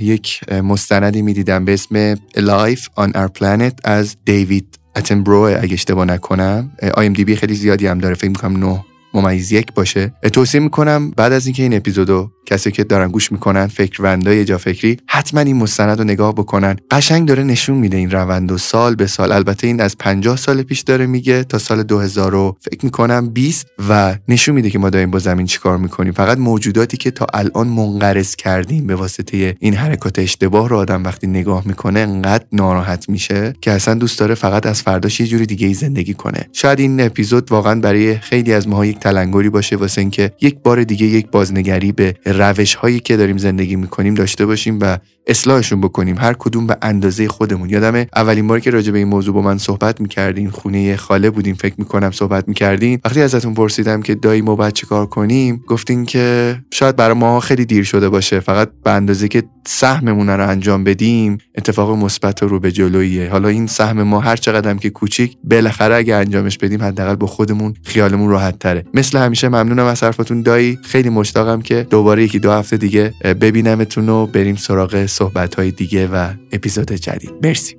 یک 0.00 0.40
مستندی 0.52 1.22
می‌دیدم 1.22 1.64
به 1.64 1.74
اسم 1.74 2.14
Life 2.14 2.82
on 3.00 3.12
Our 3.12 3.40
Planet 3.40 3.74
از 3.84 4.16
دیوید 4.24 4.78
اتنبرو 4.96 5.58
اگه 5.62 5.72
اشتباه 5.72 6.04
نکنم. 6.04 6.72
آی 6.94 7.06
ام 7.06 7.12
دی 7.12 7.24
بی 7.24 7.36
خیلی 7.36 7.54
زیادی 7.54 7.86
هم 7.86 7.98
داره 7.98 8.14
فکر 8.14 8.28
می‌کنم 8.28 8.66
نه 8.66 8.84
ممیز 9.14 9.52
یک 9.52 9.74
باشه. 9.74 10.14
توصیه 10.32 10.60
می‌کنم 10.60 11.10
بعد 11.10 11.32
از 11.32 11.46
اینکه 11.46 11.62
این 11.62 11.74
اپیزودو 11.74 12.30
کسی 12.46 12.70
که 12.70 12.84
دارن 12.84 13.08
گوش 13.08 13.32
می‌کنن 13.32 13.66
فکروندای 13.66 14.44
جا 14.44 14.58
فکری 14.58 14.96
حتما 15.06 15.40
این 15.40 15.56
مستند 15.56 15.98
رو 15.98 16.04
نگاه 16.04 16.32
بکنن. 16.32 16.76
قشنگ 16.90 17.28
داره 17.28 17.42
نشون 17.42 17.76
میده 17.76 17.96
این 17.96 18.10
روند 18.10 18.52
و 18.52 18.58
سال 18.58 18.94
به 18.94 19.06
سال. 19.06 19.32
البته 19.32 19.66
این 19.66 19.80
از 19.80 19.98
50 19.98 20.36
سال 20.36 20.62
پیش 20.62 20.80
داره 20.80 21.06
میگه 21.06 21.44
تا 21.44 21.58
سال 21.58 21.82
2000 21.82 22.56
فکر 22.60 22.84
می‌کنم 22.84 23.28
20 23.28 23.66
و 23.88 24.16
نشون 24.28 24.54
میده 24.54 24.70
که 24.70 24.78
ما 24.78 24.90
داریم 24.90 25.10
با 25.10 25.18
زمین 25.18 25.46
چیکار 25.46 25.76
می‌کنیم. 25.76 26.12
فقط 26.12 26.38
موجوداتی 26.38 26.96
که 26.96 27.10
تا 27.10 27.26
الان 27.34 27.66
منقرض 27.66 28.36
کردیم 28.36 28.86
به 28.86 28.94
واسطه 28.94 29.56
این 29.60 29.74
حرکات 29.74 30.18
اشتباه 30.18 30.68
رو 30.68 30.76
آدم 30.76 31.04
وقتی 31.04 31.26
نگاه 31.26 31.62
می‌کنه 31.66 32.00
انقدر 32.00 32.44
ناراحت 32.52 33.08
میشه 33.08 33.54
که 33.60 33.72
اصلا 33.72 33.94
دوست 33.94 34.18
داره 34.18 34.34
فقط 34.34 34.66
از 34.66 34.82
فرداش 34.82 35.20
یه 35.20 35.26
جوری 35.26 35.46
دیگه 35.46 35.66
ای 35.66 35.74
زندگی 35.74 36.14
کنه. 36.14 36.48
شاید 36.52 36.80
این 36.80 37.00
اپیزود 37.00 37.52
واقعا 37.52 37.80
برای 37.80 38.18
خیلی 38.18 38.52
از 38.52 38.68
ماها 38.68 38.86
یک 38.86 38.99
تلنگری 39.00 39.48
باشه 39.48 39.76
واسه 39.76 40.00
اینکه 40.00 40.32
یک 40.40 40.58
بار 40.58 40.84
دیگه 40.84 41.06
یک 41.06 41.26
بازنگری 41.30 41.92
به 41.92 42.14
روش 42.24 42.74
هایی 42.74 43.00
که 43.00 43.16
داریم 43.16 43.38
زندگی 43.38 43.76
می‌کنیم 43.76 44.14
داشته 44.14 44.46
باشیم 44.46 44.78
و 44.80 44.98
اصلاحشون 45.26 45.80
بکنیم. 45.80 46.18
هر 46.18 46.32
کدوم 46.32 46.66
به 46.66 46.76
اندازه 46.82 47.28
خودمون. 47.28 47.70
یادم 47.70 48.06
اولین 48.16 48.46
بار 48.46 48.60
که 48.60 48.70
راجع 48.70 48.92
به 48.92 48.98
این 48.98 49.08
موضوع 49.08 49.34
با 49.34 49.42
من 49.42 49.58
صحبت 49.58 50.00
می‌کردین 50.00 50.50
خونه 50.50 50.96
خاله 50.96 51.30
بودیم 51.30 51.54
فکر 51.54 51.74
می‌کنم 51.78 52.10
صحبت 52.10 52.48
می‌کردین. 52.48 53.00
وقتی 53.04 53.22
ازتون 53.22 53.54
پرسیدم 53.54 54.02
که 54.02 54.14
دایی 54.14 54.42
ما 54.42 54.56
باید 54.56 54.80
کار 54.80 55.06
کنیم 55.06 55.64
گفتین 55.68 56.06
که 56.06 56.58
شاید 56.70 56.96
برای 56.96 57.16
ما 57.16 57.40
خیلی 57.40 57.64
دیر 57.64 57.84
شده 57.84 58.08
باشه. 58.08 58.40
فقط 58.40 58.70
به 58.84 58.90
اندازه 58.90 59.28
که 59.28 59.42
سهممون 59.66 60.30
رو 60.30 60.48
انجام 60.48 60.84
بدیم 60.84 61.38
اتفاق 61.58 61.90
مثبت 61.90 62.42
رو 62.42 62.60
به 62.60 62.72
جلویه. 62.72 63.30
حالا 63.30 63.48
این 63.48 63.66
سهم 63.66 64.02
ما 64.02 64.20
هر 64.20 64.36
چقدر 64.36 64.74
که 64.74 64.90
کوچیک 64.90 65.36
بالاخره 65.44 65.94
اگه 65.94 66.14
انجامش 66.14 66.58
بدیم 66.58 66.82
حداقل 66.82 67.14
با 67.14 67.26
خودمون 67.26 67.74
خیالمون 67.84 68.30
راحت 68.30 68.58
تره. 68.58 68.84
مثل 68.94 69.18
همیشه 69.18 69.48
ممنونم 69.48 69.84
از 69.84 70.02
حرفتون 70.02 70.42
دایی. 70.42 70.78
خیلی 70.82 71.08
مشتاقم 71.08 71.60
که 71.60 71.86
دوباره 71.90 72.24
یکی 72.24 72.38
دو 72.38 72.52
هفته 72.52 72.76
دیگه 72.76 73.14
ببینمتون 73.40 74.08
و 74.08 74.26
بریم 74.26 74.56
سراغ 74.56 75.06
صحبت 75.10 75.54
های 75.54 75.70
دیگه 75.70 76.06
و 76.06 76.32
اپیزود 76.52 76.92
جدید. 76.92 77.32
مرسی. 77.42 77.76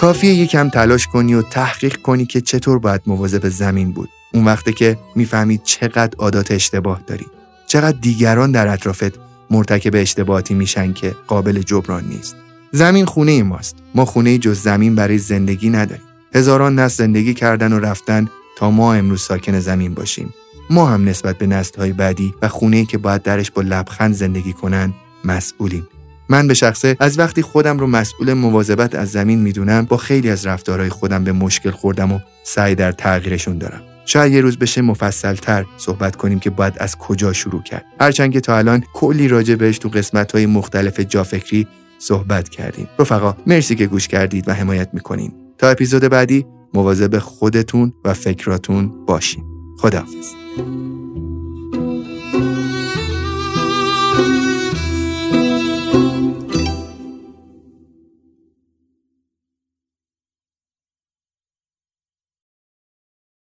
کافیه 0.00 0.34
یکم 0.34 0.68
تلاش 0.68 1.06
کنی 1.06 1.34
و 1.34 1.42
تحقیق 1.42 1.96
کنی 1.96 2.26
که 2.26 2.40
چطور 2.40 2.78
باید 2.78 3.00
مواظب 3.06 3.48
زمین 3.48 3.92
بود. 3.92 4.08
اون 4.34 4.44
وقته 4.44 4.72
که 4.72 4.98
می‌فهمید 5.14 5.62
چقدر 5.64 6.18
عادات 6.18 6.50
اشتباه 6.50 7.02
داری. 7.06 7.26
چقدر 7.66 7.98
دیگران 8.00 8.52
در 8.52 8.68
اطرافت 8.68 9.12
مرتکب 9.50 9.90
اشتباهاتی 9.94 10.54
میشن 10.54 10.92
که 10.92 11.14
قابل 11.26 11.62
جبران 11.62 12.04
نیست. 12.04 12.36
زمین 12.72 13.04
خونه 13.04 13.42
ماست. 13.42 13.76
ما 13.94 14.04
خونه 14.04 14.38
جز 14.38 14.60
زمین 14.60 14.94
برای 14.94 15.18
زندگی 15.18 15.70
نداریم. 15.70 16.04
هزاران 16.34 16.78
نسل 16.78 17.04
زندگی 17.04 17.34
کردن 17.34 17.72
و 17.72 17.78
رفتن 17.78 18.28
تا 18.58 18.70
ما 18.70 18.94
امروز 18.94 19.22
ساکن 19.22 19.60
زمین 19.60 19.94
باشیم. 19.94 20.34
ما 20.70 20.86
هم 20.86 21.08
نسبت 21.08 21.38
به 21.38 21.46
نسل‌های 21.46 21.92
بعدی 21.92 22.34
و 22.42 22.48
خونه 22.48 22.84
که 22.84 22.98
باید 22.98 23.22
درش 23.22 23.50
با 23.50 23.62
لبخند 23.62 24.14
زندگی 24.14 24.52
کنن 24.52 24.92
مسئولیم. 25.24 25.88
من 26.28 26.46
به 26.46 26.54
شخصه 26.54 26.96
از 27.00 27.18
وقتی 27.18 27.42
خودم 27.42 27.78
رو 27.78 27.86
مسئول 27.86 28.32
مواظبت 28.32 28.94
از 28.94 29.10
زمین 29.10 29.38
می‌دونم 29.38 29.84
با 29.84 29.96
خیلی 29.96 30.30
از 30.30 30.46
رفتارهای 30.46 30.88
خودم 30.88 31.24
به 31.24 31.32
مشکل 31.32 31.70
خوردم 31.70 32.12
و 32.12 32.18
سعی 32.44 32.74
در 32.74 32.92
تغییرشون 32.92 33.58
دارم. 33.58 33.82
شاید 34.06 34.32
یه 34.32 34.40
روز 34.40 34.58
بشه 34.58 34.82
مفصلتر 34.82 35.64
صحبت 35.76 36.16
کنیم 36.16 36.38
که 36.38 36.50
باید 36.50 36.74
از 36.78 36.96
کجا 36.96 37.32
شروع 37.32 37.62
کرد. 37.62 37.84
هرچند 38.00 38.32
که 38.32 38.40
تا 38.40 38.58
الان 38.58 38.84
کلی 38.92 39.28
راجع 39.28 39.54
بهش 39.54 39.78
تو 39.78 39.88
قسمت 39.88 40.32
های 40.32 40.46
مختلف 40.46 41.00
جافکری 41.00 41.66
صحبت 42.00 42.48
کردیم. 42.48 42.88
رفقا 42.98 43.36
مرسی 43.46 43.74
که 43.74 43.86
گوش 43.86 44.08
کردید 44.08 44.48
و 44.48 44.52
حمایت 44.52 44.88
می‌کنین. 44.92 45.32
تا 45.58 45.68
اپیزود 45.68 46.02
بعدی 46.02 46.46
مواظب 46.74 47.18
خودتون 47.18 47.92
و 48.04 48.14
فکراتون 48.14 48.92
باشین. 49.06 49.44
خداحافظ. 49.78 50.34